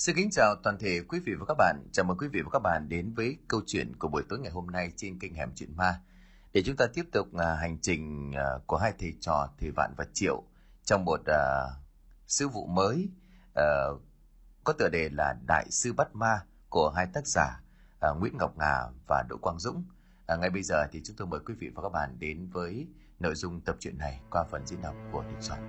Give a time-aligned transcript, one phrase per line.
[0.00, 1.88] Xin kính chào toàn thể quý vị và các bạn.
[1.92, 4.52] Chào mừng quý vị và các bạn đến với câu chuyện của buổi tối ngày
[4.52, 6.00] hôm nay trên kênh Hẻm Chuyện Ma.
[6.52, 9.94] Để chúng ta tiếp tục uh, hành trình uh, của hai thầy trò Thầy Vạn
[9.96, 10.42] và Triệu
[10.84, 11.72] trong một uh,
[12.26, 13.08] sứ vụ mới
[13.48, 14.00] uh,
[14.64, 17.60] có tựa đề là Đại sư bắt ma của hai tác giả
[18.10, 18.78] uh, Nguyễn Ngọc Ngà
[19.08, 19.84] và Đỗ Quang Dũng.
[20.34, 22.86] Uh, ngay bây giờ thì chúng tôi mời quý vị và các bạn đến với
[23.18, 25.60] nội dung tập truyện này qua phần diễn đọc của Đình Soạn.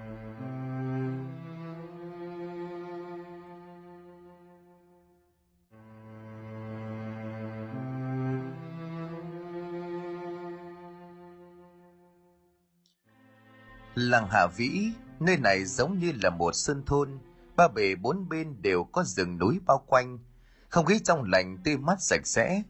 [14.10, 17.19] Làng Hà Vĩ, nơi này giống như là một sơn thôn,
[17.55, 20.19] ba bề bốn bên đều có rừng núi bao quanh,
[20.69, 22.64] không khí trong lành tươi mát sạch sẽ.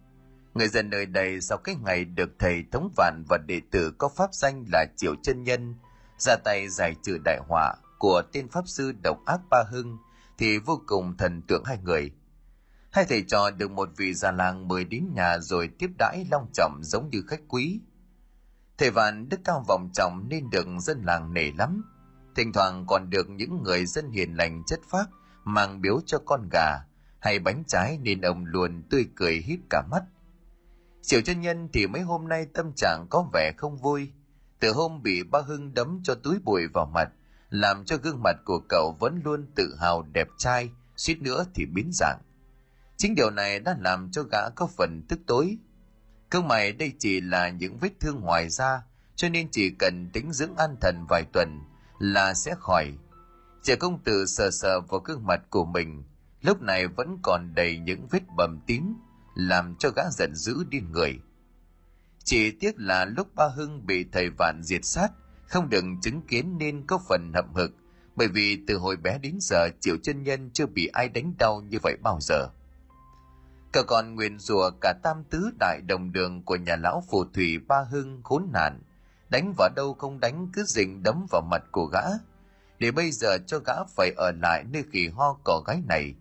[0.54, 4.10] Người dân nơi đây sau cái ngày được thầy thống vạn và đệ tử có
[4.10, 5.76] pháp danh là Triệu chân Nhân
[6.18, 9.98] ra tay giải trừ đại họa của tên pháp sư độc ác Ba Hưng
[10.38, 12.12] thì vô cùng thần tượng hai người.
[12.92, 16.48] Hai thầy trò được một vị già làng mời đến nhà rồi tiếp đãi long
[16.54, 17.80] trọng giống như khách quý–
[18.82, 21.84] Thầy Vạn đức cao vọng trọng nên được dân làng nể lắm.
[22.36, 25.10] Thỉnh thoảng còn được những người dân hiền lành chất phác
[25.44, 26.78] mang biếu cho con gà
[27.20, 30.04] hay bánh trái nên ông luôn tươi cười hít cả mắt.
[31.02, 34.12] Triệu chân nhân thì mấy hôm nay tâm trạng có vẻ không vui.
[34.60, 37.10] Từ hôm bị ba Hưng đấm cho túi bụi vào mặt,
[37.50, 41.66] làm cho gương mặt của cậu vẫn luôn tự hào đẹp trai, suýt nữa thì
[41.66, 42.22] biến dạng.
[42.98, 45.58] Chính điều này đã làm cho gã có phần tức tối,
[46.32, 48.82] Cơ mày đây chỉ là những vết thương ngoài da,
[49.16, 51.60] cho nên chỉ cần tính dưỡng an thần vài tuần
[52.00, 52.94] là sẽ khỏi.
[53.64, 56.04] Trẻ công tử sờ sờ vào gương mặt của mình,
[56.42, 58.94] lúc này vẫn còn đầy những vết bầm tím,
[59.36, 61.20] làm cho gã giận dữ điên người.
[62.24, 65.12] Chỉ tiếc là lúc ba Hưng bị thầy vạn diệt sát,
[65.48, 67.72] không đừng chứng kiến nên có phần hậm hực,
[68.16, 71.62] bởi vì từ hồi bé đến giờ triệu chân nhân chưa bị ai đánh đau
[71.62, 72.50] như vậy bao giờ.
[73.72, 77.58] Cậu còn nguyện rủa cả tam tứ đại đồng đường của nhà lão phù thủy
[77.68, 78.82] ba hưng khốn nạn,
[79.30, 82.02] đánh vào đâu không đánh cứ dình đấm vào mặt của gã,
[82.80, 86.16] để bây giờ cho gã phải ở lại nơi kỳ ho cỏ gái này,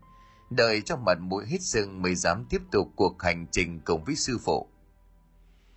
[0.51, 4.17] đợi cho mặt mũi hết sưng mới dám tiếp tục cuộc hành trình cùng với
[4.17, 4.69] sư phụ.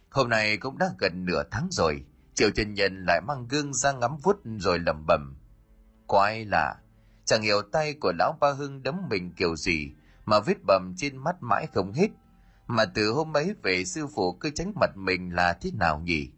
[0.10, 2.04] Hôm nay cũng đã gần nửa tháng rồi,
[2.34, 5.36] Triệu chân nhân lại mang gương ra ngắm vút rồi lẩm bẩm.
[6.08, 6.76] Quái lạ,
[7.26, 9.92] chẳng hiểu tay của lão ba hưng đấm mình kiểu gì
[10.26, 12.08] mà vết bầm trên mắt mãi không hết.
[12.68, 16.30] Mà từ hôm ấy về sư phụ cứ tránh mặt mình là thế nào nhỉ?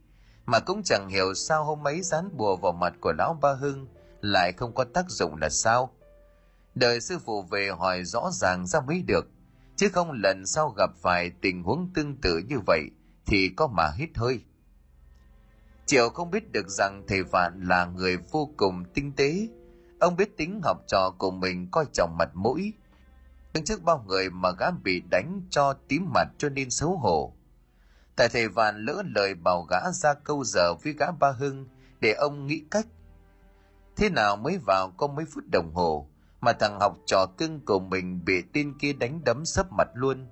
[0.45, 3.87] Mà cũng chẳng hiểu sao hôm ấy dán bùa vào mặt của lão ba hưng
[4.21, 5.91] lại không có tác dụng là sao.
[6.75, 9.27] Đợi sư phụ về hỏi rõ ràng ra mới được.
[9.75, 12.81] Chứ không lần sau gặp phải tình huống tương tự như vậy
[13.25, 14.39] thì có mà hít hơi.
[15.85, 19.47] Triệu không biết được rằng thầy vạn là người vô cùng tinh tế.
[19.99, 22.73] Ông biết tính học trò của mình coi trọng mặt mũi
[23.55, 27.33] đứng trước bao người mà gã bị đánh cho tím mặt cho nên xấu hổ.
[28.15, 31.67] Tại thầy vạn lỡ lời bảo gã ra câu giờ với gã ba hưng
[31.99, 32.87] để ông nghĩ cách.
[33.95, 36.07] Thế nào mới vào có mấy phút đồng hồ
[36.41, 40.27] mà thằng học trò cưng của mình bị tên kia đánh đấm sấp mặt luôn.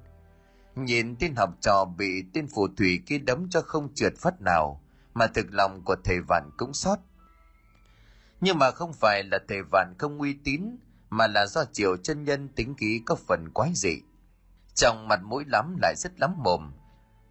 [0.75, 4.81] Nhìn tên học trò bị tên phù thủy kia đấm cho không trượt phát nào
[5.13, 6.99] mà thực lòng của thầy vạn cũng sót
[8.41, 10.77] nhưng mà không phải là thầy vạn không uy tín
[11.13, 14.01] mà là do triều chân nhân tính khí có phần quái dị.
[14.75, 16.71] Trong mặt mũi lắm lại rất lắm mồm,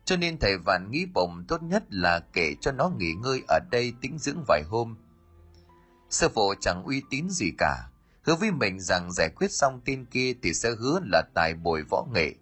[0.04, 3.58] cho nên thầy vạn nghĩ bụng tốt nhất là kể cho nó nghỉ ngơi ở
[3.70, 4.96] đây tính dưỡng vài hôm.
[6.10, 7.88] Sư phụ chẳng uy tín gì cả,
[8.22, 11.82] hứa với mình rằng giải quyết xong tin kia thì sẽ hứa là tài bồi
[11.82, 12.34] võ nghệ.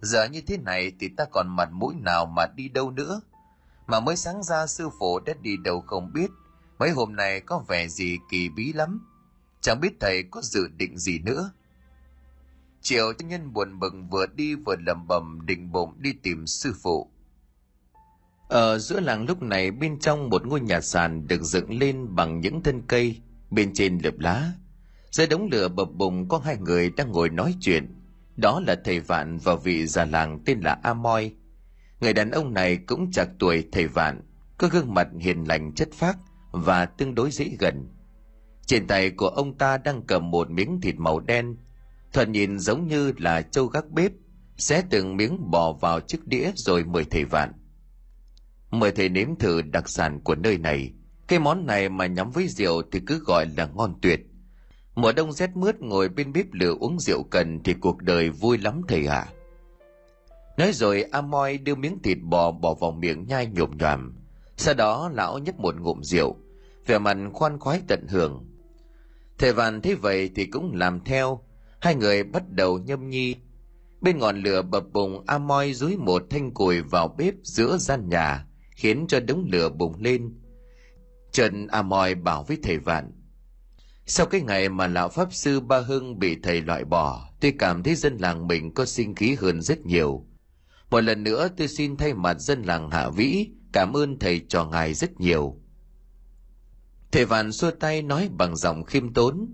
[0.00, 3.20] Giờ như thế này thì ta còn mặt mũi nào mà đi đâu nữa?
[3.86, 6.30] Mà mới sáng ra sư phụ đã đi đâu không biết,
[6.78, 9.06] mấy hôm nay có vẻ gì kỳ bí lắm
[9.66, 11.52] chẳng biết thầy có dự định gì nữa.
[12.80, 16.74] Chiều cho nhân buồn bực vừa đi vừa lẩm bẩm định bụng đi tìm sư
[16.82, 17.10] phụ.
[18.48, 22.40] Ở giữa làng lúc này, bên trong một ngôi nhà sàn được dựng lên bằng
[22.40, 24.52] những thân cây, bên trên lợp lá.
[25.10, 27.94] Dưới đống lửa bập bùng, có hai người đang ngồi nói chuyện.
[28.36, 31.34] Đó là thầy vạn và vị già làng tên là a moi
[32.00, 34.20] người đàn ông này cũng chạc tuổi thầy vạn,
[34.58, 36.18] có gương mặt hiền lành chất phác
[36.50, 37.95] và tương đối dễ gần
[38.66, 41.56] trên tay của ông ta đang cầm một miếng thịt màu đen,
[42.12, 44.12] thuận nhìn giống như là châu gác bếp,
[44.56, 47.52] xé từng miếng bỏ vào chiếc đĩa rồi mời thầy vạn.
[48.70, 50.92] Mời thầy nếm thử đặc sản của nơi này.
[51.28, 54.20] Cái món này mà nhắm với rượu thì cứ gọi là ngon tuyệt.
[54.94, 58.58] Mùa đông rét mướt ngồi bên bếp lửa uống rượu cần thì cuộc đời vui
[58.58, 59.26] lắm thầy ạ.
[59.28, 59.32] À.
[60.56, 64.14] Nói rồi Amoy đưa miếng thịt bò bỏ vào miệng nhai nhồm nhòm.
[64.56, 66.36] Sau đó lão nhấp một ngụm rượu,
[66.86, 68.55] vẻ mặt khoan khoái tận hưởng
[69.38, 71.40] Thầy Vạn thấy vậy thì cũng làm theo,
[71.80, 73.36] hai người bắt đầu nhâm nhi.
[74.00, 78.08] Bên ngọn lửa bập bùng a moi dúi một thanh củi vào bếp giữa gian
[78.08, 80.34] nhà khiến cho đống lửa bùng lên.
[81.32, 83.12] Trần a moi bảo với thầy vạn
[84.08, 87.82] sau cái ngày mà lão pháp sư ba hưng bị thầy loại bỏ tôi cảm
[87.82, 90.26] thấy dân làng mình có sinh khí hơn rất nhiều.
[90.90, 94.64] Một lần nữa tôi xin thay mặt dân làng hạ vĩ cảm ơn thầy cho
[94.64, 95.60] ngài rất nhiều
[97.12, 99.46] thầy vạn xua tay nói bằng giọng khiêm tốn.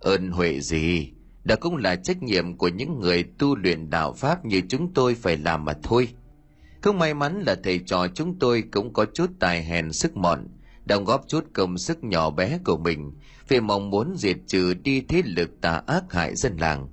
[0.00, 1.12] Ơn huệ gì,
[1.44, 5.14] đó cũng là trách nhiệm của những người tu luyện đạo pháp như chúng tôi
[5.14, 6.08] phải làm mà thôi.
[6.80, 10.48] Không may mắn là thầy trò chúng tôi cũng có chút tài hèn sức mọn,
[10.84, 13.12] đóng góp chút công sức nhỏ bé của mình,
[13.48, 16.88] vì mong muốn diệt trừ đi thế lực tà ác hại dân làng.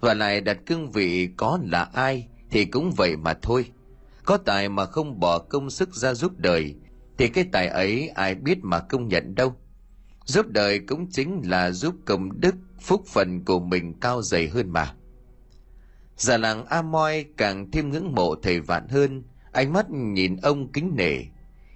[0.00, 3.64] Và lại đặt cương vị có là ai thì cũng vậy mà thôi.
[4.24, 6.74] Có tài mà không bỏ công sức ra giúp đời
[7.18, 9.56] thì cái tài ấy ai biết mà công nhận đâu.
[10.24, 14.70] Giúp đời cũng chính là giúp công đức, phúc phần của mình cao dày hơn
[14.70, 14.94] mà.
[16.16, 19.22] Già làng a moi càng thêm ngưỡng mộ thầy vạn hơn,
[19.52, 21.16] ánh mắt nhìn ông kính nể.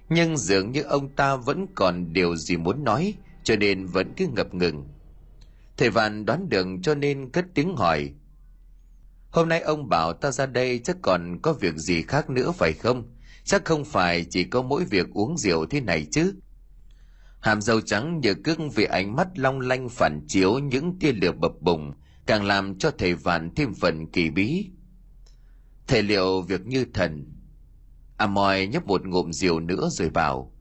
[0.09, 3.13] Nhưng dường như ông ta vẫn còn điều gì muốn nói,
[3.43, 4.87] cho nên vẫn cứ ngập ngừng.
[5.77, 8.13] Thầy vạn đoán được cho nên cất tiếng hỏi.
[9.31, 12.73] Hôm nay ông bảo ta ra đây chắc còn có việc gì khác nữa phải
[12.73, 13.03] không?
[13.51, 16.33] Chắc không phải chỉ có mỗi việc uống rượu thế này chứ.
[17.39, 21.31] Hàm dâu trắng nhờ cước vì ánh mắt long lanh phản chiếu những tia lửa
[21.31, 21.93] bập bùng,
[22.25, 24.69] càng làm cho thầy vạn thêm phần kỳ bí.
[25.87, 27.33] Thầy liệu việc như thần.
[28.17, 30.53] À mòi nhấp một ngụm rượu nữa rồi bảo,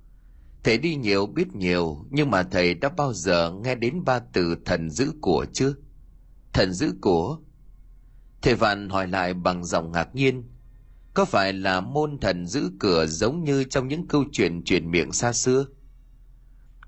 [0.65, 4.57] thầy đi nhiều biết nhiều, nhưng mà thầy đã bao giờ nghe đến ba từ
[4.65, 5.75] thần giữ của chưa?
[6.53, 7.39] Thần giữ của?
[8.43, 10.45] Thầy vạn hỏi lại bằng giọng ngạc nhiên
[11.15, 15.13] có phải là môn thần giữ cửa giống như trong những câu chuyện truyền miệng
[15.13, 15.65] xa xưa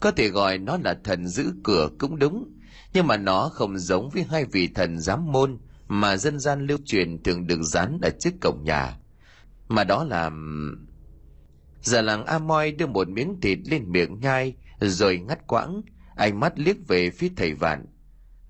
[0.02, 2.52] có thể gọi nó là thần giữ cửa cũng đúng,
[2.92, 5.58] nhưng mà nó không giống với hai vị thần giám môn
[5.88, 8.98] mà dân gian lưu truyền thường được dán ở trước cổng nhà.
[9.68, 10.30] Mà đó là...
[11.80, 15.82] Già làng A Moi đưa một miếng thịt lên miệng nhai, rồi ngắt quãng,
[16.16, 17.86] ánh mắt liếc về phía thầy vạn.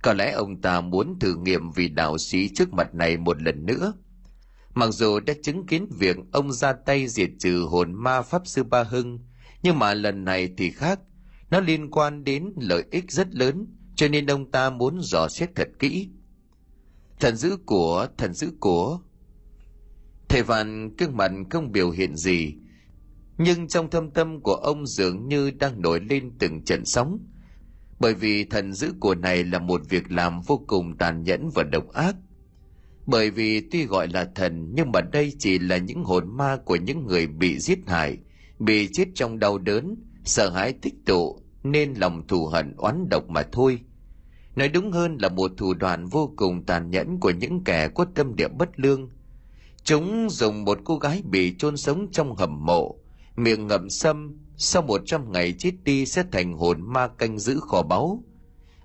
[0.03, 3.67] Có lẽ ông ta muốn thử nghiệm vị đạo sĩ trước mặt này một lần
[3.67, 3.93] nữa.
[4.75, 8.63] Mặc dù đã chứng kiến việc ông ra tay diệt trừ hồn ma Pháp Sư
[8.63, 9.19] Ba Hưng,
[9.63, 11.01] nhưng mà lần này thì khác,
[11.51, 13.67] nó liên quan đến lợi ích rất lớn,
[13.97, 16.09] cho nên ông ta muốn dò xét thật kỹ.
[17.21, 19.01] Thần giữ của, thần giữ của.
[20.29, 22.55] Thầy Vạn cương mặt không biểu hiện gì,
[23.39, 27.19] nhưng trong thâm tâm của ông dường như đang nổi lên từng trận sóng.
[27.99, 31.63] Bởi vì thần giữ của này là một việc làm vô cùng tàn nhẫn và
[31.63, 32.17] độc ác.
[33.07, 36.77] Bởi vì tuy gọi là thần nhưng mà đây chỉ là những hồn ma của
[36.77, 38.19] những người bị giết hại,
[38.59, 39.95] bị chết trong đau đớn,
[40.25, 43.81] sợ hãi tích tụ nên lòng thù hận oán độc mà thôi.
[44.57, 48.07] Nói đúng hơn là một thủ đoạn vô cùng tàn nhẫn của những kẻ có
[48.15, 49.11] tâm địa bất lương.
[49.85, 52.99] Chúng dùng một cô gái bị chôn sống trong hầm mộ
[53.37, 57.61] miệng ngậm sâm sau một trăm ngày chết đi sẽ thành hồn ma canh giữ
[57.61, 58.25] kho báu.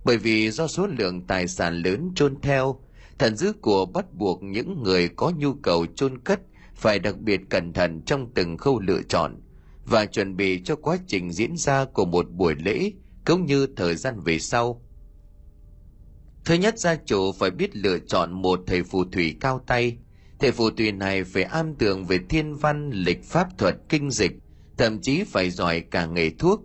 [0.04, 2.80] Bởi vì do số lượng tài sản lớn chôn theo
[3.20, 6.40] thần dữ của bắt buộc những người có nhu cầu chôn cất
[6.76, 9.42] phải đặc biệt cẩn thận trong từng khâu lựa chọn
[9.86, 12.92] và chuẩn bị cho quá trình diễn ra của một buổi lễ
[13.26, 14.82] cũng như thời gian về sau.
[16.46, 19.98] Thứ nhất gia chủ phải biết lựa chọn một thầy phù thủy cao tay.
[20.40, 24.32] Thầy phù thủy này phải am tường về thiên văn, lịch pháp thuật, kinh dịch,
[24.78, 26.62] thậm chí phải giỏi cả nghề thuốc.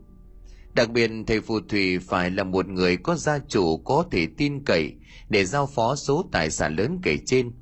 [0.75, 4.65] Đặc biệt thầy phù thủy phải là một người có gia chủ có thể tin
[4.65, 4.93] cậy
[5.33, 7.53] để giao phó số tài sản lớn kể trên.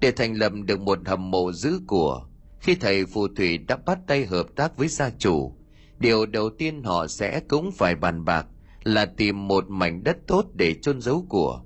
[0.00, 2.26] Để thành lập được một hầm mộ giữ của,
[2.60, 5.56] khi thầy phù thủy đã bắt tay hợp tác với gia chủ,
[5.98, 8.46] điều đầu tiên họ sẽ cũng phải bàn bạc
[8.84, 11.62] là tìm một mảnh đất tốt để chôn giấu của.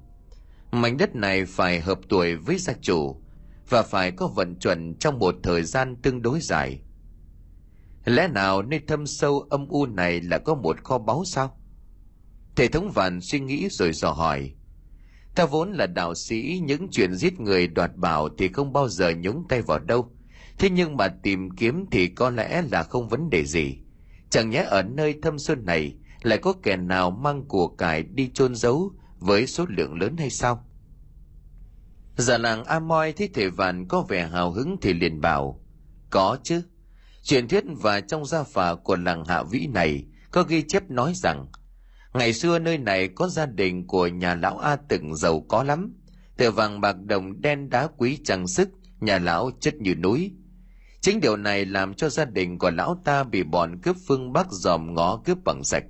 [0.72, 3.22] Mảnh đất này phải hợp tuổi với gia chủ
[3.68, 6.80] và phải có vận chuẩn trong một thời gian tương đối dài.
[8.04, 11.60] Lẽ nào nơi thâm sâu âm u này là có một kho báu sao?
[12.56, 14.54] Thể thống vạn suy nghĩ rồi dò hỏi.
[15.38, 19.12] Ta vốn là đạo sĩ, những chuyện giết người đoạt bảo thì không bao giờ
[19.20, 20.12] nhúng tay vào đâu.
[20.58, 23.78] Thế nhưng mà tìm kiếm thì có lẽ là không vấn đề gì.
[24.30, 28.30] Chẳng nhẽ ở nơi thâm sơn này lại có kẻ nào mang của cải đi
[28.34, 30.64] chôn giấu với số lượng lớn hay sao?
[32.16, 35.60] Già làng A Moi thấy thể vạn có vẻ hào hứng thì liền bảo,
[36.10, 36.62] có chứ.
[37.22, 41.12] Truyền thuyết và trong gia phả của làng Hạ Vĩ này có ghi chép nói
[41.14, 41.46] rằng,
[42.14, 45.94] ngày xưa nơi này có gia đình của nhà lão A từng giàu có lắm,
[46.36, 48.68] từ vàng bạc đồng đen đá quý trang sức,
[49.00, 50.32] nhà lão chất như núi,
[51.00, 54.46] Chính điều này làm cho gia đình của lão ta bị bọn cướp phương Bắc
[54.50, 55.84] dòm ngó cướp bằng sạch.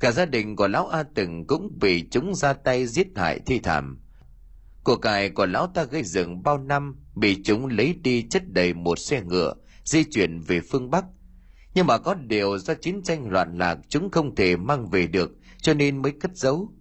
[0.00, 3.58] Cả gia đình của lão A Từng cũng bị chúng ra tay giết hại thi
[3.58, 4.00] thảm.
[4.84, 8.74] Của cải của lão ta gây dựng bao năm bị chúng lấy đi chất đầy
[8.74, 9.54] một xe ngựa,
[9.84, 11.04] di chuyển về phương Bắc.
[11.76, 15.32] Nhưng mà có điều do chiến tranh loạn lạc chúng không thể mang về được
[15.60, 16.72] cho nên mới cất giấu.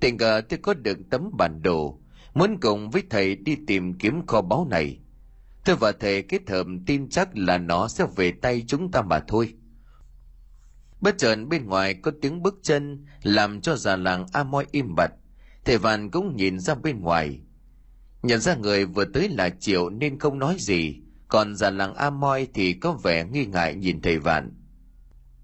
[0.00, 2.00] Tình cờ tôi có được tấm bản đồ,
[2.34, 4.98] muốn cùng với thầy đi tìm kiếm kho báu này.
[5.64, 9.20] Tôi và thầy kết hợp tin chắc là nó sẽ về tay chúng ta mà
[9.28, 9.54] thôi.
[11.00, 15.12] Bất chợt bên ngoài có tiếng bước chân làm cho già làng Amoy im bặt.
[15.64, 17.40] Thầy Vạn cũng nhìn ra bên ngoài.
[18.22, 22.46] Nhận ra người vừa tới là Triệu nên không nói gì, còn già làng Amoy
[22.54, 24.52] thì có vẻ nghi ngại nhìn thầy Vạn.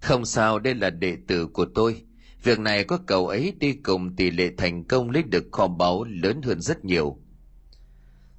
[0.01, 2.01] Không sao, đây là đệ tử của tôi.
[2.43, 6.03] Việc này có cậu ấy đi cùng tỷ lệ thành công lấy được kho báu
[6.03, 7.17] lớn hơn rất nhiều.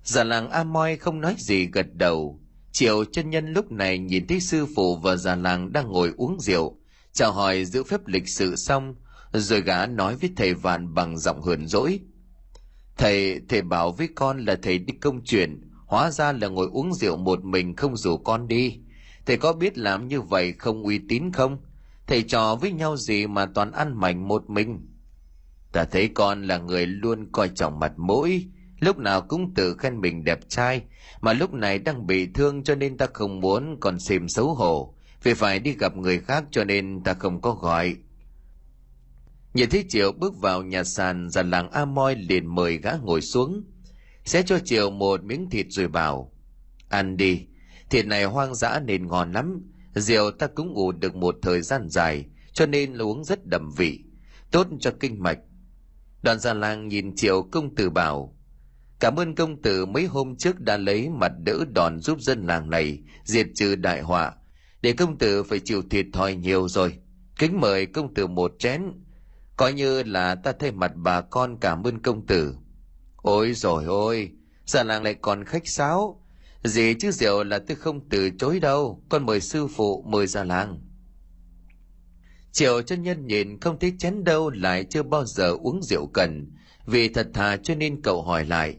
[0.04, 2.40] Già làng Amoy không nói gì gật đầu.
[2.72, 6.40] Triệu chân nhân lúc này nhìn thấy sư phụ và già làng đang ngồi uống
[6.40, 6.78] rượu,
[7.12, 8.94] chào hỏi giữ phép lịch sự xong,
[9.32, 12.00] rồi gã nói với thầy Vạn bằng giọng hờn dỗi.
[12.96, 16.94] Thầy, thầy bảo với con là thầy đi công chuyện, hóa ra là ngồi uống
[16.94, 18.78] rượu một mình không rủ con đi.
[19.26, 21.58] Thầy có biết làm như vậy không uy tín không?
[22.06, 24.88] Thầy trò với nhau gì mà toàn ăn mảnh một mình?
[25.72, 28.46] Ta thấy con là người luôn coi trọng mặt mũi,
[28.80, 30.82] lúc nào cũng tự khen mình đẹp trai,
[31.20, 34.94] mà lúc này đang bị thương cho nên ta không muốn còn xìm xấu hổ,
[35.22, 37.96] vì phải đi gặp người khác cho nên ta không có gọi.
[39.54, 43.20] Nhìn thấy Triệu bước vào nhà sàn, già làng A Moi liền mời gã ngồi
[43.20, 43.62] xuống.
[44.24, 46.32] Sẽ cho Triệu một miếng thịt rồi bảo.
[46.88, 47.46] Ăn đi,
[47.90, 49.62] thịt này hoang dã nên ngon lắm.
[49.94, 54.00] Rượu ta cũng ngủ được một thời gian dài, cho nên uống rất đậm vị.
[54.50, 55.38] Tốt cho kinh mạch.
[56.22, 58.36] Đoàn già làng nhìn Triệu công tử bảo.
[59.00, 62.70] Cảm ơn công tử mấy hôm trước đã lấy mặt đỡ đòn giúp dân làng
[62.70, 64.32] này diệt trừ đại họa.
[64.82, 66.98] Để công tử phải chịu thiệt thòi nhiều rồi.
[67.38, 68.82] Kính mời công tử một chén,
[69.56, 72.54] coi như là ta thay mặt bà con cảm ơn công tử
[73.22, 74.30] ôi rồi ôi
[74.66, 76.22] già làng lại còn khách sáo
[76.64, 80.44] gì chứ rượu là tôi không từ chối đâu con mời sư phụ mời già
[80.44, 80.80] làng
[82.52, 86.52] triệu chân nhân nhìn không thấy chén đâu lại chưa bao giờ uống rượu cần
[86.86, 88.76] vì thật thà cho nên cậu hỏi lại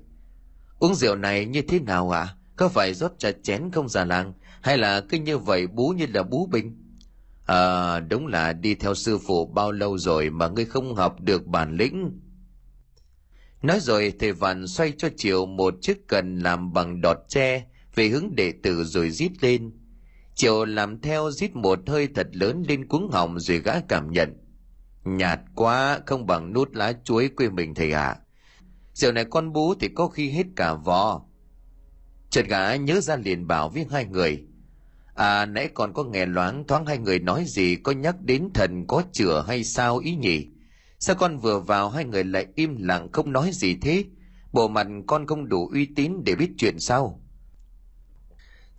[0.79, 2.35] uống rượu này như thế nào ạ à?
[2.55, 6.05] có phải rót trà chén không già làng hay là cứ như vậy bú như
[6.13, 6.83] là bú bình
[7.45, 11.45] À, đúng là đi theo sư phụ bao lâu rồi mà ngươi không học được
[11.45, 12.19] bản lĩnh.
[13.63, 17.65] Nói rồi thầy Vạn xoay cho Triệu một chiếc cần làm bằng đọt tre
[17.95, 19.71] về hướng đệ tử rồi rít lên.
[20.35, 24.37] Triệu làm theo rít một hơi thật lớn lên cuống họng rồi gã cảm nhận.
[25.03, 28.07] Nhạt quá, không bằng nút lá chuối quê mình thầy ạ.
[28.07, 28.19] À.
[28.93, 31.21] Rượu này con bú thì có khi hết cả vò.
[32.29, 34.43] Chợt gã nhớ ra liền bảo với hai người.
[35.15, 38.85] À nãy còn có nghe loáng thoáng hai người nói gì có nhắc đến thần
[38.87, 40.52] có chữa hay sao ý nhỉ?
[41.05, 44.05] Sao con vừa vào hai người lại im lặng không nói gì thế?
[44.51, 47.21] Bộ mặt con không đủ uy tín để biết chuyện sao?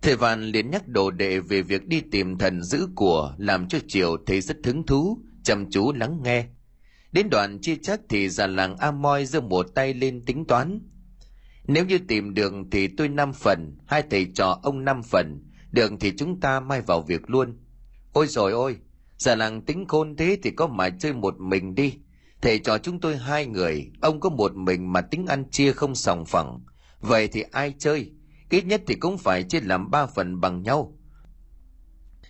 [0.01, 3.79] Thầy Vạn liền nhắc đồ đệ về việc đi tìm thần giữ của làm cho
[3.87, 6.45] Triều thấy rất hứng thú, chăm chú lắng nghe.
[7.11, 10.79] Đến đoạn chia chắc thì già làng Amoy giơ một tay lên tính toán.
[11.67, 15.99] Nếu như tìm đường thì tôi năm phần, hai thầy trò ông năm phần, đường
[15.99, 17.57] thì chúng ta mai vào việc luôn.
[18.13, 18.77] Ôi rồi ôi,
[19.17, 21.93] già làng tính khôn thế thì có mà chơi một mình đi.
[22.45, 25.95] Thầy trò chúng tôi hai người, ông có một mình mà tính ăn chia không
[25.95, 26.59] sòng phẳng.
[26.99, 28.11] Vậy thì ai chơi?
[28.49, 30.97] Ít nhất thì cũng phải chia làm ba phần bằng nhau.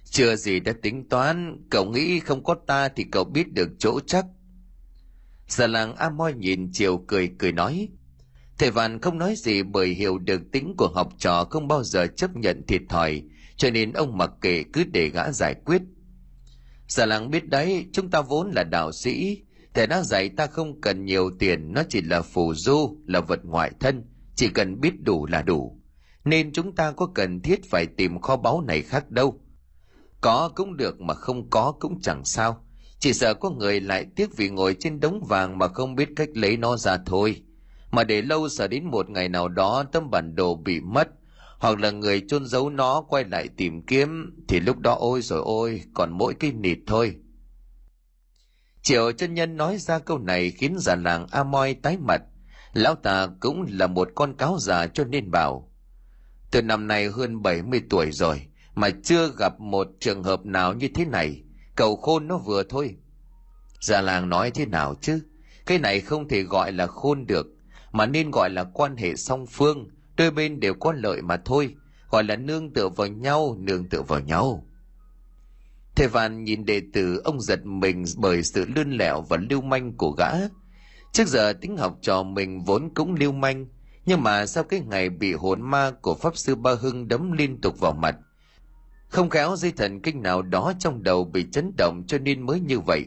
[0.04, 4.00] Chưa gì đã tính toán, cậu nghĩ không có ta thì cậu biết được chỗ
[4.08, 4.26] chắc.
[5.48, 7.90] Già làng A Moi nhìn chiều cười cười nói.
[8.58, 12.08] Thầy Vạn không nói gì bởi hiểu được tính của học trò không bao giờ
[12.08, 13.24] chấp nhận thiệt thòi,
[13.58, 15.82] cho nên ông mặc kệ cứ để gã giải quyết.
[16.88, 19.42] Già làng biết đấy, chúng ta vốn là đạo sĩ,
[19.76, 23.40] thầy đã dạy ta không cần nhiều tiền, nó chỉ là phù du, là vật
[23.44, 24.04] ngoại thân,
[24.36, 25.82] chỉ cần biết đủ là đủ.
[26.26, 29.42] Nên chúng ta có cần thiết phải tìm kho báu này khác đâu.
[30.22, 32.66] Có cũng được mà không có cũng chẳng sao.
[33.00, 36.30] Chỉ sợ có người lại tiếc vì ngồi trên đống vàng mà không biết cách
[36.34, 37.44] lấy nó ra thôi.
[37.92, 41.08] Mà để lâu sợ đến một ngày nào đó tấm bản đồ bị mất,
[41.60, 45.42] hoặc là người chôn giấu nó quay lại tìm kiếm thì lúc đó ôi rồi
[45.46, 47.16] ôi còn mỗi cái nịt thôi
[48.86, 52.22] triệu chân nhân nói ra câu này khiến già làng a moi tái mặt.
[52.74, 55.72] Lão ta cũng là một con cáo già cho nên bảo,
[56.52, 60.88] từ năm nay hơn 70 tuổi rồi mà chưa gặp một trường hợp nào như
[60.96, 61.44] thế này.
[61.76, 62.96] Cầu khôn nó vừa thôi.
[63.82, 65.20] Già làng nói thế nào chứ?
[65.66, 67.48] Cái này không thể gọi là khôn được,
[67.92, 69.90] mà nên gọi là quan hệ song phương.
[70.18, 71.76] Đôi bên đều có lợi mà thôi.
[72.10, 74.68] Gọi là nương tựa vào nhau, nương tựa vào nhau
[75.96, 79.98] thầy vạn nhìn đệ tử, ông giật mình bởi sự lươn lẹo và lưu manh
[79.98, 80.32] của gã.
[81.12, 83.66] Trước giờ tính học trò mình vốn cũng lưu manh,
[84.06, 87.62] nhưng mà sau cái ngày bị hồn ma của pháp sư ba hưng đấm liên
[87.62, 88.16] tục vào mặt,
[89.08, 92.60] không khéo dây thần kinh nào đó trong đầu bị chấn động cho nên mới
[92.60, 93.06] như vậy.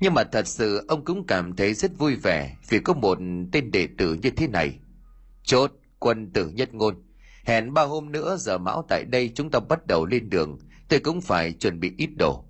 [0.00, 3.18] Nhưng mà thật sự ông cũng cảm thấy rất vui vẻ vì có một
[3.52, 4.78] tên đệ tử như thế này.
[5.42, 6.94] Chốt quân tử nhất ngôn,
[7.44, 11.00] hẹn ba hôm nữa giờ mão tại đây chúng ta bắt đầu lên đường tôi
[11.00, 12.44] cũng phải chuẩn bị ít đồ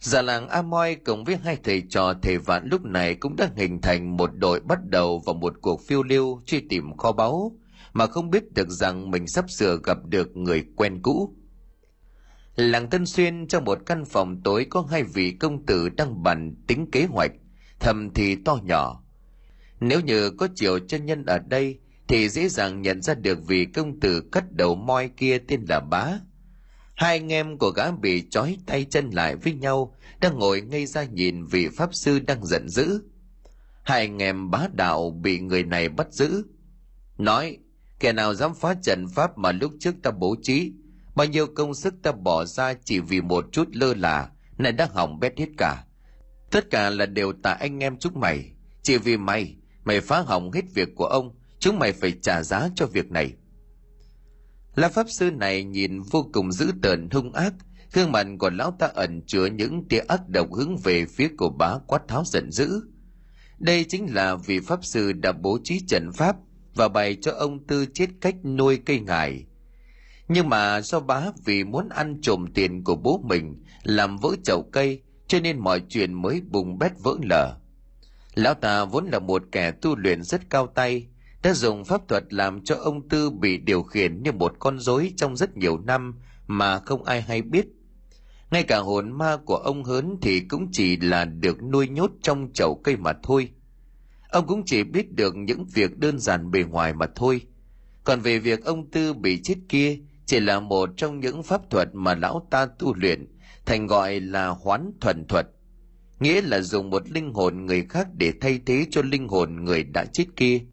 [0.00, 3.80] Già làng Amoy cùng với hai thầy trò thầy vạn lúc này cũng đã hình
[3.80, 7.58] thành một đội bắt đầu vào một cuộc phiêu lưu truy tìm kho báu
[7.92, 11.34] mà không biết được rằng mình sắp sửa gặp được người quen cũ.
[12.56, 16.54] Làng Tân Xuyên trong một căn phòng tối có hai vị công tử đang bàn
[16.66, 17.30] tính kế hoạch,
[17.80, 19.02] thầm thì to nhỏ.
[19.80, 21.78] Nếu như có chiều chân nhân ở đây
[22.08, 25.80] thì dễ dàng nhận ra được vị công tử cắt đầu moi kia tên là
[25.80, 26.18] bá.
[26.98, 30.86] Hai anh em của gã bị trói tay chân lại với nhau, đang ngồi ngây
[30.86, 33.02] ra nhìn vị pháp sư đang giận dữ.
[33.82, 36.42] Hai anh em bá đạo bị người này bắt giữ.
[37.18, 37.58] Nói,
[38.00, 40.72] kẻ nào dám phá trận pháp mà lúc trước ta bố trí,
[41.14, 44.88] bao nhiêu công sức ta bỏ ra chỉ vì một chút lơ là, này đã
[44.94, 45.84] hỏng bét hết cả.
[46.50, 48.50] Tất cả là đều tại anh em chúng mày,
[48.82, 52.68] chỉ vì mày, mày phá hỏng hết việc của ông, chúng mày phải trả giá
[52.74, 53.32] cho việc này.
[54.78, 57.54] La Pháp Sư này nhìn vô cùng dữ tợn hung ác,
[57.92, 61.50] gương mặt của lão ta ẩn chứa những tia ác độc hướng về phía của
[61.50, 62.82] bá quát tháo giận dữ.
[63.58, 66.36] Đây chính là vị Pháp Sư đã bố trí trận pháp
[66.74, 69.44] và bày cho ông Tư chết cách nuôi cây ngải.
[70.28, 74.62] Nhưng mà do bá vì muốn ăn trộm tiền của bố mình làm vỡ chậu
[74.72, 77.56] cây cho nên mọi chuyện mới bùng bét vỡ lở.
[78.34, 81.06] Lão ta vốn là một kẻ tu luyện rất cao tay,
[81.42, 85.12] đã dùng pháp thuật làm cho ông Tư bị điều khiển như một con rối
[85.16, 87.66] trong rất nhiều năm mà không ai hay biết.
[88.50, 92.52] Ngay cả hồn ma của ông Hớn thì cũng chỉ là được nuôi nhốt trong
[92.52, 93.50] chậu cây mà thôi.
[94.30, 97.40] Ông cũng chỉ biết được những việc đơn giản bề ngoài mà thôi.
[98.04, 101.88] Còn về việc ông Tư bị chết kia chỉ là một trong những pháp thuật
[101.92, 103.26] mà lão ta tu luyện,
[103.66, 105.46] thành gọi là hoán thuần thuật.
[106.20, 109.84] Nghĩa là dùng một linh hồn người khác để thay thế cho linh hồn người
[109.84, 110.60] đã chết kia–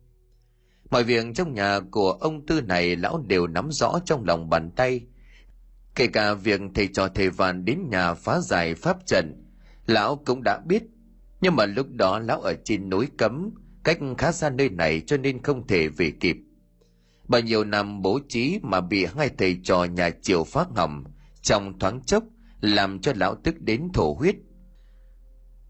[0.89, 4.71] Mọi việc trong nhà của ông Tư này lão đều nắm rõ trong lòng bàn
[4.75, 5.01] tay.
[5.95, 9.45] Kể cả việc thầy trò thầy vàn đến nhà phá giải pháp trận,
[9.87, 10.83] lão cũng đã biết.
[11.41, 13.49] Nhưng mà lúc đó lão ở trên núi cấm,
[13.83, 16.37] cách khá xa nơi này cho nên không thể về kịp.
[17.27, 21.03] Bao nhiêu năm bố trí mà bị hai thầy trò nhà triều phát hỏng,
[21.41, 22.23] trong thoáng chốc,
[22.61, 24.35] làm cho lão tức đến thổ huyết.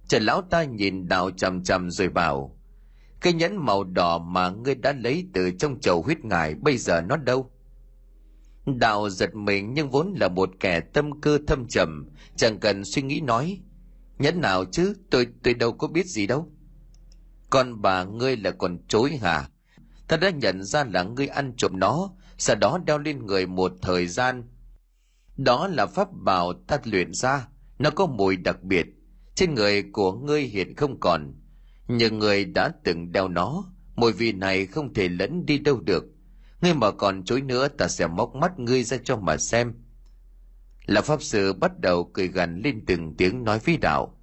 [0.08, 2.58] Trần lão ta nhìn đạo chằm chằm rồi bảo,
[3.26, 7.02] cái nhẫn màu đỏ mà ngươi đã lấy từ trong chầu huyết ngài bây giờ
[7.02, 7.52] nó đâu?
[8.66, 13.02] Đạo giật mình nhưng vốn là một kẻ tâm cơ thâm trầm, chẳng cần suy
[13.02, 13.60] nghĩ nói.
[14.20, 16.52] Nhẫn nào chứ, tôi tôi đâu có biết gì đâu.
[17.50, 19.50] Còn bà ngươi là còn chối hả?
[20.08, 23.72] Ta đã nhận ra là ngươi ăn trộm nó, sau đó đeo lên người một
[23.82, 24.44] thời gian.
[25.38, 27.48] Đó là pháp bảo ta luyện ra,
[27.80, 28.86] nó có mùi đặc biệt.
[29.36, 31.34] Trên người của ngươi hiện không còn,
[31.88, 33.64] nhưng người đã từng đeo nó,
[33.96, 36.06] mùi vị này không thể lẫn đi đâu được.
[36.62, 39.74] Ngươi mà còn chối nữa, ta sẽ móc mắt ngươi ra cho mà xem.
[40.86, 44.18] Là pháp sư bắt đầu cười gần lên từng tiếng nói với đạo.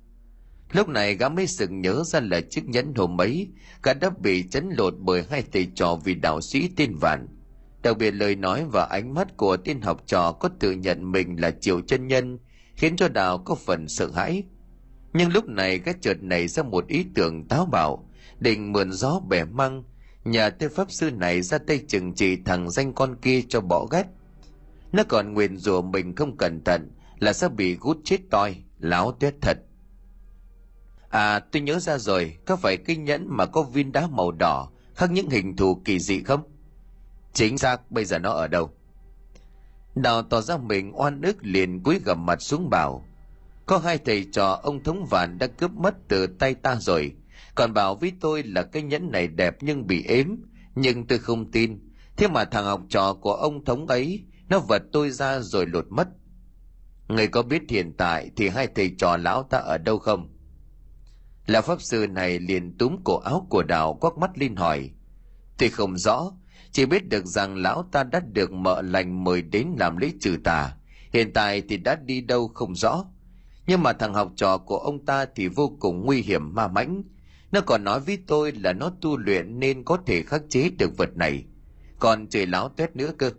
[0.73, 3.49] Lúc này gã mới sừng nhớ ra là chiếc nhẫn hôm ấy,
[3.83, 7.27] gã đã bị chấn lột bởi hai thầy trò vì đạo sĩ tên vạn.
[7.83, 11.41] Đặc biệt lời nói và ánh mắt của tên học trò có tự nhận mình
[11.41, 12.39] là triệu chân nhân,
[12.75, 14.45] khiến cho đạo có phần sợ hãi
[15.13, 18.09] nhưng lúc này cái chợt nảy ra một ý tưởng táo bạo,
[18.41, 19.85] định mượn gió bẻ măng.
[20.25, 23.87] Nhà tên pháp sư này ra tay chừng trị thằng danh con kia cho bỏ
[23.87, 24.05] ghét.
[24.93, 29.13] Nó còn nguyền rủa mình không cẩn thận, là sẽ bị gút chết toi, láo
[29.13, 29.59] tuyết thật.
[31.11, 34.69] À tôi nhớ ra rồi, có phải cái nhẫn mà có viên đá màu đỏ
[34.95, 36.43] khác những hình thù kỳ dị không?
[37.33, 38.71] Chính xác, bây giờ nó ở đâu?
[39.95, 43.05] Đào tỏ ra mình oan ức liền cúi gầm mặt xuống bảo
[43.67, 47.13] có hai thầy trò ông thống vạn đã cướp mất từ tay ta rồi.
[47.55, 50.27] Còn bảo với tôi là cái nhẫn này đẹp nhưng bị ếm,
[50.75, 51.91] nhưng tôi không tin.
[52.17, 55.87] Thế mà thằng học trò của ông thống ấy, nó vật tôi ra rồi lột
[55.91, 56.09] mất.
[57.09, 60.29] Người có biết hiện tại thì hai thầy trò lão ta ở đâu không?
[61.47, 64.91] Lão pháp sư này liền túm cổ áo của đào quắc mắt lên hỏi.
[65.59, 66.33] Tôi không rõ,
[66.73, 70.37] chỉ biết được rằng lão ta đã được mợ lành mời đến làm lễ trừ
[70.45, 70.77] tà.
[71.13, 73.05] Hiện tại thì đã đi đâu không rõ
[73.67, 77.03] nhưng mà thằng học trò của ông ta thì vô cùng nguy hiểm ma mãnh
[77.53, 80.97] nó còn nói với tôi là nó tu luyện nên có thể khắc chế được
[80.97, 81.45] vật này
[81.99, 83.31] còn trời láo tuét nữa cơ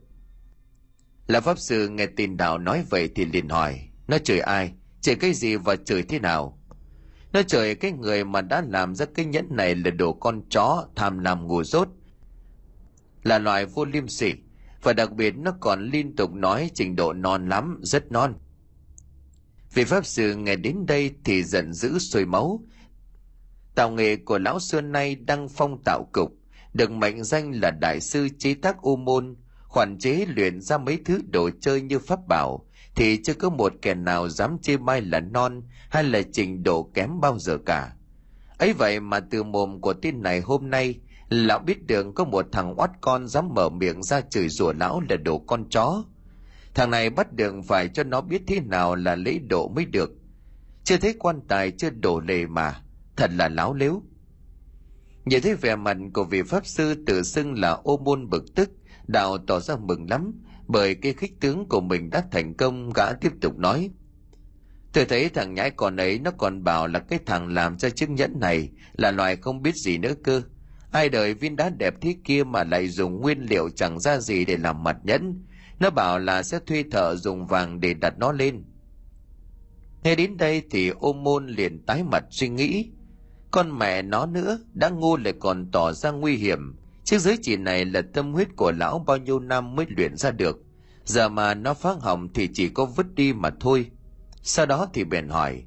[1.27, 4.73] là pháp sư nghe tin đạo nói vậy thì liền hỏi Nó chửi ai?
[5.01, 6.59] Chửi cái gì và chửi thế nào?
[7.33, 10.87] Nó chửi cái người mà đã làm ra cái nhẫn này là đồ con chó
[10.95, 11.87] tham làm ngu dốt.
[13.23, 14.33] Là loài vô liêm sỉ.
[14.81, 18.33] Và đặc biệt nó còn liên tục nói trình độ non lắm, rất non.
[19.73, 22.63] Vị Pháp Sư nghe đến đây thì giận dữ sôi máu.
[23.75, 26.31] Tạo nghề của lão xưa nay đăng phong tạo cục,
[26.73, 29.35] được mệnh danh là đại sư chế tác u môn,
[29.67, 33.73] khoản chế luyện ra mấy thứ đồ chơi như pháp bảo, thì chưa có một
[33.81, 37.93] kẻ nào dám chê bai là non hay là trình độ kém bao giờ cả.
[38.57, 40.95] ấy vậy mà từ mồm của tin này hôm nay,
[41.29, 45.01] lão biết đường có một thằng oát con dám mở miệng ra chửi rủa lão
[45.09, 46.03] là đồ con chó.
[46.75, 50.11] Thằng này bắt đường phải cho nó biết thế nào là lễ độ mới được.
[50.83, 52.81] Chưa thấy quan tài chưa đổ lề mà,
[53.15, 54.01] thật là láo lếu.
[55.25, 58.71] Nhìn thấy vẻ mặt của vị pháp sư tự xưng là ô môn bực tức,
[59.07, 63.13] đạo tỏ ra mừng lắm, bởi cái khích tướng của mình đã thành công gã
[63.13, 63.89] tiếp tục nói.
[64.93, 68.09] Tôi thấy thằng nhãi con ấy nó còn bảo là cái thằng làm ra chiếc
[68.09, 70.41] nhẫn này là loài không biết gì nữa cơ.
[70.91, 74.45] Ai đời viên đá đẹp thế kia mà lại dùng nguyên liệu chẳng ra gì
[74.45, 75.43] để làm mặt nhẫn.
[75.83, 78.63] Nó bảo là sẽ thuê thợ dùng vàng để đặt nó lên.
[80.03, 82.91] Nghe đến đây thì ôm môn liền tái mặt suy nghĩ.
[83.51, 86.75] Con mẹ nó nữa, đã ngu lại còn tỏ ra nguy hiểm.
[87.03, 90.31] Chiếc giới chỉ này là tâm huyết của lão bao nhiêu năm mới luyện ra
[90.31, 90.59] được.
[91.05, 93.85] Giờ mà nó phá hỏng thì chỉ có vứt đi mà thôi.
[94.41, 95.63] Sau đó thì bèn hỏi.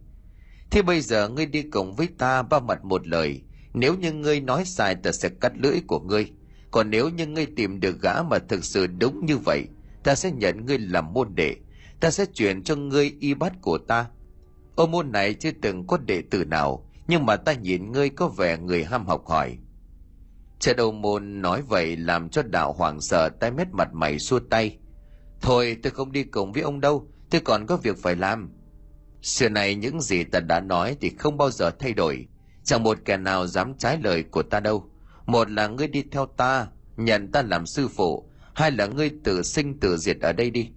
[0.71, 3.43] Thế bây giờ ngươi đi cùng với ta ba mặt một lời.
[3.75, 6.31] Nếu như ngươi nói sai ta sẽ cắt lưỡi của ngươi.
[6.71, 9.67] Còn nếu như ngươi tìm được gã mà thực sự đúng như vậy,
[10.07, 11.57] ta sẽ nhận ngươi làm môn đệ.
[12.01, 14.07] Ta sẽ chuyển cho ngươi y bát của ta.
[14.75, 18.29] Ô môn này chưa từng có đệ tử nào, nhưng mà ta nhìn ngươi có
[18.29, 19.59] vẻ người ham học hỏi
[20.59, 24.39] Cha đầu môn nói vậy làm cho đạo hoàng sợ tay mét mặt mày xua
[24.39, 24.79] tay.
[25.41, 28.51] Thôi tôi không đi cùng với ông đâu, tôi còn có việc phải làm.
[29.23, 32.27] Xưa này những gì ta đã nói thì không bao giờ thay đổi.
[32.65, 34.91] Chẳng một kẻ nào dám trái lời của ta đâu.
[35.27, 36.67] Một là ngươi đi theo ta,
[36.97, 38.31] nhận ta làm sư phụ.
[38.57, 40.71] Hai là ngươi tự sinh tự diệt ở đây đi.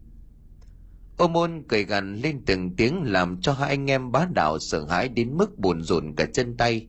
[1.17, 4.85] Ô môn cười gằn lên từng tiếng làm cho hai anh em bá đạo sợ
[4.85, 6.87] hãi đến mức buồn rùn cả chân tay.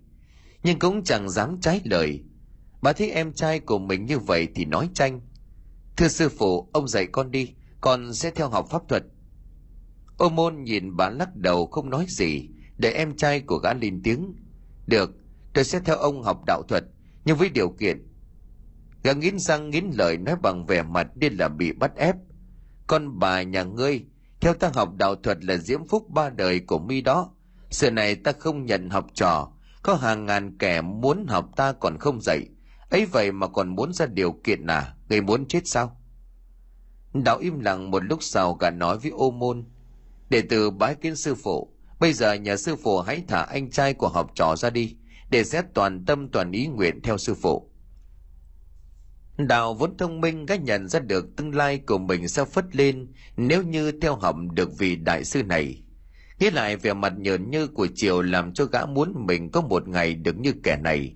[0.62, 2.22] Nhưng cũng chẳng dám trái lời
[2.82, 5.20] Bà thấy em trai của mình như vậy thì nói tranh.
[5.96, 9.02] Thưa sư phụ, ông dạy con đi, con sẽ theo học pháp thuật.
[10.16, 12.48] Ô môn nhìn bà lắc đầu không nói gì,
[12.78, 14.34] để em trai của gã lên tiếng.
[14.86, 15.10] Được,
[15.52, 16.84] tôi sẽ theo ông học đạo thuật,
[17.24, 18.09] nhưng với điều kiện.
[19.02, 22.16] Gã nghiến răng nghiến lợi nói bằng vẻ mặt điên là bị bắt ép.
[22.86, 24.04] Con bà nhà ngươi,
[24.40, 27.30] theo ta học đạo thuật là diễm phúc ba đời của mi đó.
[27.70, 31.98] Sự này ta không nhận học trò, có hàng ngàn kẻ muốn học ta còn
[31.98, 32.46] không dạy,
[32.90, 35.96] ấy vậy mà còn muốn ra điều kiện à người muốn chết sao
[37.12, 39.64] đạo im lặng một lúc sau gã nói với ô môn
[40.28, 43.94] đệ tử bái kiến sư phụ bây giờ nhà sư phụ hãy thả anh trai
[43.94, 44.96] của học trò ra đi
[45.30, 47.69] để xét toàn tâm toàn ý nguyện theo sư phụ
[49.48, 53.12] đào vốn thông minh đã nhận ra được tương lai của mình sẽ phất lên
[53.36, 55.82] nếu như theo hầm được vị đại sư này
[56.38, 59.88] nghĩ lại vẻ mặt nhờn như của triều làm cho gã muốn mình có một
[59.88, 61.14] ngày được như kẻ này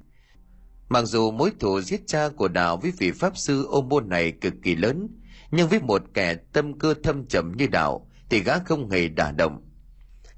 [0.88, 4.32] Mặc dù mối thù giết cha của đạo với vị pháp sư ôm môn này
[4.32, 5.08] cực kỳ lớn,
[5.50, 9.32] nhưng với một kẻ tâm cơ thâm trầm như đạo thì gã không hề đả
[9.32, 9.62] động.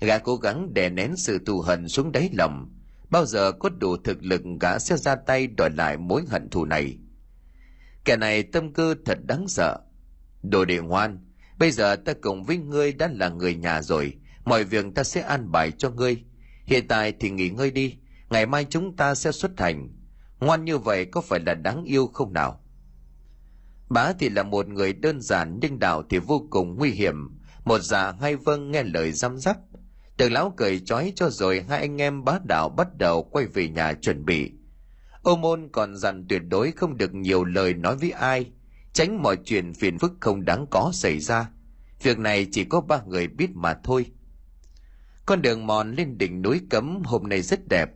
[0.01, 2.73] Gã cố gắng đè nén sự thù hận xuống đáy lòng.
[3.11, 6.65] Bao giờ có đủ thực lực gã sẽ ra tay đòi lại mối hận thù
[6.65, 6.99] này.
[8.07, 9.79] Kẻ này tâm cơ thật đáng sợ.
[10.43, 11.19] Đồ đệ ngoan,
[11.59, 14.15] bây giờ ta cùng với ngươi đã là người nhà rồi,
[14.45, 16.25] mọi việc ta sẽ an bài cho ngươi.
[16.65, 17.97] Hiện tại thì nghỉ ngơi đi,
[18.31, 19.89] ngày mai chúng ta sẽ xuất hành
[20.41, 22.61] Ngoan như vậy có phải là đáng yêu không nào?
[23.89, 27.39] Bá thì là một người đơn giản nhưng đạo thì vô cùng nguy hiểm.
[27.65, 29.57] Một già hai vâng nghe lời răm rắp.
[30.17, 33.69] Tường lão cười chói cho rồi hai anh em bá đạo bắt đầu quay về
[33.69, 34.53] nhà chuẩn bị.
[35.27, 38.51] Ô môn còn dặn tuyệt đối không được nhiều lời nói với ai,
[38.93, 41.51] tránh mọi chuyện phiền phức không đáng có xảy ra.
[42.03, 44.07] Việc này chỉ có ba người biết mà thôi.
[45.27, 47.91] Con đường mòn lên đỉnh núi cấm hôm nay rất đẹp,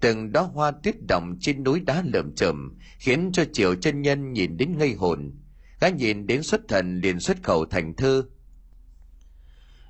[0.00, 4.32] từng đó hoa tuyết động trên núi đá lởm chởm khiến cho triệu chân nhân
[4.32, 5.32] nhìn đến ngây hồn
[5.80, 8.24] gã nhìn đến xuất thần liền xuất khẩu thành thơ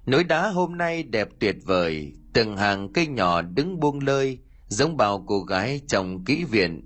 [0.06, 4.96] núi đá hôm nay đẹp tuyệt vời từng hàng cây nhỏ đứng buông lơi giống
[4.96, 6.85] bao cô gái trong kỹ viện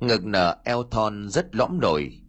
[0.00, 2.20] ngực nở eo thon rất lõm nổi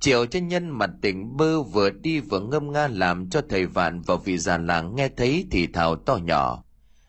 [0.00, 4.00] triệu chân nhân mặt tỉnh bơ vừa đi vừa ngâm nga làm cho thầy vạn
[4.00, 6.64] và vị già làng nghe thấy thì thào to nhỏ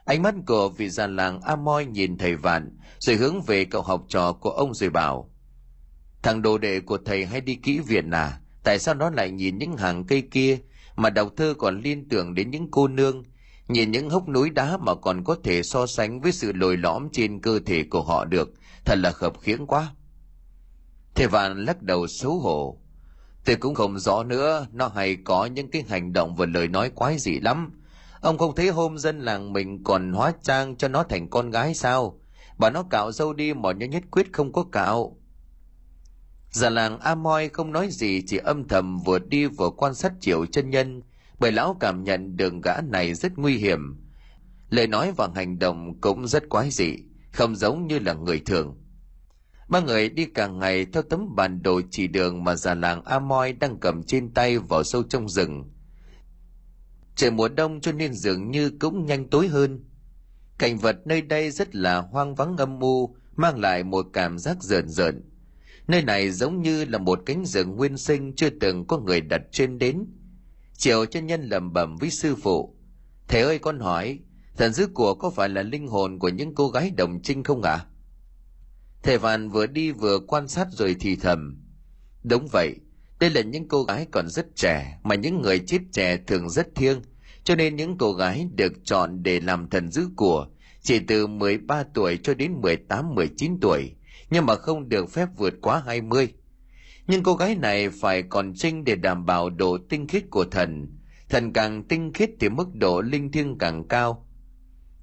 [0.10, 4.06] Ánh mắt của vị già làng Amoy nhìn thầy Vạn, rồi hướng về cậu học
[4.08, 5.32] trò của ông rồi bảo.
[6.22, 8.40] Thằng đồ đệ của thầy hay đi kỹ viện à?
[8.64, 10.58] Tại sao nó lại nhìn những hàng cây kia
[10.96, 13.24] mà đọc thơ còn liên tưởng đến những cô nương
[13.68, 17.08] nhìn những hốc núi đá mà còn có thể so sánh với sự lồi lõm
[17.12, 18.54] trên cơ thể của họ được
[18.90, 19.94] thật là khập khiễng quá.
[21.16, 22.78] Thầy vạn lắc đầu xấu hổ.
[23.46, 26.90] Tôi cũng không rõ nữa, nó hay có những cái hành động và lời nói
[26.90, 27.82] quái dị lắm.
[28.22, 31.74] Ông không thấy hôm dân làng mình còn hóa trang cho nó thành con gái
[31.74, 32.20] sao?
[32.58, 35.18] Bà nó cạo dâu đi mà nó nhất quyết không có cạo.
[36.52, 40.14] Già làng a moi không nói gì, chỉ âm thầm vừa đi vừa quan sát
[40.20, 41.02] triệu chân nhân,
[41.40, 44.08] bởi lão cảm nhận đường gã này rất nguy hiểm.
[44.70, 46.96] Lời nói và hành động cũng rất quái dị,
[47.32, 48.79] không giống như là người thường
[49.70, 53.54] ba người đi cả ngày theo tấm bản đồ chỉ đường mà già làng Amoy
[53.54, 55.64] đang cầm trên tay vào sâu trong rừng.
[57.16, 59.86] Trời mùa đông cho nên dường như cũng nhanh tối hơn.
[60.58, 64.64] Cảnh vật nơi đây rất là hoang vắng âm u, mang lại một cảm giác
[64.64, 65.30] rợn rợn.
[65.88, 69.42] Nơi này giống như là một cánh rừng nguyên sinh chưa từng có người đặt
[69.52, 70.06] trên đến.
[70.74, 72.76] Chiều chân nhân lầm bẩm với sư phụ.
[73.28, 74.20] Thầy ơi, con hỏi,
[74.58, 77.62] thần dữ của có phải là linh hồn của những cô gái đồng trinh không
[77.62, 77.72] ạ?
[77.72, 77.86] à?
[79.04, 81.62] Thầy vạn vừa đi vừa quan sát rồi thì thầm
[82.24, 82.76] đúng vậy
[83.20, 86.76] đây là những cô gái còn rất trẻ mà những người chết trẻ thường rất
[86.76, 87.02] thiêng
[87.44, 90.48] cho nên những cô gái được chọn để làm thần giữ của
[90.82, 93.96] chỉ từ 13 tuổi cho đến 18-19 tuổi,
[94.30, 96.34] nhưng mà không được phép vượt quá 20.
[97.08, 100.98] Nhưng cô gái này phải còn trinh để đảm bảo độ tinh khiết của thần.
[101.30, 104.28] Thần càng tinh khiết thì mức độ linh thiêng càng cao.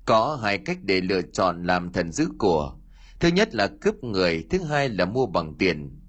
[0.04, 2.75] Có hai cách để lựa chọn làm thần giữ của.
[3.20, 6.00] Thứ nhất là cướp người, thứ hai là mua bằng tiền.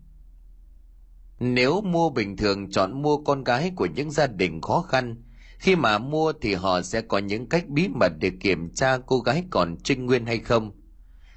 [1.40, 5.16] Nếu mua bình thường chọn mua con gái của những gia đình khó khăn,
[5.60, 9.20] khi mà mua thì họ sẽ có những cách bí mật để kiểm tra cô
[9.20, 10.72] gái còn trinh nguyên hay không.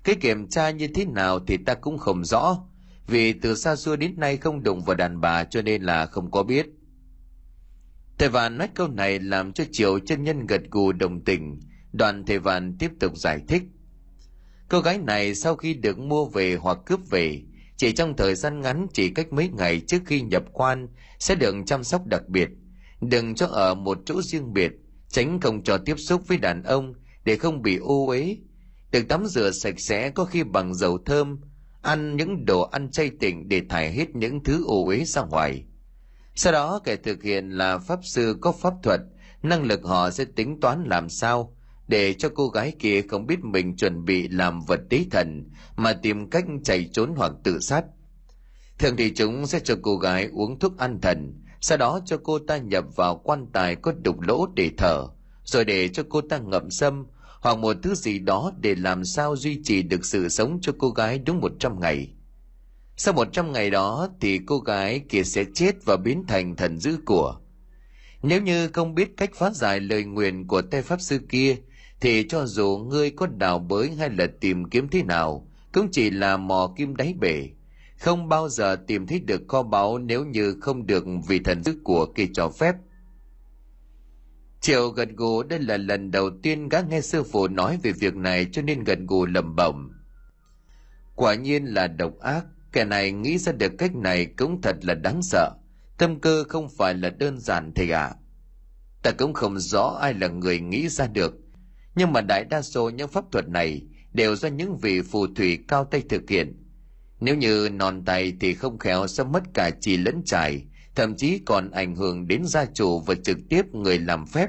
[0.04, 2.58] Cái kiểm tra như thế nào thì ta cũng không rõ
[3.06, 6.30] vì từ xa xưa đến nay không đụng vào đàn bà cho nên là không
[6.30, 6.66] có biết.
[8.18, 11.60] Thầy vạn nói câu này làm cho triệu chân nhân gật gù đồng tình.
[11.92, 13.62] Đoàn thầy vạn tiếp tục giải thích
[14.70, 17.42] cô gái này sau khi được mua về hoặc cướp về,
[17.76, 21.54] chỉ trong thời gian ngắn chỉ cách mấy ngày trước khi nhập quan, sẽ được
[21.66, 22.48] chăm sóc đặc biệt.
[23.00, 24.72] Đừng cho ở một chỗ riêng biệt,
[25.08, 28.36] tránh không cho tiếp xúc với đàn ông để không bị ô uế.
[28.90, 31.40] Được tắm rửa sạch sẽ có khi bằng dầu thơm,
[31.82, 35.64] ăn những đồ ăn chay tịnh để thải hết những thứ ô uế ra ngoài.
[36.34, 39.00] Sau đó, kẻ thực hiện là pháp sư có pháp thuật,
[39.42, 41.56] năng lực họ sẽ tính toán làm sao
[41.90, 45.92] để cho cô gái kia không biết mình chuẩn bị làm vật tế thần, mà
[45.92, 47.84] tìm cách chạy trốn hoặc tự sát.
[48.78, 52.38] Thường thì chúng sẽ cho cô gái uống thuốc an thần, sau đó cho cô
[52.38, 55.06] ta nhập vào quan tài có đục lỗ để thở,
[55.44, 57.06] rồi để cho cô ta ngậm sâm
[57.40, 60.90] hoặc một thứ gì đó để làm sao duy trì được sự sống cho cô
[60.90, 62.14] gái đúng một trăm ngày.
[62.96, 66.78] Sau một trăm ngày đó thì cô gái kia sẽ chết và biến thành thần
[66.78, 67.40] dữ của.
[68.22, 71.56] Nếu như không biết cách phá giải lời nguyền của tay pháp sư kia
[72.00, 76.10] thì cho dù ngươi có đào bới hay là tìm kiếm thế nào, cũng chỉ
[76.10, 77.48] là mò kim đáy bể.
[77.98, 81.76] Không bao giờ tìm thấy được kho báu nếu như không được vị thần dữ
[81.84, 82.74] của kỳ cho phép.
[84.60, 88.14] Triệu gật gù đây là lần đầu tiên gã nghe sư phụ nói về việc
[88.14, 89.92] này cho nên gật gù lẩm bẩm.
[91.14, 94.94] Quả nhiên là độc ác, kẻ này nghĩ ra được cách này cũng thật là
[94.94, 95.50] đáng sợ.
[95.98, 98.02] Tâm cơ không phải là đơn giản thầy ạ.
[98.02, 98.14] À.
[99.02, 101.34] ta cũng không rõ ai là người nghĩ ra được
[101.94, 105.58] nhưng mà đại đa số những pháp thuật này đều do những vị phù thủy
[105.68, 106.60] cao tay thực hiện
[107.20, 110.62] nếu như non tay thì không khéo sẽ mất cả chỉ lẫn trải,
[110.94, 114.48] thậm chí còn ảnh hưởng đến gia chủ và trực tiếp người làm phép.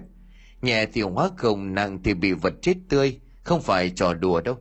[0.62, 4.58] Nhẹ thì hóa không, nặng thì bị vật chết tươi, không phải trò đùa đâu.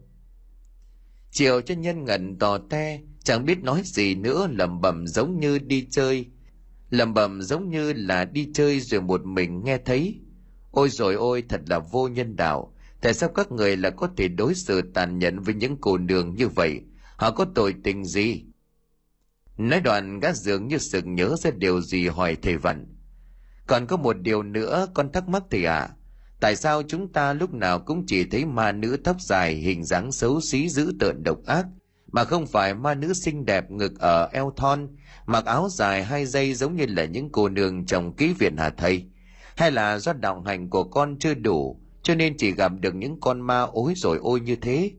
[1.30, 5.58] Chiều cho nhân ngẩn tò te, chẳng biết nói gì nữa lẩm bẩm giống như
[5.58, 6.26] đi chơi.
[6.90, 10.20] Lẩm bẩm giống như là đi chơi rồi một mình nghe thấy.
[10.70, 12.69] Ôi rồi ôi thật là vô nhân đạo,
[13.00, 16.34] tại sao các người là có thể đối xử tàn nhẫn với những cô nương
[16.34, 16.80] như vậy?
[17.16, 18.44] Họ có tội tình gì?
[19.56, 23.00] Nói đoạn, gã dường như sực nhớ ra điều gì hỏi thầy vận
[23.70, 25.78] còn có một điều nữa, con thắc mắc thầy ạ.
[25.78, 25.88] À.
[26.40, 30.12] tại sao chúng ta lúc nào cũng chỉ thấy ma nữ tóc dài, hình dáng
[30.12, 31.66] xấu xí dữ tợn độc ác,
[32.12, 34.88] mà không phải ma nữ xinh đẹp ngực ở eo thon,
[35.26, 38.70] mặc áo dài hai dây giống như là những cô nương trong ký viện hà
[38.70, 39.04] thầy?
[39.56, 43.20] Hay là do đạo hành của con chưa đủ cho nên chỉ gặp được những
[43.20, 44.92] con ma ối rồi ôi như thế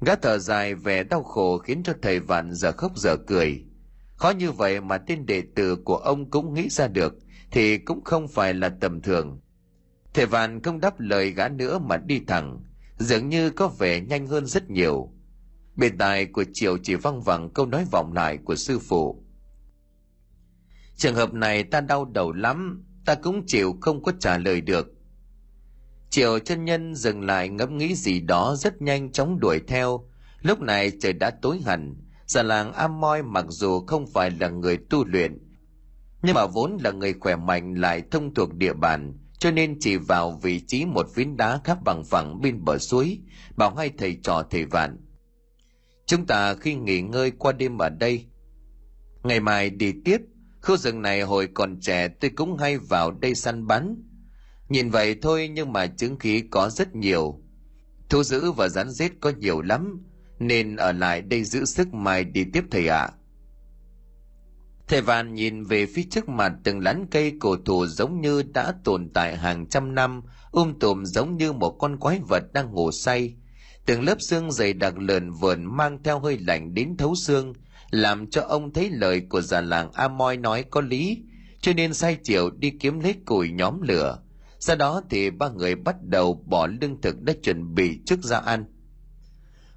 [0.00, 3.64] Gã thở dài vẻ đau khổ khiến cho thầy vạn giờ khóc giờ cười.
[4.16, 7.14] Khó như vậy mà tên đệ tử của ông cũng nghĩ ra được,
[7.50, 9.40] thì cũng không phải là tầm thường.
[10.14, 12.60] Thầy vạn không đáp lời gã nữa mà đi thẳng,
[12.98, 15.12] dường như có vẻ nhanh hơn rất nhiều.
[15.76, 19.24] Bên tai của Triều chỉ văng vẳng câu nói vọng lại của sư phụ.
[20.96, 24.99] trường hợp này ta đau đầu lắm ta cũng chịu không có trả lời được
[26.10, 30.08] triệu chân nhân dừng lại ngẫm nghĩ gì đó rất nhanh chóng đuổi theo.
[30.40, 31.94] Lúc này trời đã tối hẳn.
[32.26, 35.38] Già làng am moi mặc dù không phải là người tu luyện,
[36.22, 39.96] nhưng mà vốn là người khỏe mạnh lại thông thuộc địa bàn, cho nên chỉ
[39.96, 43.18] vào vị trí một phiến đá khắp bằng phẳng bên bờ suối,
[43.56, 44.96] bảo hai thầy trò thầy vạn,
[46.06, 48.26] chúng ta khi nghỉ ngơi qua đêm ở đây,
[49.22, 50.18] ngày mai đi tiếp.
[50.62, 54.09] Khu rừng này hồi còn trẻ, tôi cũng hay vào đây săn bắn
[54.70, 57.40] nhìn vậy thôi nhưng mà chứng khí có rất nhiều
[58.08, 60.02] thu giữ và rắn rết có nhiều lắm
[60.38, 63.12] nên ở lại đây giữ sức mai đi tiếp thầy ạ à.
[64.90, 68.74] Thầy Vạn nhìn về phía trước mặt từng lán cây cổ thụ giống như đã
[68.84, 72.90] tồn tại hàng trăm năm, um tùm giống như một con quái vật đang ngủ
[72.90, 73.34] say.
[73.86, 77.52] Từng lớp xương dày đặc lợn vườn mang theo hơi lạnh đến thấu xương,
[77.90, 81.18] làm cho ông thấy lời của già làng Amoy nói có lý,
[81.60, 84.18] cho nên say chiều đi kiếm lấy củi nhóm lửa.
[84.60, 88.38] Sau đó thì ba người bắt đầu bỏ lương thực đã chuẩn bị trước ra
[88.38, 88.64] ăn.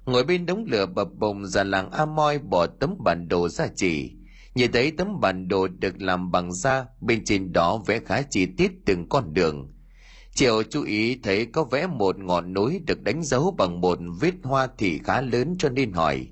[0.04, 4.12] Ngồi bên đống lửa bập bùng già làng Amoy bỏ tấm bản đồ ra chỉ,
[4.54, 8.46] nhìn thấy tấm bản đồ được làm bằng da bên trên đó vẽ khá chi
[8.46, 9.70] tiết từng con đường.
[10.34, 14.34] Triệu chú ý thấy có vẽ một ngọn núi được đánh dấu bằng một vết
[14.42, 16.28] hoa thì khá lớn cho nên hỏi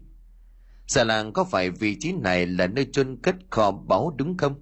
[0.92, 4.54] già làng có phải vị trí này là nơi chôn cất kho báu đúng không?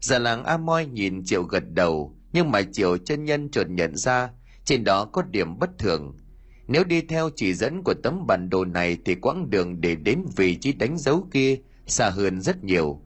[0.00, 3.96] Già làng a moi nhìn triệu gật đầu nhưng mà chiều chân nhân chợt nhận
[3.96, 4.30] ra,
[4.64, 6.16] trên đó có điểm bất thường.
[6.68, 10.22] Nếu đi theo chỉ dẫn của tấm bản đồ này thì quãng đường để đến
[10.36, 13.00] vị trí đánh dấu kia xa hơn rất nhiều.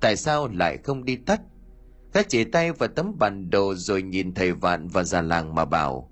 [0.00, 1.40] Tại sao lại không đi tắt?
[2.14, 5.64] Gã chỉ tay vào tấm bản đồ rồi nhìn thầy vạn và già làng mà
[5.64, 6.10] bảo,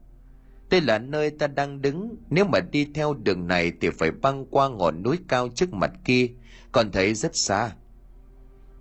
[0.71, 2.17] đây là nơi ta đang đứng.
[2.31, 5.93] Nếu mà đi theo đường này thì phải băng qua ngọn núi cao trước mặt
[6.05, 6.29] kia,
[6.73, 7.73] còn thấy rất xa.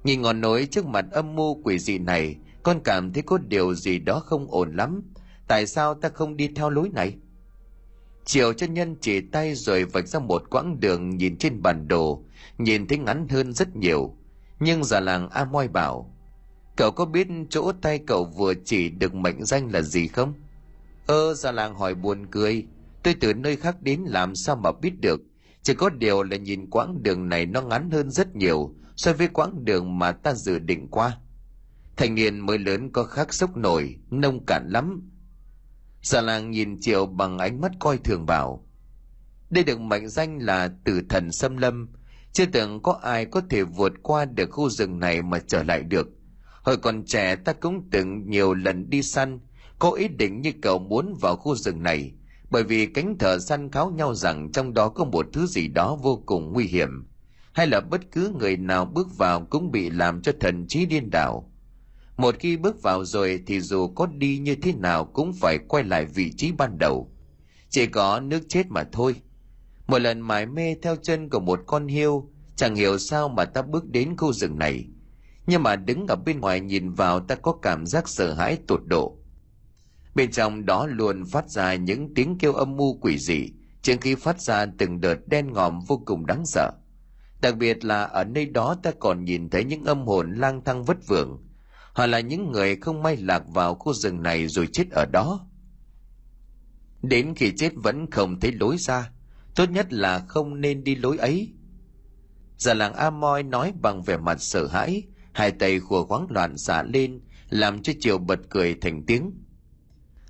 [0.04, 2.36] Nhìn ngọn núi trước mặt âm mưu quỷ dị này
[2.70, 5.02] con cảm thấy có điều gì đó không ổn lắm
[5.48, 7.18] tại sao ta không đi theo lối này
[8.26, 12.24] Triệu chân nhân chỉ tay rồi vạch ra một quãng đường nhìn trên bản đồ,
[12.58, 14.16] nhìn thấy ngắn hơn rất nhiều.
[14.60, 16.14] Nhưng già làng A Moi bảo,
[16.76, 20.34] cậu có biết chỗ tay cậu vừa chỉ được mệnh danh là gì không?
[21.08, 22.66] Ơ, già làng hỏi buồn cười,
[23.04, 25.22] tôi từ nơi khác đến làm sao mà biết được.
[25.62, 29.28] Chỉ có điều là nhìn quãng đường này nó ngắn hơn rất nhiều so với
[29.28, 31.18] quãng đường mà ta dự định qua
[32.00, 35.10] thanh niên mới lớn có khác sốc nổi, nông cạn lắm,
[36.02, 38.68] Già làng nhìn Triệu bằng ánh mắt coi thường bảo.
[39.50, 41.90] Đây được mệnh danh là tử thần xâm lâm.
[42.34, 45.84] Chưa từng có ai có thể vượt qua được khu rừng này mà trở lại
[45.84, 46.08] được.
[46.64, 49.40] Hồi còn trẻ ta cũng từng nhiều lần đi săn,
[49.80, 52.14] có ý định như cậu muốn vào khu rừng này,
[52.50, 55.96] bởi vì cánh thợ săn kháo nhau rằng trong đó có một thứ gì đó
[55.96, 57.08] vô cùng nguy hiểm,
[57.54, 61.10] hay là bất cứ người nào bước vào cũng bị làm cho thần trí điên
[61.10, 61.49] đảo
[62.20, 65.84] một khi bước vào rồi thì dù có đi như thế nào cũng phải quay
[65.84, 67.12] lại vị trí ban đầu.
[67.70, 69.16] Chỉ có nước chết mà thôi.
[69.88, 73.62] Một lần mải mê theo chân của một con hiêu chẳng hiểu sao mà ta
[73.62, 74.88] bước đến khu rừng này.
[75.48, 78.82] Nhưng mà đứng ở bên ngoài nhìn vào ta có cảm giác sợ hãi tột
[78.86, 79.18] độ.
[80.16, 83.50] Bên trong đó luôn phát ra những tiếng kêu âm mưu quỷ dị,
[83.82, 86.72] trước khi phát ra từng đợt đen ngòm vô cùng đáng sợ.
[87.42, 90.84] Đặc biệt là ở nơi đó ta còn nhìn thấy những âm hồn lang thang
[90.84, 91.49] vất vưởng
[92.00, 95.48] họ là những người không may lạc vào khu rừng này rồi chết ở đó.
[97.02, 99.12] Đến khi chết vẫn không thấy lối ra,
[99.56, 101.54] tốt nhất là không nên đi lối ấy.
[102.58, 106.58] Già làng a moi nói bằng vẻ mặt sợ hãi, hai tay khua khoáng loạn
[106.58, 109.32] xả lên, làm cho triều bật cười thành tiếng.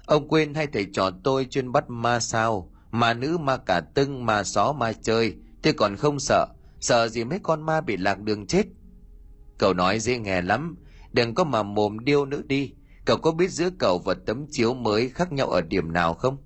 [0.05, 4.25] Ông quên hai thầy trò tôi chuyên bắt ma sao, ma nữ, ma cả tưng,
[4.25, 6.47] ma xó ma chơi, tôi còn không sợ
[6.79, 8.65] sợ gì mấy con ma bị lạc đường chết.
[9.57, 10.75] Cậu nói dễ nghe lắm
[11.13, 12.73] đừng có mà mồm điêu nữa đi.
[13.05, 16.37] Cậu có biết giữa cậu và tấm chiếu mới khác nhau ở điểm nào không?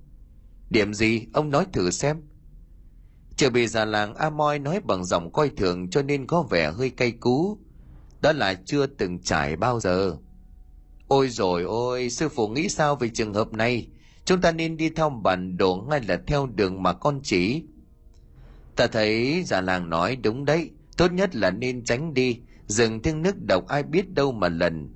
[0.70, 1.26] Điểm gì?
[1.32, 2.22] Ông nói thử xem.
[3.36, 6.72] Chờ bị già làng a moi nói bằng giọng coi thường cho nên có vẻ
[6.72, 7.58] hơi cay cú.
[8.20, 10.16] Đó là chưa từng trải bao giờ.
[11.08, 13.88] Ôi rồi ôi, sư phụ nghĩ sao về trường hợp này?
[14.24, 17.62] Chúng ta nên đi theo bản đồ hay là theo đường mà con chỉ.
[18.76, 20.70] Ta thấy già làng nói đúng đấy.
[20.96, 24.94] Tốt nhất là nên tránh đi rừng tiếng nước độc ai biết đâu mà lần.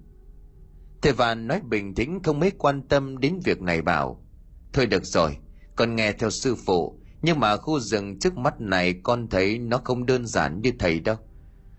[1.03, 4.25] Thầy vạn nói bình tĩnh, không mấy quan tâm đến việc này bảo,
[4.73, 5.37] thôi được rồi,
[5.77, 9.81] con nghe theo sư phụ, nhưng mà khu rừng trước mắt này con thấy nó
[9.85, 11.17] không đơn giản như thầy đâu.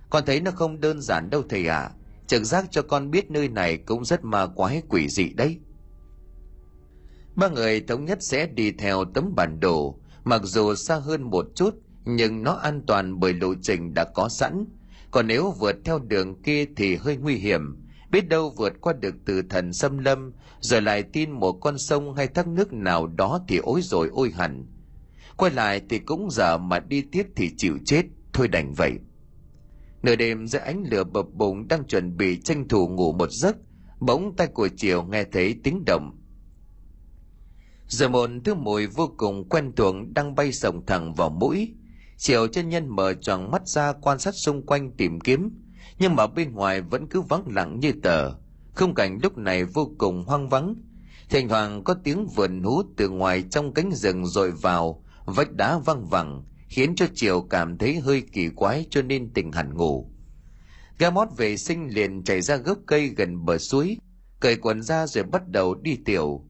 [0.10, 1.80] Con thấy nó không đơn giản đâu thầy ạ.
[1.80, 1.92] À.
[2.28, 5.60] trực giác cho con biết nơi này cũng rất ma quái, quỷ dị đấy.
[7.36, 10.00] Ba người thống nhất sẽ đi theo tấm bản đồ.
[10.24, 11.76] Mặc dù xa hơn một chút,
[12.06, 14.66] nhưng nó an toàn bởi lộ trình đã có sẵn
[15.12, 17.86] còn nếu vượt theo đường kia thì hơi nguy hiểm.
[18.12, 22.16] Biết đâu vượt qua được từ thần xâm lâm, rồi lại tin một con sông
[22.16, 24.66] hay thác nước nào đó thì ối rồi ôi hẳn.
[25.38, 28.04] Quay lại thì cũng giờ mà đi tiếp thì chịu chết,
[28.34, 29.00] thôi đành vậy.
[30.04, 33.56] Nửa đêm dưới ánh lửa bập bùng đang chuẩn bị tranh thủ ngủ một giấc,
[34.00, 36.16] bỗng tay của chiều nghe thấy tiếng động.
[37.88, 41.74] Giờ một thứ mùi vô cùng quen thuộc đang bay sồng thẳng vào mũi
[42.20, 45.50] chiều chân nhân mở tròn mắt ra quan sát xung quanh tìm kiếm,
[46.00, 48.32] nhưng mà bên ngoài vẫn cứ vắng lặng như tờ.
[48.76, 50.76] Khung cảnh lúc này vô cùng hoang vắng.
[51.30, 55.78] Thỉnh thoảng có tiếng vườn hú từ ngoài trong cánh rừng rồi vào, vách đá
[55.78, 60.12] văng vẳng, khiến cho chiều cảm thấy hơi kỳ quái cho nên tỉnh hẳn ngủ.
[60.98, 63.98] Gà mót vệ sinh liền chạy ra gốc cây gần bờ suối,
[64.40, 66.46] cởi quần ra rồi bắt đầu đi tiểu.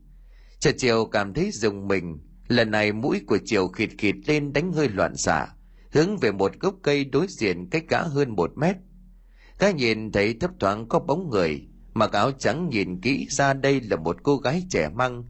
[0.60, 2.18] Chợt chiều cảm thấy dùng mình,
[2.48, 5.48] lần này mũi của chiều khịt khịt lên đánh hơi loạn xạ
[5.92, 8.76] hướng về một gốc cây đối diện cách gã hơn một mét.
[9.60, 13.82] Gã nhìn thấy thấp thoáng có bóng người, mặc áo trắng nhìn kỹ ra đây
[13.82, 15.24] là một cô gái trẻ măng.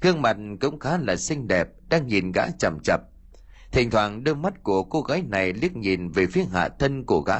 [0.00, 3.00] Gương mặt cũng khá là xinh đẹp, đang nhìn gã chằm chập.
[3.72, 7.20] thỉnh thoảng đôi mắt của cô gái này liếc nhìn về phía hạ thân của
[7.20, 7.38] gã.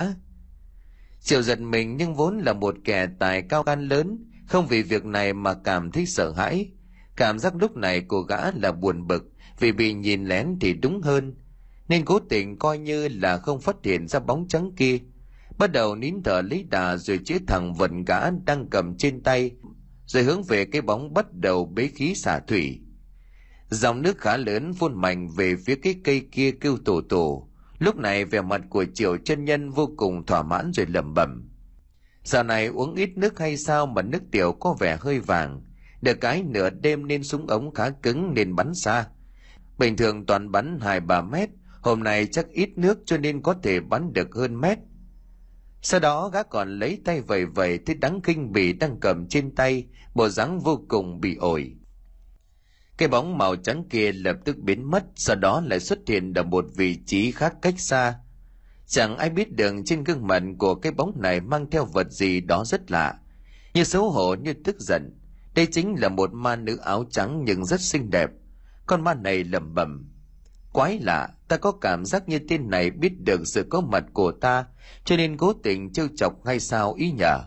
[1.20, 5.04] Triệu giật mình nhưng vốn là một kẻ tài cao gan lớn, không vì việc
[5.04, 6.70] này mà cảm thấy sợ hãi.
[7.16, 11.02] Cảm giác lúc này của gã là buồn bực, vì bị nhìn lén thì đúng
[11.02, 11.34] hơn
[11.88, 14.98] nên cố tình coi như là không phát hiện ra bóng trắng kia.
[15.58, 19.50] Bắt đầu nín thở lấy đà rồi chế thẳng vận gã đang cầm trên tay,
[20.06, 22.80] rồi hướng về cái bóng bắt đầu bế khí xả thủy.
[23.70, 27.96] Dòng nước khá lớn phun mạnh về phía cái cây kia kêu tổ tổ lúc
[27.96, 31.50] này vẻ mặt của triệu chân nhân vô cùng thỏa mãn rồi lẩm bẩm.
[32.24, 35.62] Giờ này uống ít nước hay sao mà nước tiểu có vẻ hơi vàng.
[36.02, 39.06] Được cái nửa đêm nên súng ống khá cứng nên bắn xa.
[39.78, 41.48] Bình thường toàn bắn hai ba mét
[41.82, 44.78] hôm nay chắc ít nước cho nên có thể bắn được hơn mét.
[45.82, 49.54] Sau đó gã còn lấy tay vẩy vẩy thấy đắng kinh bỉ đang cầm trên
[49.54, 51.74] tay, bộ dáng vô cùng bị ổi.
[52.96, 56.42] Cái bóng màu trắng kia lập tức biến mất, sau đó lại xuất hiện ở
[56.42, 58.18] một vị trí khác cách xa.
[58.86, 62.40] Chẳng ai biết được trên gương mặt của cái bóng này mang theo vật gì
[62.40, 63.14] đó rất lạ,
[63.74, 65.18] như xấu hổ, như tức giận.
[65.54, 68.30] Đây chính là một ma nữ áo trắng nhưng rất xinh đẹp.
[68.86, 70.10] Con ma này lẩm bẩm,
[70.72, 74.32] quái lạ ta có cảm giác như tên này biết được sự có mặt của
[74.32, 74.64] ta,
[75.04, 77.40] cho nên cố tình trêu chọc hay sao ý nhở.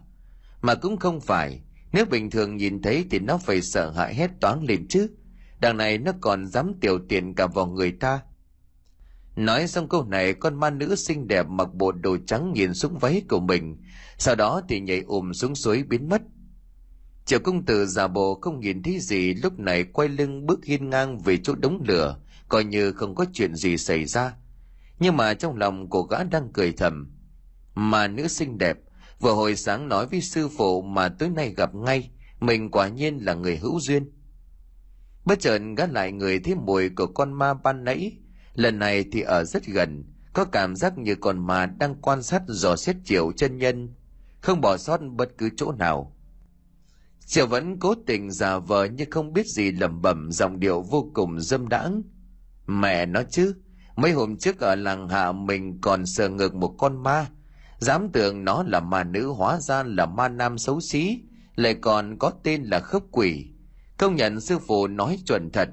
[0.62, 1.62] mà cũng không phải,
[1.94, 5.08] nếu bình thường nhìn thấy thì nó phải sợ hãi hết toán lên chứ.
[5.60, 8.22] Đằng này nó còn dám tiểu tiền cả vào người ta.
[9.36, 12.98] Nói xong câu này, con ma nữ xinh đẹp mặc bộ đồ trắng nhìn xuống
[12.98, 13.78] váy của mình,
[14.18, 16.22] sau đó thì nhảy ùm xuống suối biến mất.
[17.26, 20.90] Triệu công tử giả bộ không nhìn thấy gì, lúc này quay lưng bước hiên
[20.90, 22.18] ngang về chỗ đống lửa
[22.52, 24.34] coi như không có chuyện gì xảy ra.
[25.00, 27.12] Nhưng mà trong lòng của gã đang cười thầm.
[27.76, 28.78] Mà nữ xinh đẹp,
[29.20, 33.18] vừa hồi sáng nói với sư phụ mà tối nay gặp ngay, mình quả nhiên
[33.18, 34.12] là người hữu duyên.
[35.26, 38.18] Bất chợt gã lại người thấy mùi của con ma ban nãy.
[38.54, 42.42] Lần này thì ở rất gần, có cảm giác như con ma đang quan sát
[42.48, 43.94] dò xét triệu chân nhân,
[44.42, 46.16] không bỏ sót bất cứ chỗ nào.
[47.26, 51.12] Triệu vẫn cố tình giả vờ như không biết gì lẩm bẩm, giọng điệu vô
[51.14, 52.02] cùng dâm đãng
[52.80, 53.56] mẹ nó chứ,
[53.96, 57.28] mấy hôm trước ở làng hạ mình còn sờ ngược một con ma.
[57.80, 61.20] Dám tưởng nó là ma nữ hóa ra là ma nam xấu xí,
[61.56, 63.48] lại còn có tên là khớp quỷ.
[63.98, 65.70] Công nhận sư phụ nói chuẩn thật.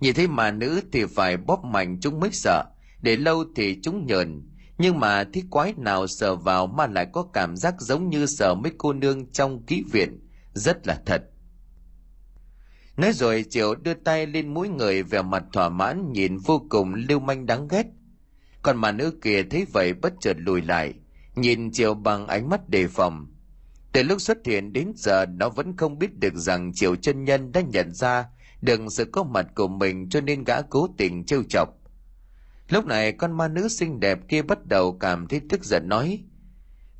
[0.00, 2.64] Nhìn thấy mà nữ thì phải bóp mạnh chúng mới sợ,
[3.02, 4.42] để lâu thì chúng nhờn.
[4.78, 8.54] Nhưng mà thích quái nào sờ vào mà lại có cảm giác giống như sờ
[8.54, 10.20] mấy cô nương trong ký viện.
[10.54, 11.22] Rất là thật
[12.96, 16.94] nói rồi triệu đưa tay lên mũi người vẻ mặt thỏa mãn, nhìn vô cùng
[17.08, 17.86] lưu manh đáng ghét.
[18.62, 20.94] Còn mà nữ kia thấy vậy bất chợt lùi lại,
[21.34, 23.26] nhìn triệu bằng ánh mắt đề phòng.
[23.92, 27.52] Từ lúc xuất hiện đến giờ, nó vẫn không biết được rằng triệu chân nhân
[27.52, 28.26] đã nhận ra
[28.62, 31.68] được sự có mặt của mình cho nên gã cố tình trêu chọc.
[32.68, 36.24] Lúc này con ma nữ xinh đẹp kia bắt đầu cảm thấy tức giận nói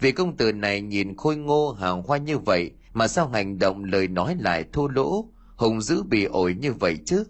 [0.01, 3.84] vì công tử này nhìn khôi ngô hào hoa như vậy mà sao hành động
[3.84, 5.28] lời nói lại thô lỗ?
[5.57, 7.24] Hùng dữ bị ổi như vậy chứ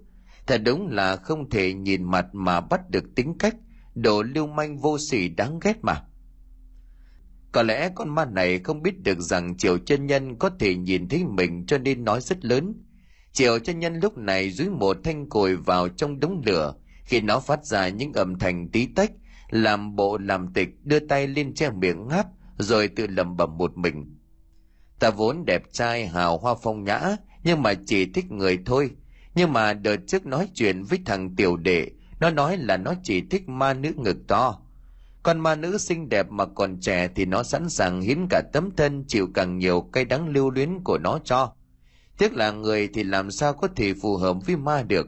[0.47, 3.57] thật đúng là không thể nhìn mặt mà bắt được tính cách
[3.95, 6.03] đồ lưu manh vô sỉ đáng ghét mà
[7.55, 11.09] có lẽ con ma này không biết được rằng Triệu chân nhân có thể nhìn
[11.09, 12.75] thấy mình cho nên nói rất lớn.
[13.33, 17.41] Triệu chân nhân lúc này dưới một thanh cồi vào trong đống lửa, khi nó
[17.41, 19.11] phát ra những âm thanh tí tách,
[19.51, 22.27] làm bộ làm tịch đưa tay lên che miệng ngáp,
[22.59, 24.19] rồi tự lẩm bẩm một mình.
[24.99, 28.91] Ta vốn đẹp trai hào hoa phong nhã, nhưng mà chỉ thích người thôi.
[29.35, 31.91] Nhưng mà đợt trước nói chuyện với thằng tiểu đệ,
[32.21, 34.61] nó nói là nó chỉ thích ma nữ ngực to.
[35.23, 38.71] Con ma nữ xinh đẹp mà còn trẻ thì nó sẵn sàng hiến cả tấm
[38.77, 41.53] thân chịu càng nhiều cây đắng lưu luyến của nó cho.
[42.19, 45.07] Tiếc là người thì làm sao có thể phù hợp với ma được.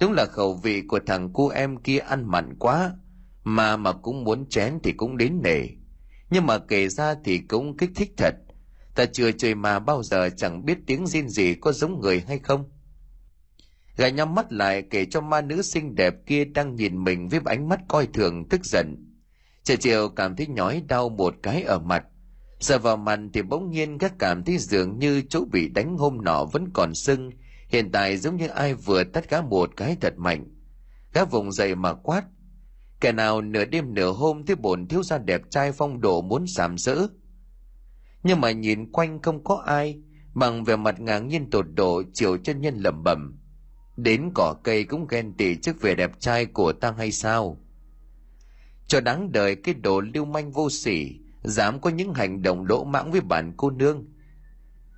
[0.00, 2.92] Đúng là khẩu vị của thằng cu em kia ăn mặn quá.
[3.44, 5.66] Mà mà cũng muốn chén thì cũng đến nể
[6.34, 8.34] nhưng mà kể ra thì cũng kích thích thật
[8.94, 12.38] ta chưa chơi mà bao giờ chẳng biết tiếng riêng gì có giống người hay
[12.38, 12.70] không
[13.96, 17.40] gã nhắm mắt lại kể cho ma nữ xinh đẹp kia đang nhìn mình với
[17.44, 19.14] ánh mắt coi thường, tức giận
[19.64, 22.04] Trời chiều cảm thấy nhói đau một cái ở mặt.
[22.60, 26.24] Giờ vào mặt thì bỗng nhiên các cảm thấy dường như chỗ bị đánh hôm
[26.24, 27.30] nọ vẫn còn sưng.
[27.68, 30.44] Hiện tại giống như ai vừa tắt gã một cái thật mạnh.
[31.12, 32.24] Gã vùng dậy mà quát.
[33.00, 36.46] Kẻ nào nửa đêm nửa hôm thấy bổn thiếu gia đẹp trai phong độ muốn
[36.46, 37.08] sàm sỡ.
[38.24, 39.98] Nhưng mà nhìn quanh không có ai,
[40.34, 43.38] bằng vẻ mặt ngạc nhiên tột độ chiều chân nhân lẩm bẩm.
[43.96, 47.64] Đến cỏ cây cũng ghen tị trước vẻ đẹp trai của ta hay sao?
[48.86, 52.84] cho đáng đời cái đồ lưu manh vô sỉ dám có những hành động lỗ
[52.84, 54.04] mãng với bản cô nương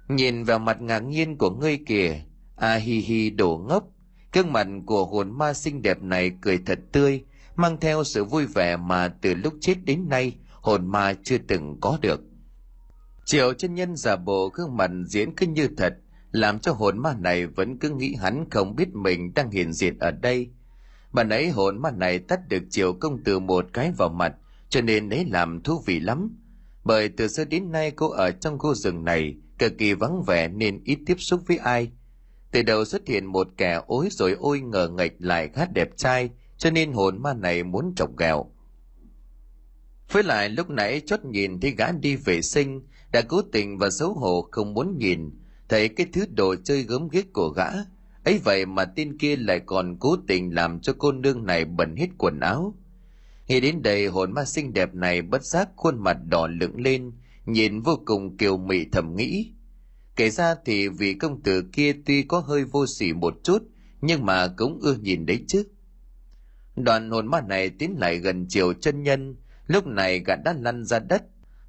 [0.08, 2.20] nhìn vào mặt ngạc nhiên của ngươi kìa
[2.56, 3.84] a à, hi hi đổ ngốc
[4.32, 7.24] gương mặt của hồn ma xinh đẹp này cười thật tươi
[7.56, 11.80] mang theo sự vui vẻ mà từ lúc chết đến nay hồn ma chưa từng
[11.80, 12.20] có được
[13.26, 15.94] triệu chân nhân giả bộ gương mặt diễn cứ như thật
[16.32, 19.98] làm cho hồn ma này vẫn cứ nghĩ hắn không biết mình đang hiện diện
[19.98, 20.50] ở đây
[21.16, 24.34] Bạn ấy hồn ma này tắt được triệu công tử một cái vào mặt,
[24.68, 26.36] cho nên ấy làm thú vị lắm.
[26.84, 30.48] Bởi từ xưa đến nay cô ở trong khu rừng này cực kỳ vắng vẻ
[30.48, 31.90] nên ít tiếp xúc với ai.
[32.50, 36.30] Từ đầu xuất hiện một kẻ ối rồi ôi ngờ nghịch lại khá đẹp trai,
[36.58, 38.46] cho nên hồn ma này muốn chọc ghẹo.
[40.12, 42.82] Với lại lúc nãy chót nhìn thấy gã đi vệ sinh,
[43.12, 45.30] đã cố tình và xấu hổ không muốn nhìn,
[45.68, 47.66] thấy cái thứ đồ chơi gớm ghiếc của gã,
[48.24, 51.96] ấy vậy mà tên kia lại còn cố tình làm cho cô nương này bẩn
[51.96, 52.74] hết quần áo.
[53.48, 57.12] Nghĩ đến đây hồn ma xinh đẹp này bất giác khuôn mặt đỏ lửng lên
[57.46, 59.52] nhìn vô cùng kiều mị thầm nghĩ.
[60.16, 63.62] Kể ra thì vị công tử kia tuy có hơi vô sỉ một chút
[64.00, 65.66] nhưng mà cũng ưa nhìn đấy chứ.
[66.76, 69.36] Đoàn hồn ma này tiến lại gần chiều chân nhân
[69.66, 71.22] lúc này gã đã lăn ra đất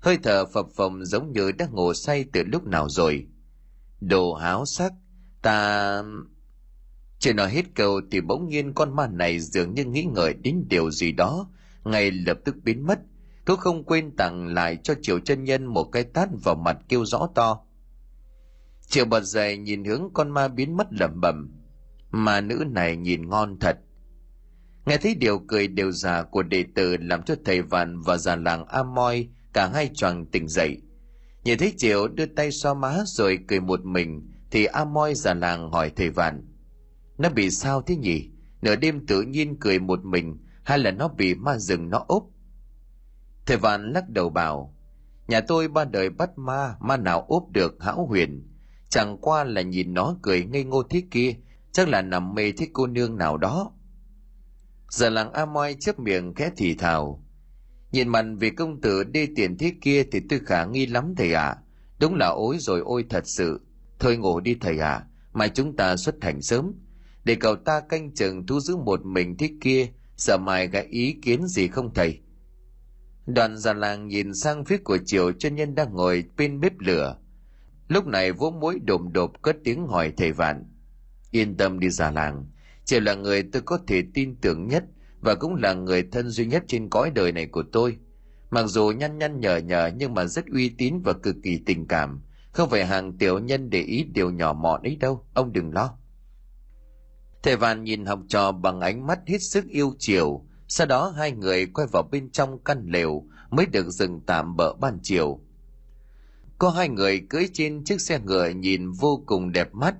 [0.07, 3.27] hơi thở phập phồng giống như đã ngủ say từ lúc nào rồi
[4.01, 4.93] đồ háo sắc
[5.41, 6.03] ta
[7.19, 10.65] chưa nói hết câu thì bỗng nhiên con ma này dường như nghĩ ngợi đến
[10.69, 11.49] điều gì đó,
[11.83, 12.99] ngay lập tức biến mất.
[13.45, 17.05] Thú không quên tặng lại cho Triệu chân nhân một cái tát vào mặt kêu
[17.05, 17.61] rõ to.
[18.87, 21.49] Triệu bật dậy nhìn hướng con ma biến mất lẩm bẩm.
[22.11, 23.77] Mà nữ này nhìn ngon thật.
[24.85, 28.35] Nghe thấy điều cười đều già của đệ tử làm cho thầy vạn và già
[28.35, 30.77] làng Amoy cả hai choàng tỉnh dậy.
[31.43, 35.33] Nhìn thấy Triệu đưa tay xoa má rồi cười một mình thì a moi già
[35.33, 36.47] làng hỏi thầy vạn
[37.17, 38.29] nó bị sao thế nhỉ?
[38.61, 42.23] Nửa đêm tự nhiên cười một mình hay là nó bị ma rừng nó ốp?
[43.45, 44.75] Thầy Vạn lắc đầu bảo,
[45.27, 48.47] nhà tôi ba đời bắt ma, ma nào ốp được hão huyền.
[48.89, 51.35] Chẳng qua là nhìn nó cười ngây ngô thế kia,
[51.71, 53.71] chắc là nằm mê thích cô nương nào đó.
[54.89, 57.23] Giờ làng A Moi chớp miệng khẽ thì thào.
[57.91, 61.33] Nhìn mặt vì công tử đê tiền thế kia thì tôi khả nghi lắm thầy
[61.33, 61.47] ạ.
[61.47, 61.57] À.
[61.99, 63.61] Đúng là ối rồi ôi thật sự.
[63.99, 65.05] Thôi ngủ đi thầy ạ, à.
[65.33, 66.73] mai chúng ta xuất thành sớm
[67.27, 71.15] để cậu ta canh chừng thu giữ một mình thế kia sợ mai gã ý
[71.21, 72.19] kiến gì không thầy
[73.25, 77.17] đoàn già làng nhìn sang phía của chiều chân nhân đang ngồi bên bếp lửa
[77.87, 80.63] lúc này vỗ mũi đồm đột cất tiếng hỏi thầy vạn
[81.31, 82.45] yên tâm đi già làng
[82.85, 84.83] chiều là người tôi có thể tin tưởng nhất
[85.21, 87.97] và cũng là người thân duy nhất trên cõi đời này của tôi.
[88.49, 91.87] Mặc dù nhăn nhăn nhở nhở nhưng mà rất uy tín và cực kỳ tình
[91.87, 92.21] cảm.
[92.51, 95.97] Không phải hàng tiểu nhân để ý điều nhỏ mọn ấy đâu ông đừng lo.
[97.43, 101.31] Thầy Vàn nhìn học trò bằng ánh mắt hết sức yêu chiều, sau đó hai
[101.31, 105.39] người quay vào bên trong căn lều mới được dừng tạm bỡ ban chiều.
[106.57, 109.95] Có hai người cưỡi trên chiếc xe ngựa nhìn vô cùng đẹp mắt,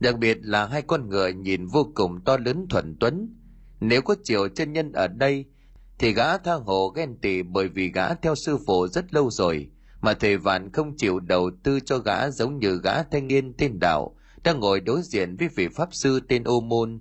[0.00, 3.34] đặc biệt là hai con ngựa nhìn vô cùng to lớn thuần tuấn.
[3.80, 5.44] Nếu có chiều chân nhân ở đây,
[5.98, 9.70] thì gã tha hồ ghen tị bởi vì gã theo sư phụ rất lâu rồi,
[10.00, 13.78] mà thầy Vạn không chịu đầu tư cho gã giống như gã thanh niên tên
[13.80, 17.00] đạo đang ngồi đối diện với vị pháp sư tên ô môn.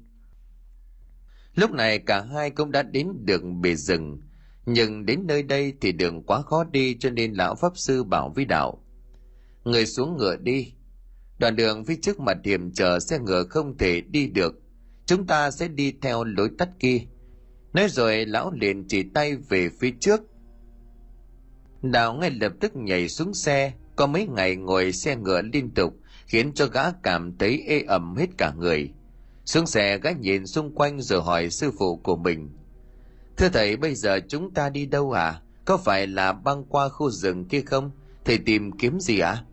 [1.56, 4.22] Lúc này cả hai cũng đã đến được bề rừng
[4.70, 8.30] nhưng đến nơi đây thì đường quá khó đi cho nên lão pháp sư bảo
[8.36, 8.84] với đạo
[9.64, 10.74] người xuống ngựa đi.
[11.40, 14.56] Đoạn đường phía trước mặt hiểm trở xe ngựa không thể đi được
[15.08, 17.00] chúng ta sẽ đi theo lối tắt kia.
[17.74, 20.22] Nói rồi, lão liền chỉ tay về phía trước.
[21.82, 23.74] Đào ngay lập tức nhảy xuống xe.
[23.96, 25.94] Có mấy ngày ngồi xe ngựa liên tục,
[26.26, 28.90] khiến cho gã cảm thấy ê ẩm hết cả người.
[29.46, 32.50] Xuống xe, gã nhìn xung quanh rồi hỏi sư phụ của mình.
[33.38, 37.10] Thưa thầy, bây giờ chúng ta đi đâu à có phải là băng qua khu
[37.10, 37.92] rừng kia không?
[38.26, 39.32] Thầy tìm kiếm gì ạ?
[39.32, 39.44] à?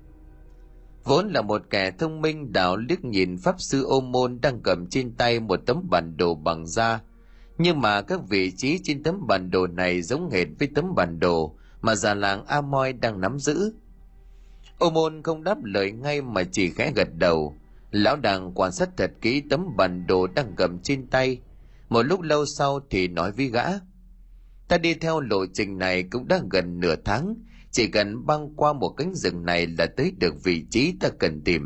[1.05, 4.87] Vốn là một kẻ thông minh, đạo liếc nhìn pháp sư ô môn đang cầm
[4.87, 7.01] trên tay một tấm bản đồ bằng da
[7.59, 11.21] nhưng mà các vị trí trên tấm bản đồ này giống hệt với tấm bản
[11.21, 13.75] đồ mà già làng Amoy đang nắm giữ.
[14.79, 17.57] Ô môn không đáp lời ngay mà chỉ khẽ gật đầu.
[17.91, 21.41] Lão đàng quan sát thật kỹ tấm bản đồ đang cầm trên tay.
[21.89, 23.65] Một lúc lâu sau thì nói với gã.
[24.69, 27.35] Ta đi theo lộ trình này cũng đã gần nửa tháng.
[27.75, 31.41] Chỉ cần băng qua một cánh rừng này là tới được vị trí ta cần
[31.45, 31.63] tìm.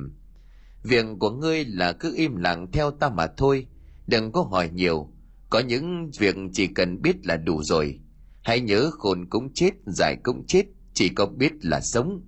[0.82, 3.66] Việc của ngươi là cứ im lặng theo ta mà thôi.
[4.06, 5.12] Đừng có hỏi nhiều
[5.50, 8.00] có những việc chỉ cần biết là đủ rồi
[8.42, 12.22] hãy nhớ khôn cũng chết giải cũng chết, chỉ có biết là sống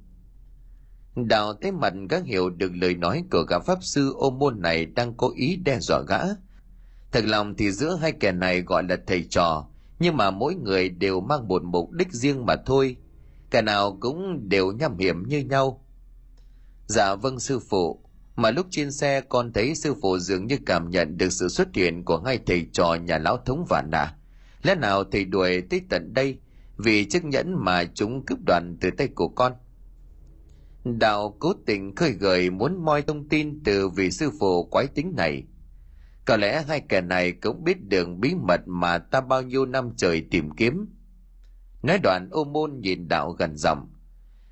[1.15, 4.87] đào thấy mặt gã hiểu được lời nói của gã pháp sư ô môn này
[4.87, 6.19] đang cố ý đe dọa gã
[7.13, 9.69] thật lòng thì giữa hai kẻ này gọi là thầy trò,
[9.99, 12.97] nhưng mà mỗi người đều mang một mục đích riêng mà thôi
[13.51, 15.87] cả nào cũng đều nham hiểm như nhau.
[16.87, 18.05] Dạ vâng sư phụ.
[18.37, 21.69] Mà lúc trên xe, con thấy sư phụ dường như cảm nhận được sự xuất
[21.75, 24.17] hiện của hai thầy trò nhà lão thống vạn nà.
[24.63, 26.39] Lẽ nào thầy đuổi tới tận đây
[26.77, 29.53] vì chiếc nhẫn mà chúng cướp đoàn từ tay của con?
[30.85, 35.13] Đạo cố tình khơi gợi muốn moi thông tin từ vị sư phụ quái tính
[35.17, 35.45] này.
[36.25, 39.91] Có lẽ hai kẻ này cũng biết đường bí mật mà ta bao nhiêu năm
[39.97, 40.87] trời tìm kiếm
[41.83, 43.89] nói đoạn ô môn nhìn đạo gần giọng.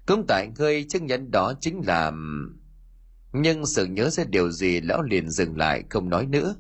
[0.07, 2.13] Cũng tại ngươi chứng nhận đó chính là,
[3.33, 6.55] nhưng sự nhớ ra điều gì lão liền dừng lại không nói nữa.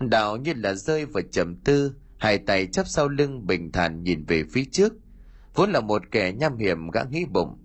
[0.00, 4.24] Đạo như là rơi vào trầm tư, hai tay chắp sau lưng bình thản nhìn
[4.24, 4.92] về phía trước.
[5.54, 7.58] Vốn là một kẻ nham hiểm gã nghĩ bụng.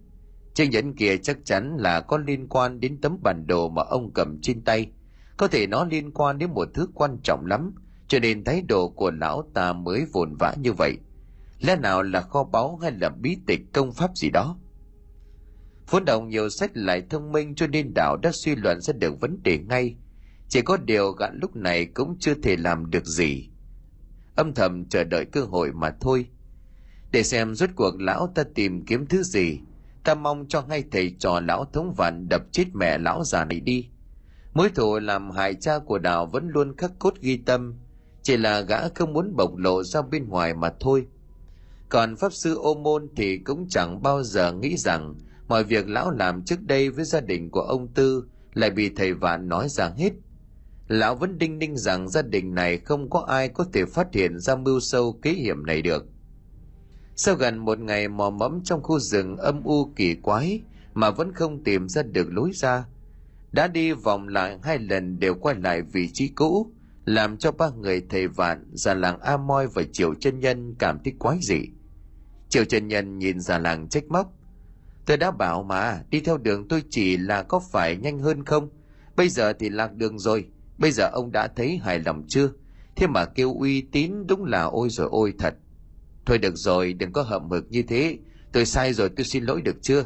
[0.54, 4.12] Chiếc nhẫn kia chắc chắn là có liên quan đến tấm bản đồ mà ông
[4.14, 4.92] cầm trên tay.
[5.38, 7.74] Có thể nó liên quan đến một thứ quan trọng lắm,
[8.08, 10.98] cho nên thái độ của lão ta mới vồn vã như vậy
[11.60, 14.58] lẽ nào là kho báu hay là bí tịch công pháp gì đó
[15.90, 19.22] Vốn đồng nhiều sách lại thông minh cho nên đạo đã suy luận ra được
[19.22, 19.96] vấn đề ngay.
[20.48, 23.50] Chỉ có điều gã lúc này cũng chưa thể làm được gì.
[24.36, 26.26] Âm thầm chờ đợi cơ hội mà thôi.
[27.12, 29.60] Để xem rốt cuộc lão ta tìm kiếm thứ gì,
[30.04, 33.60] ta mong cho ngay thầy trò lão thống vạn đập chết mẹ lão già này
[33.60, 33.90] đi.
[34.54, 37.76] Mối thù làm hại cha của đạo vẫn luôn khắc cốt ghi tâm,
[38.22, 41.08] chỉ là gã không muốn bộc lộ ra bên ngoài mà thôi.
[41.90, 45.16] Còn Pháp Sư Ô Môn thì cũng chẳng bao giờ nghĩ rằng
[45.48, 48.24] mọi việc lão làm trước đây với gia đình của ông tư
[48.54, 50.12] lại bị thầy vạn nói ra hết.
[50.88, 54.40] Lão vẫn đinh ninh rằng gia đình này không có ai có thể phát hiện
[54.40, 56.06] ra mưu sâu kế hiểm này được.
[57.16, 60.62] Sau gần một ngày mò mẫm trong khu rừng âm u kỳ quái
[60.94, 62.86] mà vẫn không tìm ra được lối ra,
[63.52, 66.72] đã đi vòng lại hai lần đều quay lại vị trí cũ,
[67.06, 71.00] làm cho ba người thầy vạn già làng a moi và triệu chân nhân cảm
[71.04, 71.66] thấy quái dị
[72.50, 74.34] triệu trần nhân nhìn già làng trách móc
[75.10, 78.70] Tôi đã bảo mà, đi theo đường tôi chỉ là có phải nhanh hơn không?
[79.16, 80.48] Bây giờ thì lạc đường rồi,
[80.78, 82.50] bây giờ ông đã thấy hài lòng chưa?
[82.96, 85.56] Thế mà kêu uy tín đúng là ôi rồi ôi thật.
[86.26, 88.18] Thôi được rồi, đừng có hậm hực như thế.
[88.52, 90.06] Tôi sai rồi tôi xin lỗi được chưa?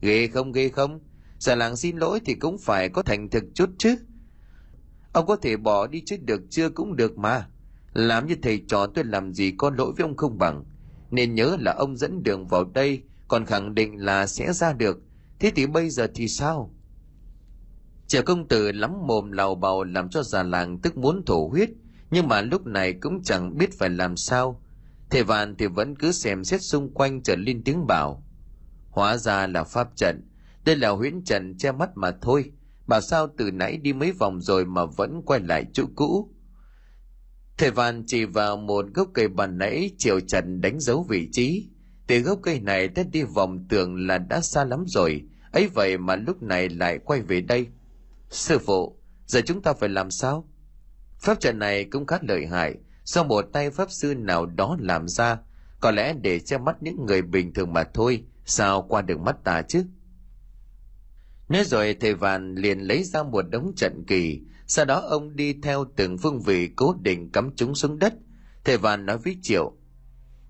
[0.00, 1.00] Ghê không ghê không?
[1.38, 3.96] Già làng xin lỗi thì cũng phải có thành thực chút chứ.
[5.12, 7.48] Ông có thể bỏ đi chứ được chưa cũng được mà.
[7.92, 10.64] Làm như thầy trò tôi làm gì có lỗi với ông không bằng.
[11.16, 14.98] Nên nhớ là ông dẫn đường vào đây còn khẳng định là sẽ ra được
[15.38, 16.74] thế thì bây giờ thì sao
[18.06, 21.70] Trẻ công tử lắm mồm lào bào làm cho già làng tức muốn thổ huyết,
[22.10, 24.62] nhưng mà lúc này cũng chẳng biết phải làm sao.
[25.10, 28.24] Thầy vạn thì vẫn cứ xem xét xung quanh trở lên tiếng bảo.
[28.90, 30.28] Hóa ra là pháp trận,
[30.64, 32.52] đây là huyễn trận che mắt mà thôi.
[32.86, 36.30] Bảo sao từ nãy đi mấy vòng rồi mà vẫn quay lại chỗ cũ.
[37.58, 41.68] Thầy Văn chỉ vào một gốc cây bàn nãy chiều Trần đánh dấu vị trí.
[42.06, 45.98] Từ gốc cây này tới đi vòng tường là đã xa lắm rồi, ấy vậy
[45.98, 47.66] mà lúc này lại quay về đây.
[48.30, 50.48] Sư phụ, giờ chúng ta phải làm sao?
[51.18, 55.08] Pháp trận này cũng khá lợi hại, do một tay pháp sư nào đó làm
[55.08, 55.38] ra,
[55.80, 59.36] có lẽ để che mắt những người bình thường mà thôi, sao qua được mắt
[59.44, 59.84] ta chứ?
[61.48, 65.54] Nói rồi thầy Văn liền lấy ra một đống trận kỳ, sau đó ông đi
[65.62, 68.14] theo từng phương vị cố định cắm chúng xuống đất.
[68.64, 69.72] Thầy Vàn nói với Triệu,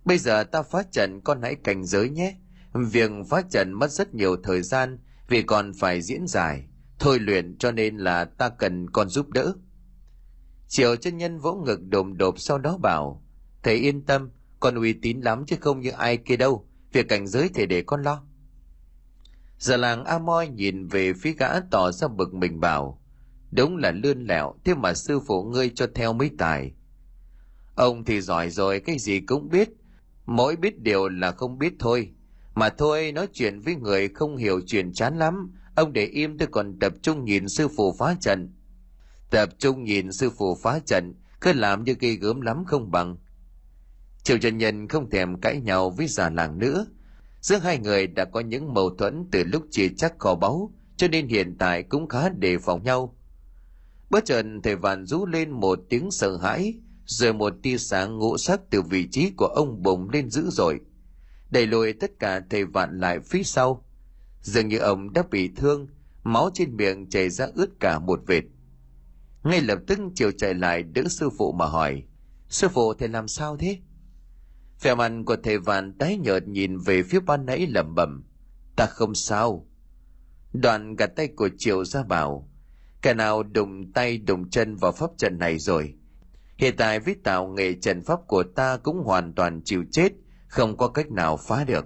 [0.07, 2.37] Bây giờ ta phá trận con hãy cảnh giới nhé.
[2.73, 4.99] Việc phá trận mất rất nhiều thời gian
[5.29, 6.65] vì còn phải diễn giải,
[6.99, 9.53] thôi luyện cho nên là ta cần con giúp đỡ.
[10.69, 13.25] Triệu chân nhân vỗ ngực đồm đột sau đó bảo,
[13.63, 17.27] thầy yên tâm, con uy tín lắm chứ không như ai kia đâu, việc cảnh
[17.27, 18.23] giới thầy để con lo.
[19.59, 23.03] Giờ làng A Moi nhìn về phía gã tỏ ra bực mình bảo,
[23.51, 26.73] đúng là lươn lẹo, thế mà sư phụ ngươi cho theo mấy tài.
[27.75, 29.69] Ông thì giỏi rồi, cái gì cũng biết.
[30.27, 32.11] Mỗi biết điều là không biết thôi.
[32.55, 35.53] Mà thôi, nói chuyện với người không hiểu chuyện chán lắm.
[35.75, 38.53] Ông để im tôi còn tập trung nhìn sư phụ phá trận.
[39.31, 43.17] Tập trung nhìn sư phụ phá trận, cứ làm như gây gớm lắm không bằng.
[44.23, 46.87] Triều Trần Nhân không thèm cãi nhau với già làng nữa.
[47.41, 51.09] Giữa hai người đã có những mâu thuẫn từ lúc chia chắc kho báu, cho
[51.09, 53.17] nên hiện tại cũng khá đề phòng nhau.
[54.11, 58.37] Bất chợt thầy vạn rú lên một tiếng sợ hãi, rồi một tia sáng ngũ
[58.37, 60.81] sắc từ vị trí của ông bùng lên dữ dội.
[61.51, 63.85] Đẩy lùi tất cả thầy vạn lại phía sau.
[64.41, 65.89] Dường như ông đã bị thương,
[66.23, 68.45] máu trên miệng chảy ra ướt cả một vệt.
[69.45, 72.03] Ngay lập tức chiều chạy lại đỡ sư phụ mà hỏi,
[72.49, 73.79] Sư phụ thầy làm sao thế?
[74.83, 78.25] Vẻ mặt của thầy vạn tái nhợt nhìn về phía ban nãy lẩm bẩm,
[78.77, 79.67] Ta không sao.
[80.53, 82.51] Đoạn gạt tay của Triều ra bảo,
[83.07, 85.95] Kẻ nào đụng tay đụng chân vào pháp trận này rồi.
[86.57, 90.13] Hiện tại với tạo nghệ trận pháp của ta cũng hoàn toàn chịu chết,
[90.49, 91.85] không có cách nào phá được.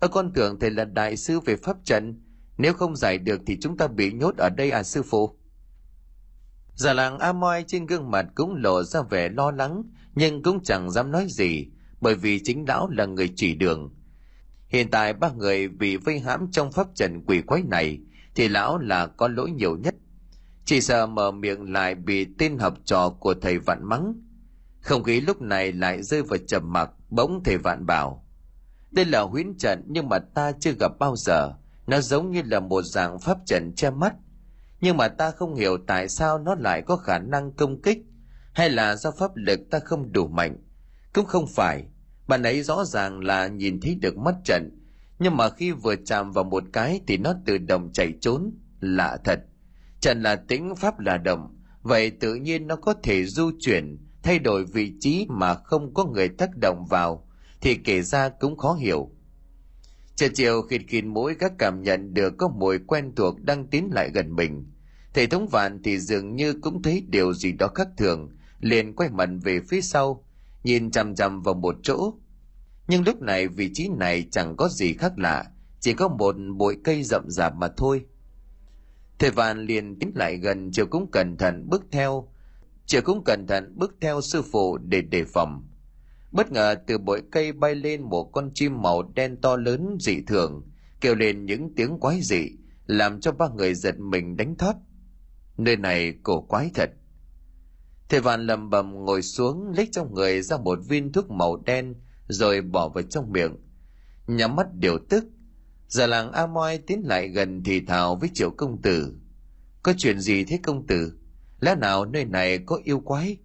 [0.00, 2.22] Ở con tưởng thầy là đại sư về pháp trận,
[2.58, 5.38] nếu không giải được thì chúng ta bị nhốt ở đây à sư phụ?
[6.74, 9.82] Già làng A Moi trên gương mặt cũng lộ ra vẻ lo lắng,
[10.14, 11.66] nhưng cũng chẳng dám nói gì,
[12.00, 13.94] bởi vì chính lão là người chỉ đường.
[14.68, 18.00] Hiện tại ba người bị vây hãm trong pháp trận quỷ quái này,
[18.34, 19.94] thì lão là có lỗi nhiều nhất.
[20.64, 24.14] Chỉ sợ mở miệng lại bị tên học trò của thầy vạn mắng.
[24.80, 28.26] Không khí lúc này lại rơi vào trầm mặc, bỗng thầy vạn bảo.
[28.90, 31.54] Đây là huyễn trận nhưng mà ta chưa gặp bao giờ.
[31.86, 34.14] Nó giống như là một dạng pháp trận che mắt.
[34.80, 37.98] Nhưng mà ta không hiểu tại sao nó lại có khả năng công kích.
[38.52, 40.56] Hay là do pháp lực ta không đủ mạnh.
[41.12, 41.84] Cũng không phải.
[42.28, 44.83] Bạn ấy rõ ràng là nhìn thấy được mắt trận
[45.24, 48.50] nhưng mà khi vừa chạm vào một cái thì nó tự động chạy trốn.
[48.80, 49.40] Lạ thật.
[50.00, 51.58] Trần là tĩnh pháp là động.
[51.82, 56.04] Vậy tự nhiên nó có thể du chuyển thay đổi vị trí mà không có
[56.04, 57.28] người tác động vào.
[57.60, 59.10] Thì kể ra cũng khó hiểu.
[60.16, 63.90] Chiều chiều khịt khịt mũi các cảm nhận được có mùi quen thuộc đang tiến
[63.92, 64.66] lại gần mình.
[65.14, 69.10] Thầy thống vạn thì dường như cũng thấy điều gì đó khác thường, liền quay
[69.10, 70.24] mặt về phía sau,
[70.64, 72.14] nhìn chằm chằm vào một chỗ,
[72.88, 75.44] nhưng lúc này vị trí này chẳng có gì khác lạ,
[75.80, 78.04] chỉ có một bụi cây rậm rạp mà thôi.
[79.18, 82.28] Thầy Vạn liền tiến lại gần chiều cũng cẩn thận bước theo.
[82.86, 85.68] Chiều cũng cẩn thận bước theo sư phụ để đề phòng.
[86.32, 90.20] Bất ngờ từ bụi cây bay lên một con chim màu đen to lớn dị
[90.26, 90.62] thường,
[91.00, 92.48] kêu lên những tiếng quái dị,
[92.86, 94.74] làm cho ba người giật mình đánh thót.
[95.56, 96.90] Nơi này cổ quái thật.
[98.08, 101.94] Thầy Vạn lầm bầm ngồi xuống lấy trong người ra một viên thuốc màu đen
[102.28, 103.56] rồi bỏ vào trong miệng.
[104.26, 105.24] Nhắm mắt điều tức,
[105.88, 109.14] già làng a moi tiến lại gần thì thào với triệu công tử.
[109.82, 111.12] Có chuyện gì thế công tử?
[111.60, 113.36] Lẽ nào nơi này có yêu quái?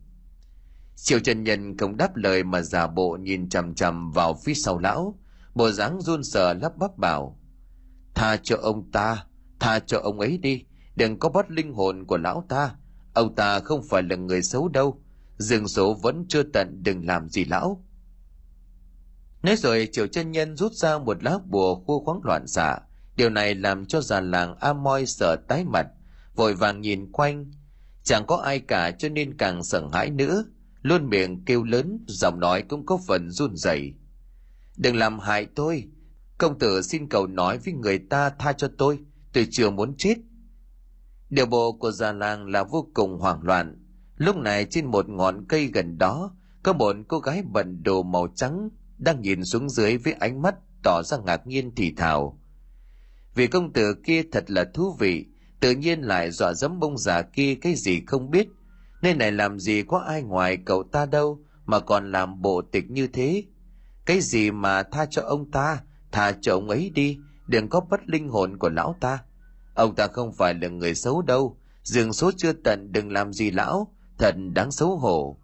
[0.95, 4.77] Triệu trần nhân không đáp lời mà giả bộ nhìn chằm chằm vào phía sau
[4.77, 5.19] lão,
[5.55, 7.39] bộ dáng run sợ lắp bắp bảo,
[8.15, 9.25] tha cho ông ta,
[9.59, 10.63] tha cho ông ấy đi,
[10.95, 12.75] đừng có bắt linh hồn của lão ta.
[13.13, 15.01] Ông ta không phải là người xấu đâu,
[15.37, 17.85] dương số vẫn chưa tận, đừng làm gì lão.
[19.43, 22.79] Nói rồi triệu chân nhân rút ra một lá bùa khu khoáng loạn xạ.
[23.15, 25.87] Điều này làm cho già làng Amoy sợ tái mặt,
[26.35, 27.51] vội vàng nhìn quanh.
[28.03, 30.45] Chẳng có ai cả cho nên càng sợ hãi nữa.
[30.81, 33.93] Luôn miệng kêu lớn, giọng nói cũng có phần run rẩy.
[34.77, 35.83] Đừng làm hại tôi.
[36.37, 38.99] Công tử xin cầu nói với người ta tha cho tôi.
[39.33, 40.15] Tôi chưa muốn chết.
[41.29, 43.85] Điều bộ của già làng là vô cùng hoảng loạn.
[44.17, 48.27] Lúc này trên một ngọn cây gần đó, có một cô gái bận đồ màu
[48.35, 48.69] trắng
[48.99, 52.39] đang nhìn xuống dưới với ánh mắt tỏ ra ngạc nhiên thì thào.
[53.35, 55.25] Vì công tử kia thật là thú vị,
[55.59, 58.47] tự nhiên lại dọa dẫm bông già kia cái gì không biết.
[59.01, 62.91] Nơi này làm gì có ai ngoài cậu ta đâu mà còn làm bộ tịch
[62.91, 63.43] như thế.
[64.05, 65.81] Cái gì mà tha cho ông ta,
[66.11, 69.19] tha cho ông ấy đi, đừng có bất linh hồn của lão ta.
[69.73, 73.51] Ông ta không phải là người xấu đâu, dường số chưa tận đừng làm gì
[73.51, 75.39] lão, thật đáng xấu hổ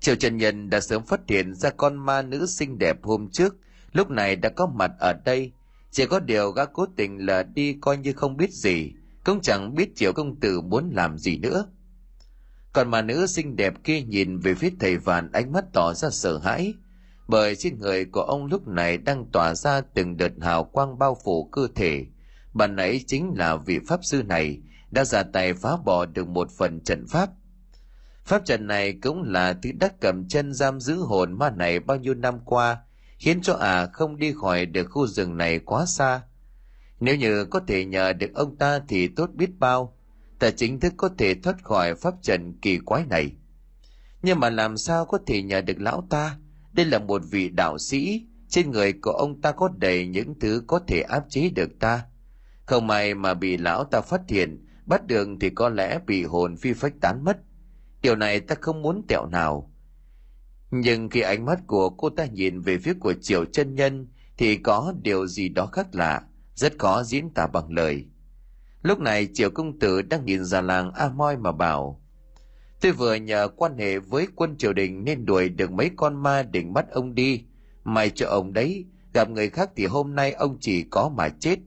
[0.00, 3.56] triệu Trần Nhân đã sớm phát hiện ra con ma nữ xinh đẹp hôm trước,
[3.92, 5.52] lúc này đã có mặt ở đây.
[5.90, 8.92] Chỉ có điều gã cố tình là đi coi như không biết gì,
[9.24, 11.66] cũng chẳng biết triệu Công Tử muốn làm gì nữa.
[12.72, 16.10] Còn mà nữ xinh đẹp kia nhìn về phía thầy vạn ánh mắt tỏ ra
[16.10, 16.74] sợ hãi,
[17.28, 21.16] bởi trên người của ông lúc này đang tỏa ra từng đợt hào quang bao
[21.24, 22.06] phủ cơ thể.
[22.54, 24.58] Bạn ấy chính là vị pháp sư này
[24.90, 27.30] đã ra tay phá bỏ được một phần trận pháp
[28.28, 31.96] Pháp trận này cũng là thứ đắc cầm chân giam giữ hồn ma này bao
[31.96, 32.78] nhiêu năm qua,
[33.18, 36.22] khiến cho ả à không đi khỏi được khu rừng này quá xa.
[37.00, 39.96] Nếu như có thể nhờ được ông ta thì tốt biết bao,
[40.38, 43.32] ta chính thức có thể thoát khỏi pháp trận kỳ quái này.
[44.22, 46.36] nhưng mà làm sao có thể nhờ được lão ta
[46.72, 50.62] đây là một vị đạo sĩ trên người của ông ta có đầy những thứ
[50.66, 52.04] có thể áp chế được ta
[52.66, 56.56] không may mà bị lão ta phát hiện bắt đường thì có lẽ bị hồn
[56.56, 57.38] phi phách tán mất
[58.02, 59.72] điều này ta không muốn tẹo nào.
[60.70, 64.56] Nhưng khi ánh mắt của cô ta nhìn về phía của triệu chân nhân, thì
[64.56, 66.22] có điều gì đó khác lạ,
[66.54, 68.06] rất khó diễn tả bằng lời.
[68.82, 72.02] Lúc này triệu công tử đang nhìn ra làng a moi mà bảo,
[72.80, 76.42] tôi vừa nhờ quan hệ với quân triều đình nên đuổi được mấy con ma
[76.42, 77.44] định bắt ông đi.
[77.84, 81.58] Mày cho ông đấy, gặp người khác thì hôm nay ông chỉ có mà chết.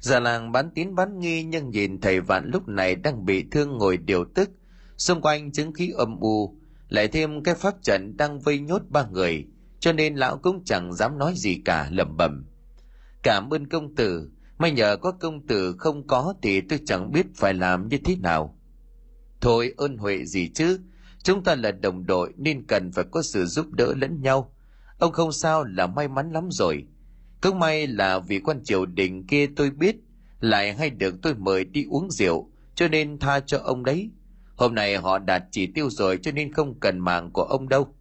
[0.00, 3.78] Già làng bán tín bán nghi nhưng nhìn thầy vạn lúc này đang bị thương
[3.78, 4.50] ngồi điều tức
[4.96, 6.56] xung quanh chứng khí âm u,
[6.88, 9.46] lại thêm cái pháp trận đang vây nhốt ba người,
[9.80, 12.46] cho nên lão cũng chẳng dám nói gì cả, lẩm bẩm.
[13.22, 17.26] Cảm ơn công tử, may nhờ có công tử không có thì tôi chẳng biết
[17.34, 18.58] phải làm như thế nào.
[19.40, 20.80] Thôi ơn huệ gì chứ,
[21.22, 24.54] chúng ta là đồng đội nên cần phải có sự giúp đỡ lẫn nhau.
[24.98, 26.84] Ông không sao là may mắn lắm rồi.
[27.42, 29.96] Cũng may là vị quan triều đình kia tôi biết,
[30.40, 34.10] lại hay được tôi mời đi uống rượu, cho nên tha cho ông đấy
[34.56, 37.94] hôm nay họ đạt chỉ tiêu rồi cho nên không cần mạng của ông đâu.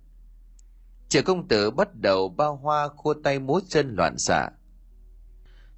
[1.10, 4.50] Triệu công tử bắt đầu bao hoa khua tay múa chân loạn xạ.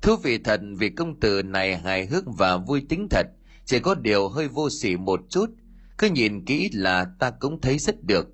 [0.01, 3.28] Thú vị thật vì công tử này hài hước và vui tính thật,
[3.65, 5.49] chỉ có điều hơi vô sỉ một chút.
[5.97, 8.28] Cứ nhìn kỹ là ta cũng thấy rất được.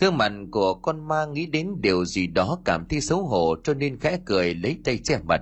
[0.00, 3.74] Gương mặt của con ma nghĩ đến điều gì đó cảm thấy xấu hổ cho
[3.74, 5.40] nên khẽ cười lấy tay che mặt.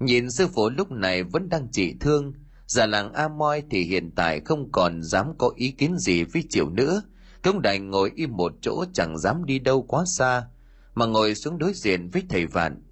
[0.00, 2.32] Nhìn sư phụ lúc này vẫn đang trị thương
[2.66, 6.44] già làng a moi thì hiện tại không còn dám có ý kiến gì với
[6.50, 7.02] triệu nữa
[7.46, 10.46] cũng đành ngồi im một chỗ chẳng dám đi đâu quá xa,
[10.94, 12.82] mà ngồi xuống đối diện với thầy vạn.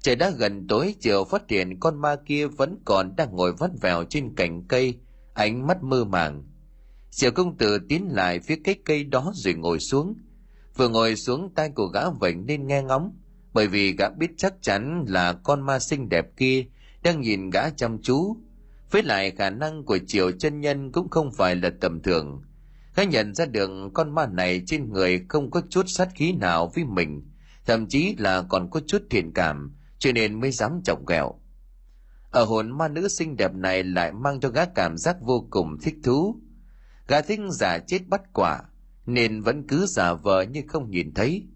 [0.00, 3.70] Trời đã gần tối chiều phát hiện con ma kia vẫn còn đang ngồi vắt
[3.80, 4.94] vẻo trên cành cây,
[5.34, 6.44] ánh mắt mơ màng.
[7.10, 10.14] Triệu công tử tiến lại phía cái cây đó rồi ngồi xuống.
[10.76, 13.12] Vừa ngồi xuống tay của gã vảnh nên nghe ngóng,
[13.52, 16.64] bởi vì gã biết chắc chắn là con ma xinh đẹp kia
[17.02, 18.36] đang nhìn gã chăm chú
[18.96, 22.42] với lại khả năng của triệu chân nhân cũng không phải là tầm thường.
[22.92, 26.70] Khá nhận ra được con ma này trên người không có chút sát khí nào
[26.74, 27.30] với mình,
[27.66, 31.34] thậm chí là còn có chút thiện cảm, cho nên mới dám chọc ghẹo.
[32.30, 35.78] Ở hồn ma nữ xinh đẹp này lại mang cho gã cảm giác vô cùng
[35.82, 36.40] thích thú.
[37.08, 38.60] Gã thích giả chết bắt quả,
[39.06, 41.46] nên vẫn cứ giả vờ như không nhìn thấy.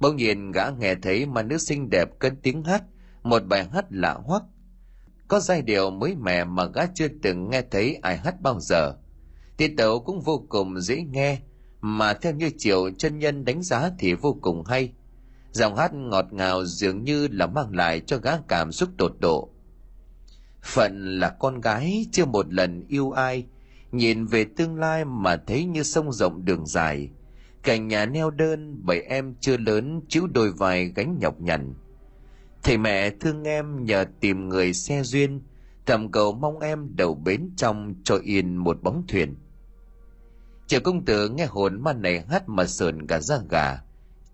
[0.00, 2.82] Bỗng nhiên gã nghe thấy mà nữ xinh đẹp cất tiếng hát,
[3.22, 4.42] một bài hát lạ hoắc
[5.28, 8.94] có giai điệu mới mẻ mà gã chưa từng nghe thấy ai hát bao giờ.
[9.56, 11.38] Tiết tấu cũng vô cùng dễ nghe,
[11.80, 14.92] mà theo như triệu chân nhân đánh giá thì vô cùng hay.
[15.52, 19.48] Giọng hát ngọt ngào dường như là mang lại cho gã cảm xúc tột độ.
[20.62, 23.46] Phận là con gái chưa một lần yêu ai,
[23.92, 27.10] nhìn về tương lai mà thấy như sông rộng đường dài.
[27.62, 31.74] Cảnh nhà neo đơn bởi em chưa lớn, chiếu đôi vai gánh nhọc nhằn
[32.64, 35.40] thầy mẹ thương em nhờ tìm người xe duyên,
[35.86, 39.36] thầm cầu mong em đầu bến trong cho yên một bóng thuyền.
[40.66, 43.78] Triệu công tử nghe hồn ma này hát mà sờn cả da gà.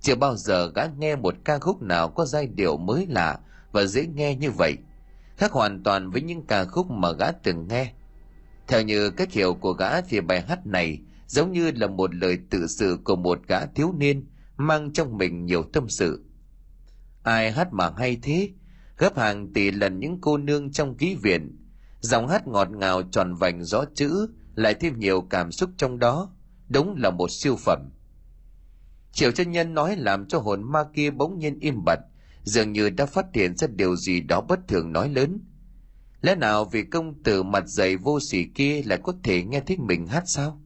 [0.01, 3.39] Chưa bao giờ gã nghe một ca khúc nào có giai điệu mới lạ
[3.73, 4.77] và dễ nghe như vậy.
[5.37, 7.93] Khác hoàn toàn với những ca khúc mà gã từng nghe.
[8.69, 12.39] Theo như cách hiểu của gã thì bài hát này giống như là một lời
[12.51, 14.27] tự sự của một gã thiếu niên
[14.57, 16.25] mang trong mình nhiều tâm sự
[17.23, 18.51] ai hát mà hay thế?
[18.99, 21.57] Gấp hàng tỷ lần những cô nương trong ký viện.
[22.01, 26.31] Giọng hát ngọt ngào tròn vành rõ chữ, lại thêm nhiều cảm xúc trong đó.
[26.69, 27.91] Đúng là một siêu phẩm.
[29.13, 31.99] Triệu chân nhân nói làm cho hồn ma kia bỗng nhiên im bặt,
[32.45, 35.41] dường như đã phát hiện ra điều gì đó bất thường nói lớn.
[36.21, 39.77] Lẽ nào vì công tử mặt dày vô sỉ kia lại có thể nghe thấy
[39.77, 40.61] mình hát sao?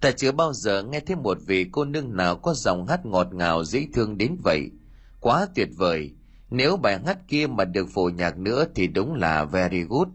[0.00, 3.34] Ta chưa bao giờ nghe thấy một vị cô nương nào có giọng hát ngọt
[3.34, 4.70] ngào dễ thương đến vậy
[5.24, 6.12] quá tuyệt vời.
[6.50, 10.08] Nếu bài hát kia mà được phổ nhạc nữa thì đúng là very good.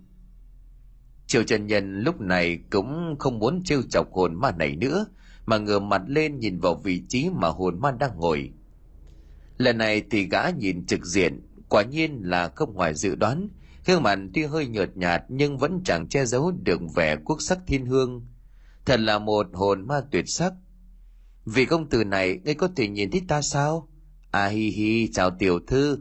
[1.28, 5.06] Triều trần nhân lúc này cũng không muốn trêu chọc hồn ma này nữa,
[5.46, 8.52] mà ngửa mặt lên nhìn vào vị trí mà hồn ma đang ngồi.
[9.58, 13.50] Lần này thì gã nhìn trực diện, quả nhiên là không ngoài dự đoán.
[13.86, 17.60] Gương mặt tuy hơi nhợt nhạt nhưng vẫn chẳng che giấu được vẻ quốc sắc
[17.68, 18.28] thiên hương.
[18.86, 20.54] Thật là một hồn ma tuyệt sắc.
[21.46, 23.90] Vì công tử này, ngươi có thể nhìn thấy ta sao?
[24.32, 25.98] À hi hi, chào tiểu thư.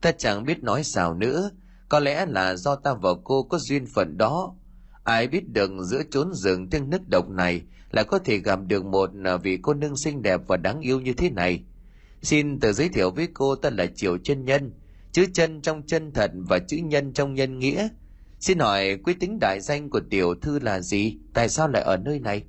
[0.00, 1.50] Ta chẳng biết nói sao nữa.
[1.88, 4.54] Có lẽ là do ta và cô có duyên phận đó.
[5.04, 8.84] Ai biết được giữa chốn rừng tiếng nước độc này là có thể gặp được
[8.84, 11.64] một à, vị cô nương xinh đẹp và đáng yêu như thế này.
[12.22, 14.72] Xin tự giới thiệu với cô ta là triệu chân nhân,
[15.12, 17.88] chữ chân trong chân thật và chữ nhân trong nhân nghĩa.
[18.40, 21.16] Xin hỏi quý tính đại danh của tiểu thư là gì?
[21.34, 22.42] Tại sao lại ở nơi này?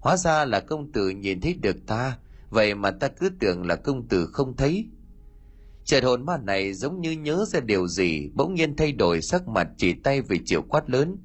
[0.00, 2.18] Hóa ra là công tử nhìn thấy được ta
[2.52, 4.88] vậy mà ta cứ tưởng là công tử không thấy.
[5.84, 9.48] Chợt hồn ma này giống như nhớ ra điều gì, bỗng nhiên thay đổi sắc
[9.48, 11.16] mặt, chỉ tay về triệu quát lớn.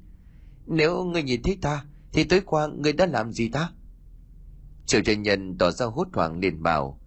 [0.66, 3.72] Nếu ngươi nhìn thấy ta, thì tối qua ngươi đã làm gì ta?
[4.86, 7.00] Triệu chân nhân tỏ ra hốt hoảng liền bảo,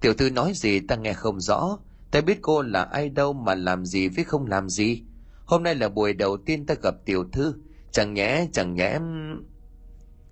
[0.00, 1.78] tiểu thư nói gì ta nghe không rõ.
[2.10, 5.02] Ta biết cô là ai đâu mà làm gì với không làm gì.
[5.44, 7.54] Hôm nay là buổi đầu tiên ta gặp tiểu thư.
[7.92, 8.98] Chẳng nhẽ chẳng nhẽ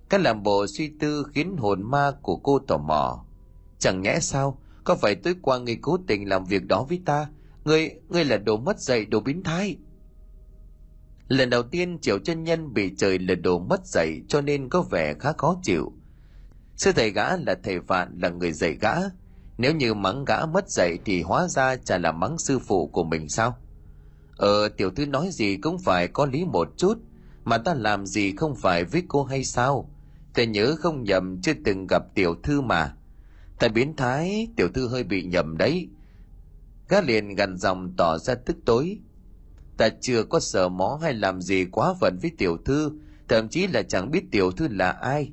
[0.09, 3.26] các làm bộ suy tư khiến hồn ma của cô tò mò
[3.79, 4.61] chẳng nhẽ sao?
[4.83, 7.27] Có phải tối qua ngươi cố tình làm việc đó với ta?
[7.65, 9.77] Ngươi ngươi là đồ mất dạy, đồ biến thái.
[11.27, 14.81] Lần đầu tiên triệu chân nhân bị trời lật đồ mất dạy, cho nên có
[14.81, 15.93] vẻ khá khó chịu.
[16.75, 18.93] Sư thầy gã là thầy vạn, là người dạy gã.
[19.57, 23.03] Nếu như mắng gã mất dạy thì hóa ra chả là mắng sư phụ của
[23.03, 23.57] mình sao?
[24.37, 26.97] Ờ tiểu thư nói gì cũng phải có lý một chút.
[27.43, 29.89] Mà ta làm gì không phải với cô hay sao?
[30.33, 32.96] Ta nhớ không nhầm, chưa từng gặp tiểu thư mà
[33.59, 35.89] tại biến thái, tiểu thư hơi bị nhầm đấy.
[36.89, 38.99] Gã liền gần dòng tỏ ra tức tối.
[39.77, 42.91] Ta chưa có sợ mó hay làm gì quá phận với tiểu thư,
[43.27, 45.31] thậm chí là chẳng biết tiểu thư là ai.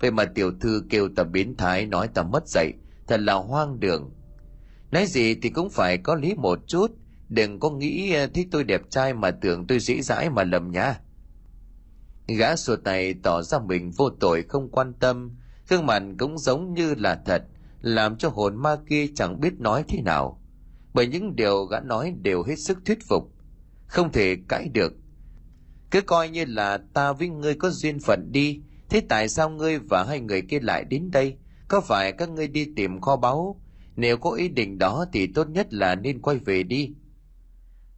[0.00, 2.72] Vậy mà tiểu thư kêu ta biến thái, nói ta mất dạy,
[3.06, 4.10] thật là hoang đường.
[4.90, 6.90] Nói gì thì cũng phải có lý một chút,
[7.28, 10.70] đừng có nghĩ ờ, thấy tôi đẹp trai mà tưởng tôi dĩ dãi mà lầm
[10.70, 11.00] nha
[12.28, 15.36] gã suột này tỏ ra mình vô tội, không quan tâm,
[15.68, 17.42] gương mặt cũng giống như là thật
[17.86, 20.42] làm cho hồn ma kia chẳng biết nói thế nào.
[20.94, 23.32] Bởi những điều gã nói đều hết sức thuyết phục.
[23.86, 24.92] Không thể cãi được.
[25.90, 29.78] Cứ coi như là ta với ngươi có duyên phận đi, thế tại sao ngươi
[29.78, 31.36] và hai người kia lại đến đây?
[31.68, 33.60] Có phải các ngươi đi tìm kho báu?
[33.96, 36.94] Nếu có ý định đó thì tốt nhất là nên quay về đi.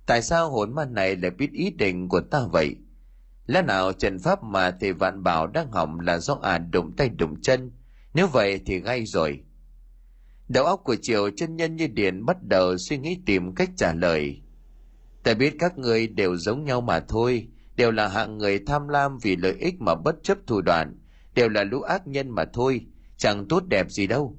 [0.07, 2.77] Tại sao hồn ma này lại biết ý định của ta vậy?
[3.47, 6.93] Lẽ nào trận pháp mà thầy vạn bảo đang hỏng là do ả à đụng
[6.97, 7.71] tay đụng chân?
[8.15, 9.43] Nếu vậy thì ngay rồi
[10.49, 13.95] đầu óc của triều chân nhân như điện bắt đầu suy nghĩ tìm cách trả
[13.95, 14.43] lời.
[15.23, 19.19] Ta biết các người đều giống nhau mà thôi, đều là hạng người tham lam
[19.19, 20.99] vì lợi ích mà bất chấp thủ đoạn,
[21.35, 22.87] đều là lũ ác nhân mà thôi,
[23.17, 24.37] chẳng tốt đẹp gì đâu.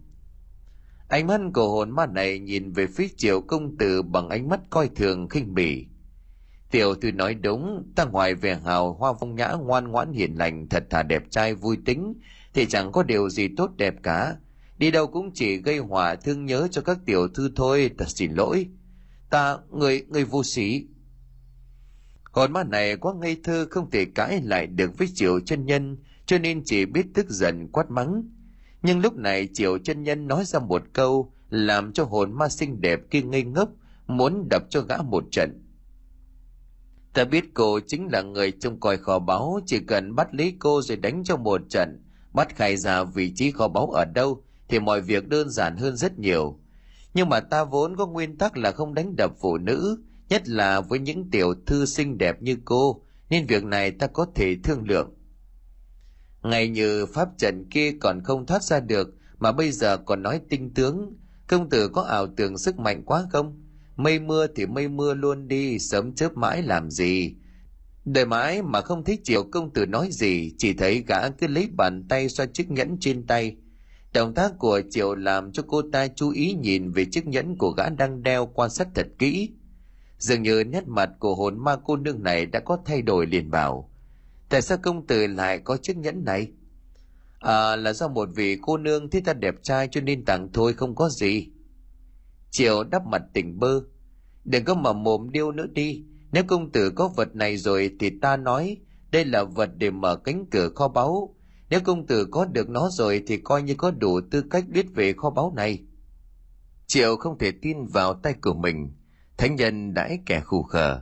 [1.10, 4.60] Ánh mắt của hồn ma này nhìn về phía triệu công tử bằng ánh mắt
[4.70, 5.86] coi thường khinh bỉ.
[6.72, 10.70] Tiểu thư nói đúng, ta ngoài vẻ hào hoa phong nhã ngoan ngoãn hiền lành,
[10.70, 12.14] thật thà đẹp trai, vui tính,
[12.53, 14.36] thì chẳng có điều gì tốt đẹp cả
[14.80, 18.32] đi đâu cũng chỉ gây hỏa thương nhớ cho các tiểu thư thôi ta xin
[18.32, 18.67] lỗi.
[19.30, 20.88] Ta, người người vô sĩ.
[22.32, 25.97] Hồn ma này quá ngây thơ, không thể cãi lại được với triệu chân nhân,
[26.25, 28.23] cho nên chỉ biết tức giận quát mắng.
[28.82, 32.82] Nhưng lúc này triệu chân nhân nói ra một câu làm cho hồn ma xinh
[32.82, 33.69] đẹp kia ngây ngốc,
[34.07, 35.65] muốn đập cho gã một trận.
[37.13, 40.82] Ta biết cô chính là người trông coi kho báu, chỉ cần bắt lấy cô
[40.82, 42.03] rồi đánh cho một trận,
[42.34, 45.97] bắt khai ra vị trí kho báu ở đâu thì mọi việc đơn giản hơn
[45.97, 46.59] rất nhiều.
[47.13, 50.82] Nhưng mà ta vốn có nguyên tắc là không đánh đập phụ nữ, nhất là
[50.82, 54.84] với những tiểu thư xinh đẹp như cô, nên việc này ta có thể thương
[54.88, 55.13] lượng.
[56.43, 60.41] Ngày như pháp trận kia còn không thoát ra được, mà bây giờ còn nói
[60.49, 61.17] tinh tướng,
[61.47, 63.63] công tử có ảo tưởng sức mạnh quá không?
[63.95, 67.36] Mây mưa thì mây mưa luôn đi, sớm chớp mãi làm gì?
[68.05, 71.70] Đợi mãi mà không thấy chiều công tử nói gì, chỉ thấy gã cứ lấy
[71.78, 73.55] bàn tay xoa chiếc nhẫn trên tay
[74.14, 77.72] động tác của triệu làm cho cô ta chú ý nhìn về chiếc nhẫn của
[77.72, 79.49] gã đang đeo quan sát thật kỹ.
[80.18, 83.51] Dường như nét mặt của hồn ma cô nương này đã có thay đổi liền
[83.51, 83.91] bảo,
[84.49, 86.51] tại sao công tử lại có chiếc nhẫn này?
[87.39, 90.74] À là do một vị cô nương thấy ta đẹp trai cho nên tặng thôi,
[90.74, 91.47] không có gì.
[92.51, 93.82] Triệu đắp mặt tỉnh bơ,
[94.45, 96.03] đừng có mà mồm điêu nữa đi.
[96.32, 98.78] Nếu công tử có vật này rồi thì ta nói,
[99.12, 101.36] đây là vật để mở cánh cửa kho báu
[101.70, 104.86] nếu công tử có được nó rồi thì coi như có đủ tư cách biết
[104.95, 105.84] về kho báu này.
[106.88, 108.91] Triệu không thể tin vào tay của mình.
[109.38, 111.01] Thánh nhân đãi kẻ khù khờ.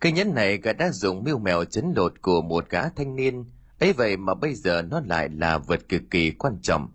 [0.00, 3.44] Cây nhẫn này gã đã dùng mưu mèo chấn lột của một gã thanh niên.
[3.78, 6.92] Ấy vậy mà bây giờ nó lại là vật cực kỳ quan trọng.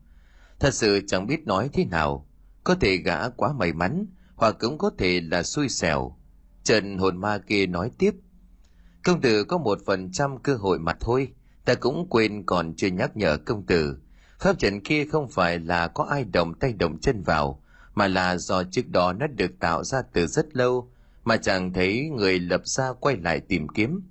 [0.59, 2.28] Thật sự chẳng biết nói thế nào.
[2.64, 4.05] Có thể gã quá may mắn,
[4.36, 6.18] hoặc cũng có thể là xui xẻo.
[6.64, 8.12] Trần hồn ma kia nói tiếp.
[9.03, 11.34] Công tử có một phần trăm cơ hội mà thôi
[11.66, 13.97] ta cũng quên còn chưa nhắc nhở công tử.
[14.39, 17.64] Pháp trận kia không phải là có ai động tay động chân vào,
[17.95, 20.91] mà là do trước đó nó được tạo ra từ rất lâu,
[21.24, 24.01] mà chẳng thấy người lập ra quay lại tìm kiếm.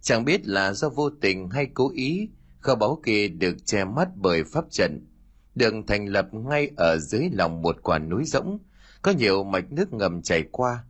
[0.00, 2.28] Chẳng biết là do vô tình hay cố ý,
[2.60, 5.06] kho báu kia được che mắt bởi pháp trận,
[5.54, 8.58] được thành lập ngay ở dưới lòng một quả núi rỗng,
[9.02, 10.84] có nhiều mạch nước ngầm chảy qua.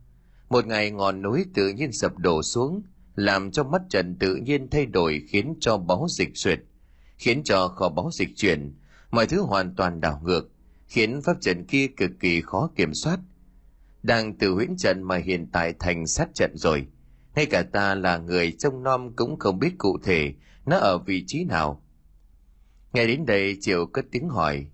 [0.49, 2.81] Một ngày ngọn núi tự nhiên sập đổ xuống
[3.17, 6.59] làm cho mắt trận tự nhiên thay đổi khiến cho báu dịch xuyệt
[7.17, 8.73] khiến cho kho báu dịch chuyển,
[9.11, 10.49] mọi thứ hoàn toàn đảo ngược,
[10.87, 13.19] khiến pháp trận kia cực kỳ khó kiểm soát.
[14.03, 16.87] Đang từ huyễn trận mà hiện tại thành sát trận rồi.
[17.35, 20.33] Ngay cả ta là người trông nom cũng không biết cụ thể
[20.65, 21.83] nó ở vị trí nào.
[22.93, 24.65] Nghe đến đây Triệu cất tiếng hỏi.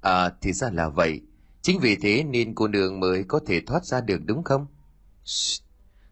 [0.00, 1.20] À thì ra là vậy.
[1.62, 4.66] Chính vì thế nên cô nương mới có thể thoát ra được đúng không?
[5.24, 5.62] Shh,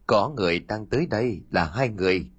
[0.07, 2.31] có người đang tới đây là hai người.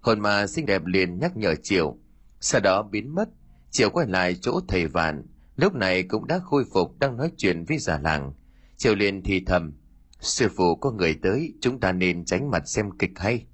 [0.00, 1.96] Hồn ma xinh đẹp liền nhắc nhở Triệu.
[2.40, 3.28] Sau đó biến mất.
[3.70, 5.26] Triệu quay lại chỗ thầy vạn.
[5.56, 8.32] Lúc này cũng đã khôi phục đang nói chuyện với già làng.
[8.76, 9.72] Triệu liền thì thầm.
[10.20, 13.46] Sư phụ có người tới, chúng ta nên tránh mặt xem kịch hay.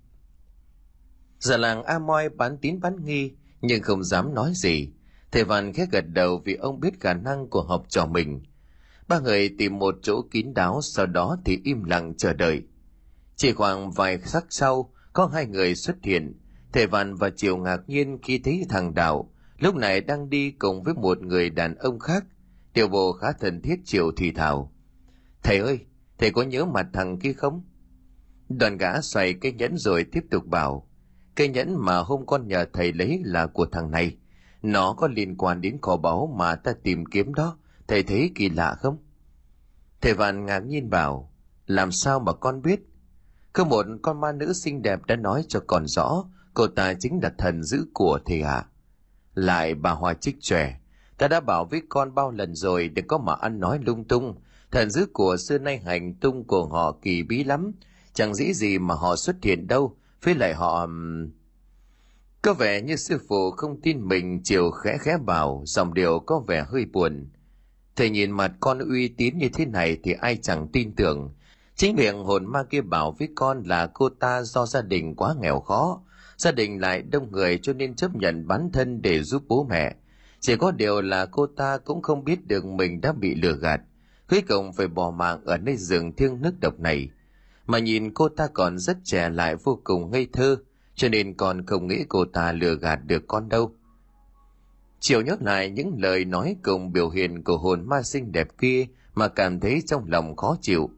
[1.39, 4.93] Già làng A Moi bán tín bán nghi, nhưng không dám nói gì.
[5.33, 8.43] Thầy Văn khẽ gật đầu vì ông biết khả năng của học trò mình.
[9.09, 12.63] Ba người tìm một chỗ kín đáo, sau đó thì im lặng chờ đợi.
[13.39, 16.41] Chỉ khoảng vài khắc sau, có hai người xuất hiện.
[16.73, 20.83] Thầy Văn và Triều ngạc nhiên khi thấy thằng Đạo, lúc này đang đi cùng
[20.83, 22.25] với một người đàn ông khác.
[22.73, 24.73] Tiểu bộ khá thân thiết Triều thì thảo.
[25.43, 25.79] Thầy ơi,
[26.19, 27.65] thầy có nhớ mặt thằng kia không?
[28.49, 30.89] Đoàn gã xoay cái nhẫn rồi tiếp tục bảo.
[31.35, 34.17] Cây nhẫn mà hôm con nhờ thầy lấy là của thằng này.
[34.63, 37.59] Nó có liên quan đến kho báu mà ta tìm kiếm đó.
[37.89, 38.99] Thầy thấy kỳ lạ không?
[40.01, 41.33] Thầy Vạn ngạc nhiên bảo.
[41.67, 42.88] Làm sao mà con biết?
[43.53, 46.25] Cơ một con ma nữ xinh đẹp đã nói cho con rõ.
[46.55, 48.53] Cô ta chính là thần giữ của thầy ạ.
[48.53, 48.67] À.
[49.35, 50.81] Lại bà Hoa trích trẻ.
[51.19, 54.35] Ta đã bảo với con bao lần rồi, đừng có mà ăn nói lung tung.
[54.71, 57.73] Thần dữ của xưa nay hành tung của họ kỳ bí lắm.
[58.13, 60.89] Chẳng dĩ gì mà họ xuất hiện đâu với lại họ
[62.43, 66.39] có vẻ như sư phụ không tin mình, chiều khẽ khẽ bảo, dòng điệu có
[66.39, 67.29] vẻ hơi buồn
[67.99, 71.35] thầy nhìn mặt con uy tín như thế này thì ai chẳng tin tưởng
[71.79, 75.35] chính miệng hồn ma kia bảo với con là cô ta do gia đình quá
[75.41, 76.01] nghèo khó.
[76.37, 79.95] Gia đình lại đông người cho nên chấp nhận bán thân để giúp bố mẹ.
[80.41, 83.81] Chỉ có điều là cô ta cũng không biết được mình đã bị lừa gạt.
[84.31, 87.11] Cuối cùng phải bỏ mạng ở nơi rừng thiêng nước độc này.
[87.67, 90.57] Mà nhìn cô ta còn rất trẻ lại vô cùng ngây thơ,
[90.95, 93.73] cho nên con không nghĩ cô ta lừa gạt được con đâu.
[95.01, 98.87] Chiều nhớ lại những lời nói cùng biểu hiện của hồn ma xinh đẹp kia
[99.15, 100.91] mà cảm thấy trong lòng khó chịu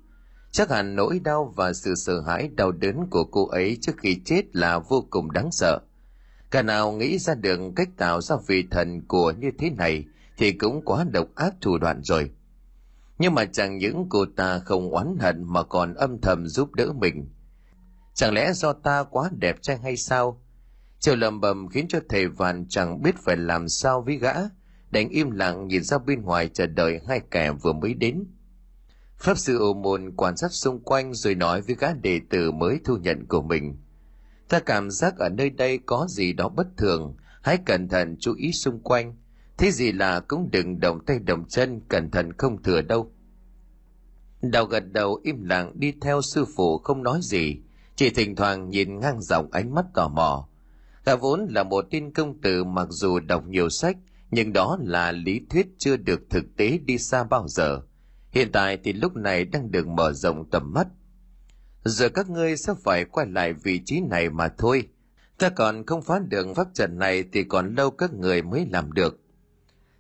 [0.50, 4.20] chắc hẳn nỗi đau và sự sợ hãi đau đớn của cô ấy trước khi
[4.24, 5.78] chết là vô cùng đáng sợ.
[6.50, 10.04] Cả nào nghĩ ra được cách tạo ra vị thần của như thế này
[10.36, 12.30] thì cũng quá độc ác thủ đoạn rồi.
[13.18, 16.92] Nhưng mà chẳng những cô ta không oán hận mà còn âm thầm giúp đỡ
[16.92, 17.28] mình.
[18.14, 20.42] Chẳng lẽ do ta quá đẹp trai hay sao?
[20.98, 24.34] Chiều lầm bầm khiến cho thầy vạn chẳng biết phải làm sao với gã,
[24.90, 28.24] đành im lặng nhìn ra bên ngoài chờ đợi hai kẻ vừa mới đến
[29.20, 32.80] pháp sư ô môn quan sát xung quanh rồi nói với gã đệ tử mới
[32.84, 33.76] thu nhận của mình.
[34.48, 38.34] Ta cảm giác ở nơi đây có gì đó bất thường, hãy cẩn thận chú
[38.34, 39.16] ý xung quanh.
[39.58, 43.12] Thế gì là cũng đừng động tay động chân, cẩn thận không thừa đâu.
[44.42, 47.56] Đào gật đầu im lặng đi theo sư phụ không nói gì,
[47.96, 50.48] chỉ thỉnh thoảng nhìn ngang dòng ánh mắt tò mò.
[51.04, 53.96] Gã vốn là một tin công tử mặc dù đọc nhiều sách,
[54.30, 57.82] nhưng đó là lý thuyết chưa được thực tế đi xa bao giờ
[58.30, 60.86] hiện tại thì lúc này đang được mở rộng tầm mắt.
[61.84, 64.88] Giờ các ngươi sẽ phải quay lại vị trí này mà thôi.
[65.38, 68.92] Ta còn không phá được pháp trận này thì còn lâu các người mới làm
[68.92, 69.20] được.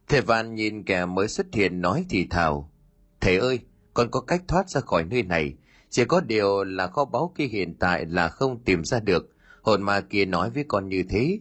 [0.08, 2.72] Thầy văn nhìn kẻ mới xuất hiện nói thì thào,
[3.20, 3.58] thầy ơi,
[3.94, 5.54] con có cách thoát ra khỏi nơi này.
[5.90, 9.30] Chỉ có điều là kho báu kia hiện tại là không tìm ra được.
[9.62, 11.38] Hồn ma kia nói với con như thế.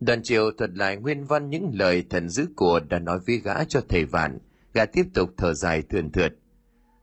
[0.00, 3.64] Đoàn triều thuật lại nguyên văn những lời thần dữ của đã nói với gã
[3.64, 4.38] cho thầy vạn
[4.74, 6.34] gã tiếp tục thở dài thườn thượt.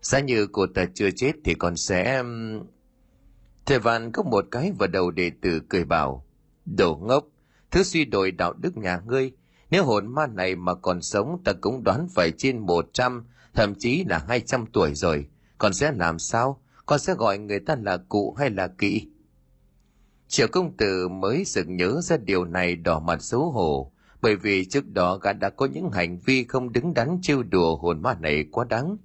[0.02, 2.24] Giá như cô ta chưa chết thì con sẽ
[3.66, 6.26] thầy vạn có một cái vào đầu đệ tử cười bảo,
[6.66, 7.26] đồ ngốc,
[7.72, 9.32] thứ suy đổi đạo đức nhà ngươi.
[9.70, 13.76] Nếu hồn ma này mà còn sống, ta cũng đoán phải trên một trăm, thậm
[13.76, 15.26] chí là hai trăm tuổi rồi.
[15.58, 16.62] Con sẽ làm sao?
[16.86, 19.08] Con sẽ gọi người ta là cụ hay là kỵ?
[20.28, 23.92] Triệu công tử mới sực nhớ ra điều này đỏ mặt xấu hổ
[24.22, 27.76] bởi vì trước đó gã đã có những hành vi không đứng đắn trêu đùa
[27.76, 28.98] hồn ma này quá đáng.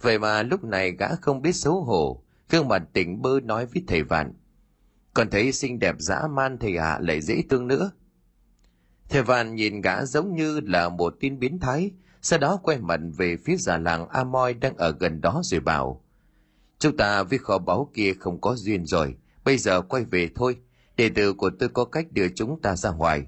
[0.00, 3.82] Vậy mà lúc này gã không biết xấu hổ, gương mặt tỉnh bơ nói với
[3.86, 4.32] thầy vạn.
[5.14, 7.90] Còn thấy xinh đẹp dã man thầy hạ lại dễ thương nữa.
[9.08, 11.90] Thầy vạn nhìn gã giống như là một tin biến thái,
[12.22, 16.04] sau đó quay mặt về phía già làng Amoy đang ở gần đó rồi bảo,
[16.78, 20.56] chúng ta với kho báu kia không có duyên rồi, bây giờ quay về thôi,
[20.96, 23.26] đệ tử của tôi có cách đưa chúng ta ra ngoài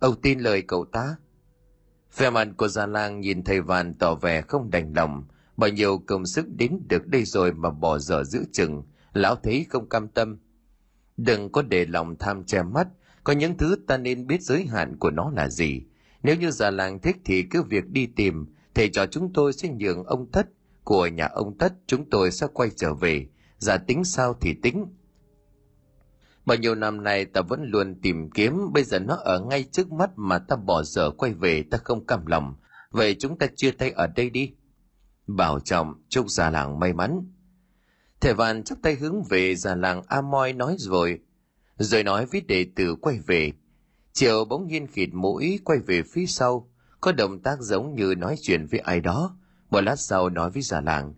[0.00, 1.16] ông tin lời cậu ta.
[2.16, 5.24] Vẻ mặt của già Lang nhìn thầy vàn tỏ vẻ không đành lòng.
[5.56, 8.82] Bao nhiêu công sức đến được đây rồi mà bỏ dở giữ chừng.
[9.12, 10.38] Lão thấy không cam tâm.
[11.16, 12.88] Đừng có để lòng tham che mắt.
[13.24, 15.82] Có những thứ ta nên biết giới hạn của nó là gì.
[16.22, 18.46] Nếu như già làng thích thì cứ việc đi tìm.
[18.74, 20.48] Thầy cho chúng tôi sẽ nhường ông thất.
[20.84, 23.26] Của nhà ông thất, chúng tôi sẽ quay trở về.
[23.58, 24.86] Giả tính sao thì tính
[26.44, 29.92] mà nhiều năm nay ta vẫn luôn tìm kiếm, bây giờ nó ở ngay trước
[29.92, 32.54] mắt mà ta bỏ dở quay về, ta không cam lòng.
[32.90, 34.52] Vậy chúng ta chia tay ở đây đi.
[35.26, 37.32] Bảo trọng, chúc già làng may mắn.
[38.20, 41.20] Thầy vạn chắp tay hướng về già làng a moi nói rồi
[41.76, 43.52] rồi nói với đệ tử quay về.
[44.12, 48.36] Chiều bỗng nhiên khịt mũi quay về phía sau, có động tác giống như nói
[48.42, 49.36] chuyện với ai đó.
[49.70, 51.14] Một lát sau nói với già làng,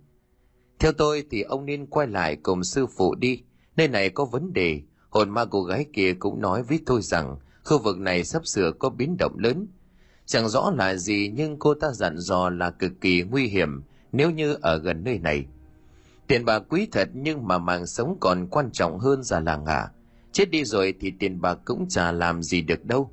[0.79, 3.43] theo tôi thì ông nên quay lại cùng sư phụ đi,
[3.77, 4.83] nơi này có vấn đề
[5.13, 8.73] hồn ma cô gái kia cũng nói với tôi rằng khu vực này sắp sửa
[8.79, 9.67] có biến động lớn.
[10.27, 13.83] Chẳng rõ là gì nhưng cô ta dặn dò là cực kỳ nguy hiểm
[14.13, 15.47] nếu như ở gần nơi này.
[16.27, 19.89] Tiền bạc quý thật nhưng mà mạng sống còn quan trọng hơn già làng à
[20.33, 23.11] chết đi rồi thì tiền bạc cũng chả làm gì được đâu.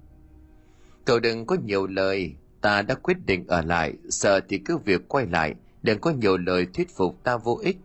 [1.06, 5.08] Cậu đừng có nhiều lời, ta đã quyết định ở lại, sợ thì cứ việc
[5.08, 7.78] quay lại, đừng có nhiều lời thuyết phục ta vô ích.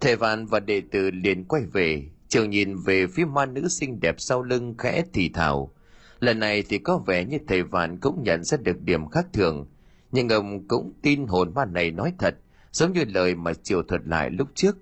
[0.00, 4.00] Thầy vạn và đệ tử liền quay về chiều nhìn về phía ma nữ xinh
[4.00, 5.74] đẹp sau lưng khẽ thì thào.
[6.20, 9.66] Lần này thì có vẻ như thầy vạn cũng nhận ra được điểm khác thường.
[10.12, 12.34] Nhưng ông cũng tin hồn ma này nói thật,
[12.72, 14.76] giống như lời mà triều thuật lại lúc trước.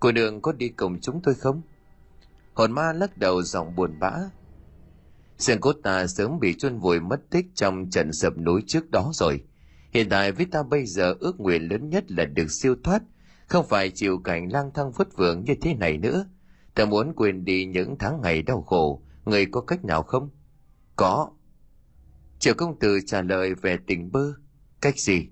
[0.00, 1.62] Cô đường có đi cùng chúng tôi không?
[2.54, 4.12] Hồn ma lắc đầu giọng buồn bã.
[5.38, 9.10] Xương cốt ta sớm bị chôn vùi mất tích trong trận sập núi trước đó
[9.14, 9.40] rồi.
[9.92, 13.02] Hiện tại với ta bây giờ ước nguyện lớn nhất là được siêu thoát,
[13.46, 16.26] không phải chịu cảnh lang thang vất vưởng như thế này nữa
[16.74, 19.02] ta muốn quên đi những tháng ngày đau khổ.
[19.24, 20.30] Người có cách nào không?
[20.96, 21.30] Có.
[22.38, 24.32] Triệu công tử trả lời về tình bơ.
[24.80, 25.28] Cách gì?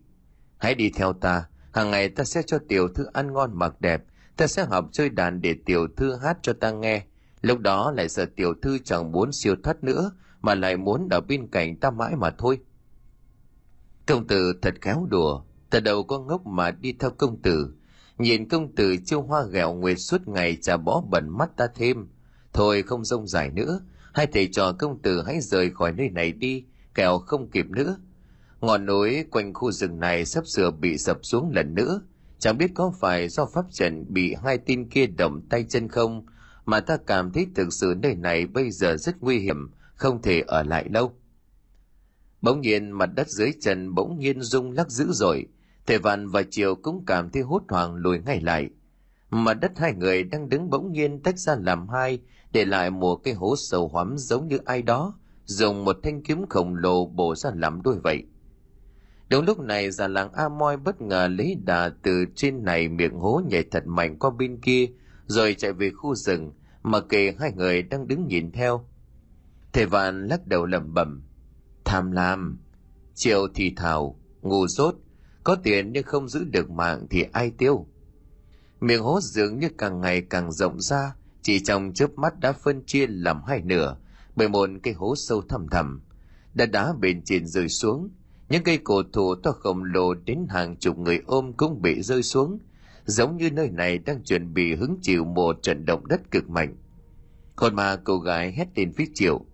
[0.58, 1.48] Hãy đi theo ta.
[1.72, 4.02] Hàng ngày ta sẽ cho tiểu thư ăn ngon mặc đẹp.
[4.36, 7.04] Ta sẽ học chơi đàn để tiểu thư hát cho ta nghe.
[7.40, 11.20] Lúc đó lại sợ tiểu thư chẳng muốn siêu thoát nữa, mà lại muốn ở
[11.20, 12.58] bên cạnh ta mãi mà thôi.
[14.06, 15.42] Công tử thật khéo đùa.
[15.70, 17.74] Ta đâu có ngốc mà đi theo công tử
[18.18, 22.08] nhìn công tử chiêu hoa ghẹo nguyệt suốt ngày chả bó bẩn mắt ta thêm.
[22.52, 23.80] Thôi không rông dài nữa,
[24.14, 26.64] hai thầy trò công tử hãy rời khỏi nơi này đi,
[26.94, 27.96] kẻo không kịp nữa.
[28.60, 32.00] Ngọn núi quanh khu rừng này sắp sửa bị sập xuống lần nữa.
[32.38, 36.26] Chẳng biết có phải do pháp trận bị hai tin kia động tay chân không,
[36.64, 40.40] mà ta cảm thấy thực sự nơi này bây giờ rất nguy hiểm, không thể
[40.46, 41.12] ở lại lâu.
[42.40, 45.46] Bỗng nhiên mặt đất dưới chân bỗng nhiên rung lắc dữ dội
[45.86, 48.70] thầy vạn và triều cũng cảm thấy hốt hoảng lùi ngay lại.
[49.30, 52.18] Mà đất hai người đang đứng bỗng nhiên tách ra làm hai,
[52.52, 55.14] để lại một cái hố sâu hoắm giống như ai đó,
[55.44, 58.24] dùng một thanh kiếm khổng lồ bổ ra làm đôi vậy.
[59.28, 63.14] Đúng lúc này, già làng a moi bất ngờ lấy đà từ trên này miệng
[63.14, 64.88] hố nhảy thật mạnh qua bên kia,
[65.26, 66.52] rồi chạy về khu rừng,
[66.82, 68.86] mà kề hai người đang đứng nhìn theo.
[69.72, 71.22] Thầy vạn lắc đầu lẩm bẩm,
[71.84, 72.58] tham lam.
[73.14, 74.94] Chiều thì thảo ngu dốt
[75.44, 77.86] có tiền nhưng không giữ được mạng thì ai tiêu?
[78.80, 82.82] Miệng hố dường như càng ngày càng rộng ra, chỉ trong chớp mắt đã phân
[82.86, 83.96] chia làm hai nửa,
[84.36, 86.02] bởi một cái hố sâu thẳm thẳm.
[86.54, 88.08] Đã đá bên trên rơi xuống,
[88.48, 92.22] những cây cổ thụ to khổng lồ đến hàng chục người ôm cũng bị rơi
[92.22, 92.58] xuống,
[93.04, 96.76] giống như nơi này đang chuẩn bị hứng chịu một trận động đất cực mạnh.
[97.56, 99.44] Hồn mà cô gái hét lên phía triệu,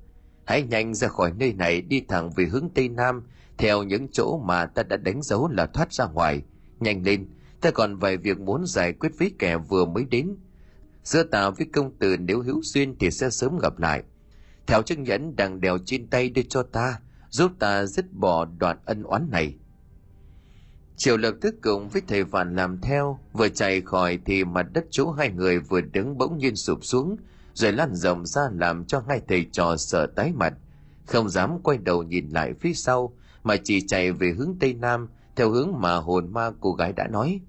[0.44, 3.22] hãy nhanh ra khỏi nơi này, đi thẳng về hướng tây nam
[3.58, 6.42] theo những chỗ mà ta đã đánh dấu là thoát ra ngoài
[6.80, 7.26] nhanh lên
[7.60, 10.36] ta còn vài việc muốn giải quyết với kẻ vừa mới đến.
[11.04, 14.02] Giữa ta với công tử nếu hữu duyên thì sẽ sớm gặp lại.
[14.66, 18.78] Theo chiếc nhẫn đang đèo trên tay đưa cho ta giúp ta dứt bỏ đoạn
[18.84, 19.54] ân oán này.
[20.96, 24.84] Triệu lập tức cùng với thầy Vạn làm theo, vừa chạy khỏi thì mặt đất
[24.90, 27.16] chỗ hai người vừa đứng bỗng nhiên sụp xuống,
[27.54, 30.54] rồi lan rộng ra làm cho hai thầy trò sợ tái mặt,
[31.06, 33.12] không dám quay đầu nhìn lại phía sau,
[33.48, 37.08] mà chỉ chạy về hướng Tây Nam, theo hướng mà hồn ma cô gái đã
[37.08, 37.40] nói.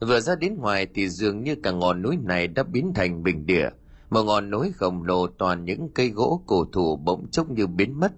[0.00, 3.46] Vừa ra đến ngoài thì dường như cả ngọn núi này đã biến thành bình
[3.46, 3.68] địa,
[4.10, 8.00] một ngọn núi khổng lồ toàn những cây gỗ cổ thụ bỗng chốc như biến
[8.00, 8.12] mất.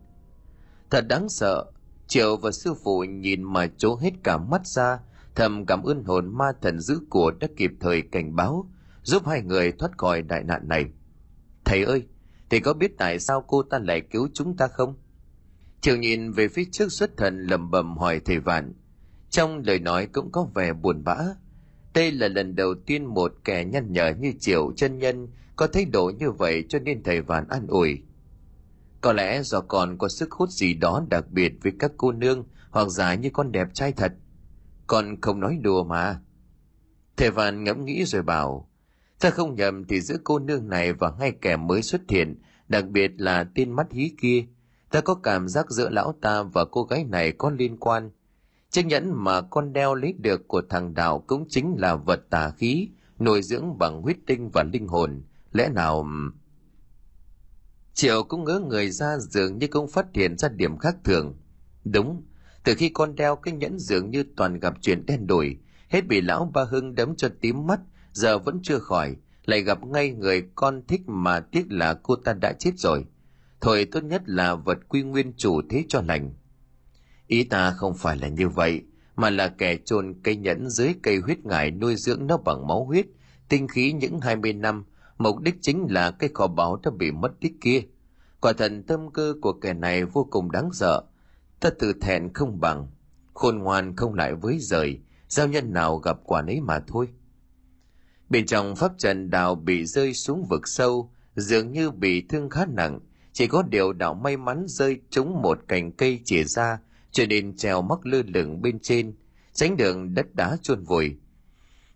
[0.91, 1.65] Thật đáng sợ,
[2.07, 4.99] Triệu và sư phụ nhìn mà trố hết cả mắt ra,
[5.35, 8.71] thầm cảm ơn hồn ma thần dữ của đã kịp thời cảnh báo,
[9.03, 10.85] giúp hai người thoát khỏi đại nạn này.
[11.65, 12.03] Thầy ơi,
[12.51, 14.95] thầy có biết tại sao cô ta lại cứu chúng ta không?
[15.85, 18.73] Triệu nhìn về phía trước xuất thần lầm bầm hỏi thầy Vạn.
[19.31, 21.17] Trong lời nói cũng có vẻ buồn bã.
[21.95, 25.85] Đây là lần đầu tiên một kẻ nhăn nhở như Triệu chân nhân có thái
[25.85, 28.03] độ như vậy cho nên thầy Vạn an ủi.
[29.01, 32.45] Có lẽ do còn có sức hút gì đó đặc biệt với các cô nương
[32.71, 34.13] hoặc giả như con đẹp trai thật.
[34.87, 36.21] Con không nói đùa mà.
[37.17, 38.71] Thầy Vạn ngẫm nghĩ rồi bảo,
[39.21, 42.89] Ta không nhầm thì giữa cô nương này và ngay kẻ mới xuất hiện, đặc
[42.89, 44.45] biệt là tên mắt hí kia,
[44.95, 48.11] ta có cảm giác giữa lão ta và cô gái này có liên quan.
[48.71, 52.51] Chiếc nhẫn mà con đeo lấy được của thằng Đạo cũng chính là vật tà
[52.51, 52.89] khí,
[53.21, 55.23] nuôi dưỡng bằng huyết tinh và linh hồn.
[55.53, 56.07] Lẽ nào...
[57.95, 61.37] Triệu cũng ngỡ người ra dường như cũng phát hiện ra điểm khác thường.
[61.85, 62.23] Đúng,
[62.65, 65.59] từ khi con đeo cái nhẫn dường như toàn gặp chuyện đen đổi,
[65.89, 67.81] hết bị lão ba hưng đấm cho tím mắt,
[68.13, 72.33] giờ vẫn chưa khỏi, lại gặp ngay người con thích mà tiếc là cô ta
[72.33, 73.05] đã chết rồi.
[73.65, 76.33] Thôi tốt nhất là vật quy nguyên chủ thế cho lành.
[77.27, 78.83] Ý ta không phải là như vậy,
[79.17, 82.85] mà là kẻ chôn cây nhẫn dưới cây huyết ngải nuôi dưỡng nó bằng máu
[82.85, 83.07] huyết,
[83.49, 84.85] tinh khí những 20 năm,
[85.19, 87.83] mục đích chính là cái kho báu đã bị mất tích kia.
[88.41, 91.03] Quả thần tâm cơ của kẻ này vô cùng đáng sợ.
[91.61, 92.89] Ta tự thẹn không bằng,
[93.35, 97.09] khôn ngoan không lại với rời, giao nhân nào gặp quả nấy mà thôi.
[98.29, 102.67] Bên trong pháp trận đào bị rơi xuống vực sâu, dường như bị thương khá
[102.67, 103.01] nặng,
[103.35, 106.79] chỉ có điều đạo may mắn rơi trúng một cành cây chìa ra,
[107.11, 109.15] cho nên treo mắc lơ lửng bên trên,
[109.53, 111.17] tránh đường đất đá chôn vùi.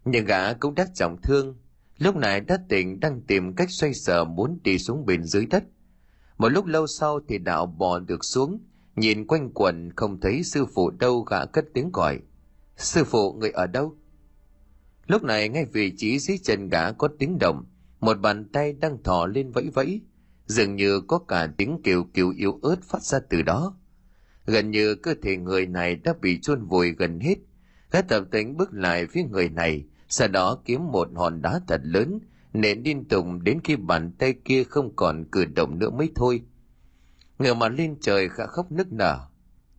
[0.05, 1.57] Nhưng gã cũng đã trọng thương,
[1.99, 5.65] lúc này đất tỉnh đang tìm cách xoay sở muốn đi xuống bên dưới đất.
[6.39, 8.61] Một lúc lâu sau thì đạo bò được xuống,
[8.97, 12.21] nhìn quanh quần không thấy sư phụ đâu gã cất tiếng gọi.
[12.77, 13.97] Sư phụ người ở đâu?
[15.07, 17.65] Lúc này ngay vị trí dưới chân gã có tiếng động,
[18.01, 20.01] một bàn tay đang thò lên vẫy vẫy,
[20.49, 23.77] dường như có cả tiếng kêu kêu yếu ớt phát ra từ đó.
[24.47, 27.35] Gần như cơ thể người này đã bị chôn vùi gần hết.
[27.91, 31.81] Gã tập tính bước lại phía người này, sau đó kiếm một hòn đá thật
[31.85, 32.19] lớn,
[32.53, 36.43] nện liên tục đến khi bàn tay kia không còn cử động nữa mới thôi.
[37.39, 39.21] Ngờ mà lên trời khả khóc nức nở.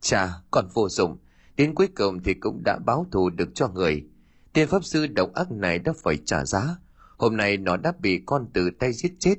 [0.01, 1.17] Chà, còn vô dụng,
[1.57, 4.05] đến cuối cùng thì cũng đã báo thù được cho người.
[4.53, 6.75] Tiên pháp sư độc ác này đã phải trả giá.
[7.17, 9.35] Hôm nay nó đã bị con từ tay giết chết.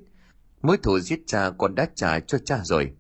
[0.63, 2.93] Mối thù giết cha con đã trả cho cha rồi.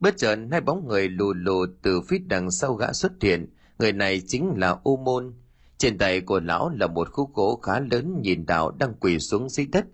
[0.00, 3.52] Bất chợt, hai bóng người lù lù từ phía đằng sau gã xuất hiện.
[3.78, 5.34] Người này chính là U Môn.
[5.78, 9.48] Trên tay của lão là một khúc gỗ khá lớn nhìn đạo đang quỳ xuống
[9.48, 9.86] dưới đất.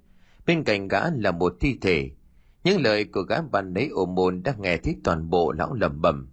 [0.47, 2.11] Bên cạnh gã là một thi thể.
[2.65, 6.01] Những lời của gã ban nấy ô Môn đã nghe thấy toàn bộ lão lẩm
[6.01, 6.28] bẩm.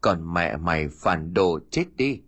[0.00, 2.20] Còn mẹ mày phản đồ chết đi.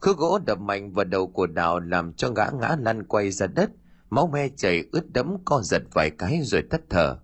[0.00, 3.46] Khúc gỗ đập mạnh vào đầu của đạo làm cho gã ngã lăn quay ra
[3.46, 3.70] đất.
[4.10, 7.18] Máu me chảy ướt đẫm co giật vài cái rồi tắt thở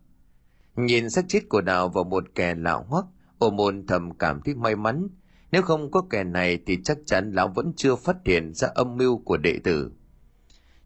[0.76, 3.04] Nhìn xác chết của Đào vào một kẻ lão hoắc,
[3.38, 5.08] ô môn thầm cảm thấy may mắn.
[5.52, 8.96] Nếu không có kẻ này thì chắc chắn lão vẫn chưa phát hiện ra âm
[8.96, 9.92] mưu của đệ tử.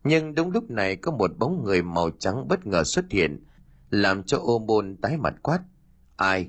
[0.05, 3.45] Nhưng đúng lúc này có một bóng người màu trắng bất ngờ xuất hiện,
[3.91, 5.61] làm cho ô môn tái mặt quát.
[6.17, 6.49] Ai?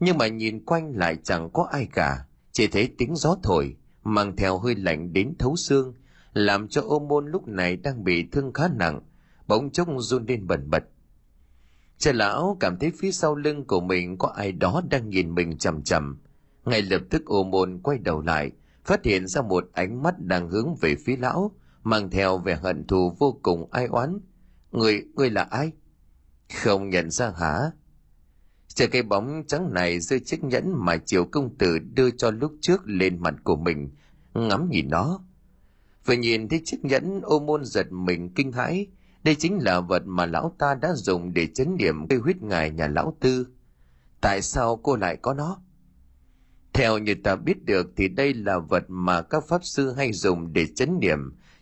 [0.00, 4.36] Nhưng mà nhìn quanh lại chẳng có ai cả, chỉ thấy tiếng gió thổi, mang
[4.36, 5.94] theo hơi lạnh đến thấu xương,
[6.34, 9.00] làm cho ô môn lúc này đang bị thương khá nặng,
[9.46, 10.84] bỗng chốc run lên bần bật.
[11.98, 15.58] Cha lão cảm thấy phía sau lưng của mình có ai đó đang nhìn mình
[15.58, 16.18] chầm chầm.
[16.64, 18.50] Ngay lập tức ô môn quay đầu lại,
[18.84, 21.52] phát hiện ra một ánh mắt đang hướng về phía lão,
[21.82, 24.18] mang theo vẻ hận thù vô cùng ai oán.
[24.72, 25.72] Người, người là ai?
[26.62, 27.70] Không nhận ra hả?
[28.68, 32.52] Chờ cái bóng trắng này rơi chiếc nhẫn mà triều công tử đưa cho lúc
[32.60, 33.90] trước lên mặt của mình,
[34.34, 35.20] ngắm nhìn nó.
[36.06, 38.86] Vừa nhìn thấy chiếc nhẫn ô môn giật mình kinh hãi,
[39.24, 42.70] đây chính là vật mà lão ta đã dùng để chấn điểm cây huyết ngài
[42.70, 43.46] nhà lão tư.
[44.20, 45.62] Tại sao cô lại có nó?
[46.72, 50.52] Theo như ta biết được thì đây là vật mà các pháp sư hay dùng
[50.52, 51.18] để chấn điểm,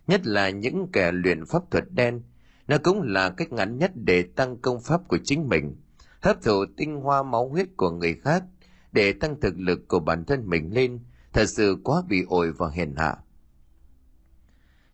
[0.07, 2.21] nhất là những kẻ luyện pháp thuật đen.
[2.67, 5.75] Nó cũng là cách ngắn nhất để tăng công pháp của chính mình,
[6.21, 8.43] hấp thụ tinh hoa máu huyết của người khác
[8.91, 10.99] để tăng thực lực của bản thân mình lên,
[11.33, 13.17] thật sự quá bị ổi và hèn hạ.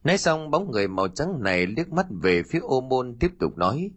[0.07, 3.57] Nói xong, bóng người màu trắng này liếc mắt về phía ô môn tiếp tục
[3.57, 3.91] nói.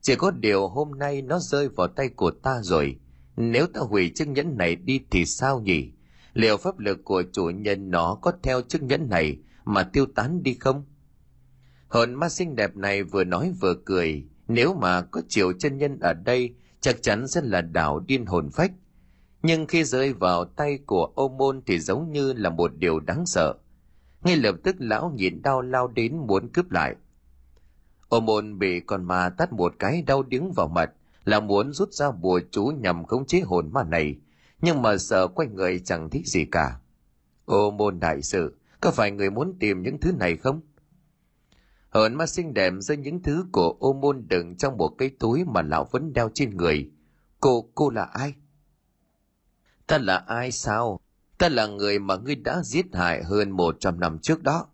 [0.00, 2.96] Chỉ có điều hôm nay nó rơi vào tay của ta rồi.
[3.36, 5.92] Nếu ta hủy chiếc nhẫn này đi thì sao nhỉ?
[6.32, 10.42] Liệu pháp lực của chủ nhân nó có theo chiếc nhẫn này mà tiêu tán
[10.42, 10.84] đi không?
[11.88, 14.24] Hồn ma xinh đẹp này vừa nói vừa cười.
[14.48, 18.50] Nếu mà có triệu chân nhân ở đây, chắc chắn sẽ là đảo điên hồn
[18.50, 18.72] phách.
[19.42, 23.26] Nhưng khi rơi vào tay của ô môn thì giống như là một điều đáng
[23.26, 23.54] sợ
[24.24, 26.96] ngay lập tức lão nhìn đau lao đến muốn cướp lại.
[28.08, 30.92] Ô môn bị con ma tắt một cái đau điếng vào mặt,
[31.24, 34.16] là muốn rút ra bùa chú nhằm khống chế hồn ma này,
[34.60, 36.78] nhưng mà sợ quanh người chẳng thích gì cả.
[37.44, 40.60] Ô môn đại sự, có phải người muốn tìm những thứ này không?
[41.90, 45.44] Hồn ma xinh đẹp giữa những thứ của ô môn đựng trong một cái túi
[45.44, 46.90] mà lão vẫn đeo trên người.
[47.40, 48.34] Cô cô là ai?
[49.86, 51.00] Ta là ai sao?
[51.42, 54.66] Ta là người mà ngươi đã giết hại hơn một trăm năm trước đó.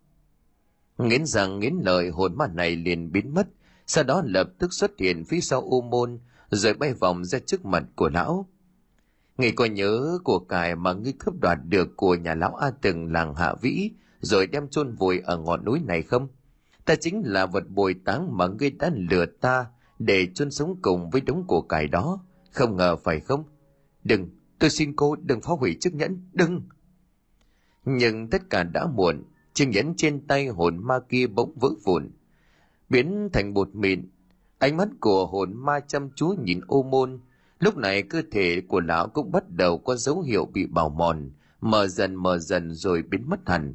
[0.98, 3.48] nghiến rằng nghiến lợi hồn ma này liền biến mất
[3.86, 6.18] sau đó lập tức xuất hiện phía sau u môn
[6.50, 8.48] rồi bay vòng ra trước mặt của lão
[9.38, 13.12] Ngươi có nhớ của cải mà ngươi cướp đoạt được của nhà lão A Từng
[13.12, 13.90] làng Hạ Vĩ
[14.20, 16.28] rồi đem chôn vùi ở ngọn núi này không?
[16.84, 19.66] Ta chính là vật bồi táng mà ngươi đã lừa ta
[19.98, 22.24] để chôn sống cùng với đống của cải đó.
[22.50, 23.44] Không ngờ phải không?
[24.04, 24.28] Đừng,
[24.58, 26.62] tôi xin cô đừng phá hủy chiếc nhẫn, đừng!
[27.84, 29.22] Nhưng tất cả đã muộn,
[29.52, 32.10] chiếc nhẫn trên tay hồn ma kia bỗng vỡ vụn,
[32.88, 34.08] biến thành bột mịn.
[34.58, 37.20] Ánh mắt của hồn ma chăm chú nhìn ô môn,
[37.58, 41.30] Lúc này cơ thể của lão cũng bắt đầu có dấu hiệu bị bào mòn,
[41.60, 43.74] mờ dần mờ dần rồi biến mất hẳn.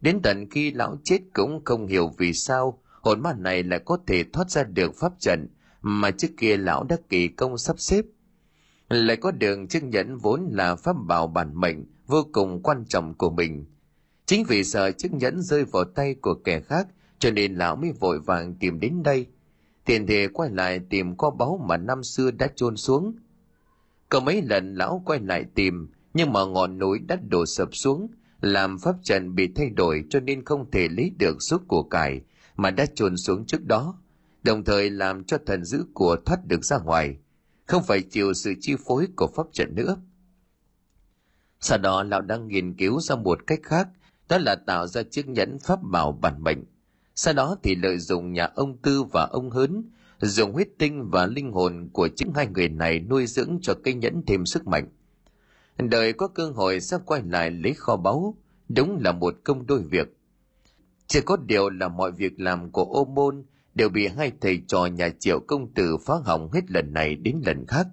[0.00, 3.98] Đến tận khi lão chết cũng không hiểu vì sao hồn ma này lại có
[4.06, 5.48] thể thoát ra được pháp trận
[5.82, 8.04] mà trước kia lão đã kỳ công sắp xếp.
[8.88, 13.14] Lại có đường chứng nhẫn vốn là pháp bảo bản mệnh, vô cùng quan trọng
[13.14, 13.64] của mình.
[14.26, 16.86] Chính vì sợ chiếc nhẫn rơi vào tay của kẻ khác,
[17.18, 19.26] cho nên lão mới vội vàng tìm đến đây.
[19.84, 23.16] Tiền thể quay lại tìm kho báu mà năm xưa đã chôn xuống.
[24.08, 28.08] Có mấy lần lão quay lại tìm, nhưng mà ngọn núi đã đổ sập xuống,
[28.40, 32.20] làm pháp trận bị thay đổi cho nên không thể lấy được số của cải
[32.56, 33.98] mà đã chôn xuống trước đó,
[34.42, 37.16] đồng thời làm cho thần giữ của thoát được ra ngoài
[37.64, 39.96] không phải chịu sự chi phối của pháp trận nữa
[41.60, 43.88] sau đó lão đang nghiên cứu ra một cách khác
[44.28, 46.64] đó là tạo ra chiếc nhẫn pháp bảo bản mệnh
[47.14, 51.26] sau đó thì lợi dụng nhà ông Tư và ông Hớn, dùng huyết tinh và
[51.26, 54.88] linh hồn của chính hai người này nuôi dưỡng cho cây nhẫn thêm sức mạnh.
[55.78, 58.34] Đời có cơ hội sẽ quay lại lấy kho báu,
[58.68, 60.16] đúng là một công đôi việc.
[61.06, 63.44] Chỉ có điều là mọi việc làm của ô môn
[63.74, 67.40] đều bị hai thầy trò nhà triệu công tử phá hỏng hết lần này đến
[67.46, 67.86] lần khác.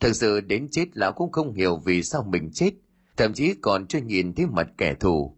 [0.00, 2.70] Thật sự đến chết lão cũng không hiểu vì sao mình chết,
[3.16, 5.36] thậm chí còn chưa nhìn thấy mặt kẻ thù.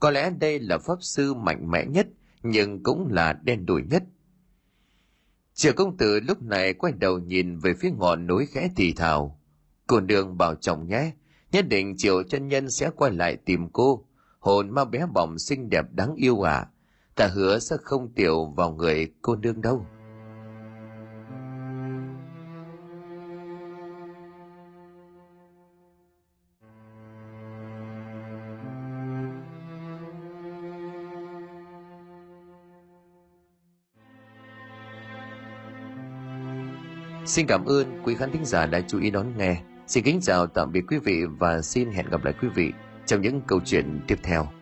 [0.00, 2.06] Có lẽ đây là pháp sư mạnh mẽ nhất
[2.42, 4.02] nhưng cũng là đen đủi nhất.
[5.54, 9.40] Triệu công tử lúc này quay đầu nhìn về phía ngọn núi khẽ thì thào.
[9.86, 11.12] Cô đường bảo chồng nhé,
[11.52, 14.06] nhất định triệu chân nhân sẽ quay lại tìm cô.
[14.38, 16.66] Hồn ma bé bỏng xinh đẹp đáng yêu à.
[17.14, 19.86] Ta hứa sẽ không tiểu vào người cô nương đâu.
[37.26, 39.62] Xin cảm ơn quý khán thính giả đã chú ý đón nghe.
[39.86, 42.72] Xin kính chào, tạm biệt quý vị và xin hẹn gặp lại quý vị
[43.06, 44.61] trong những câu chuyện tiếp theo.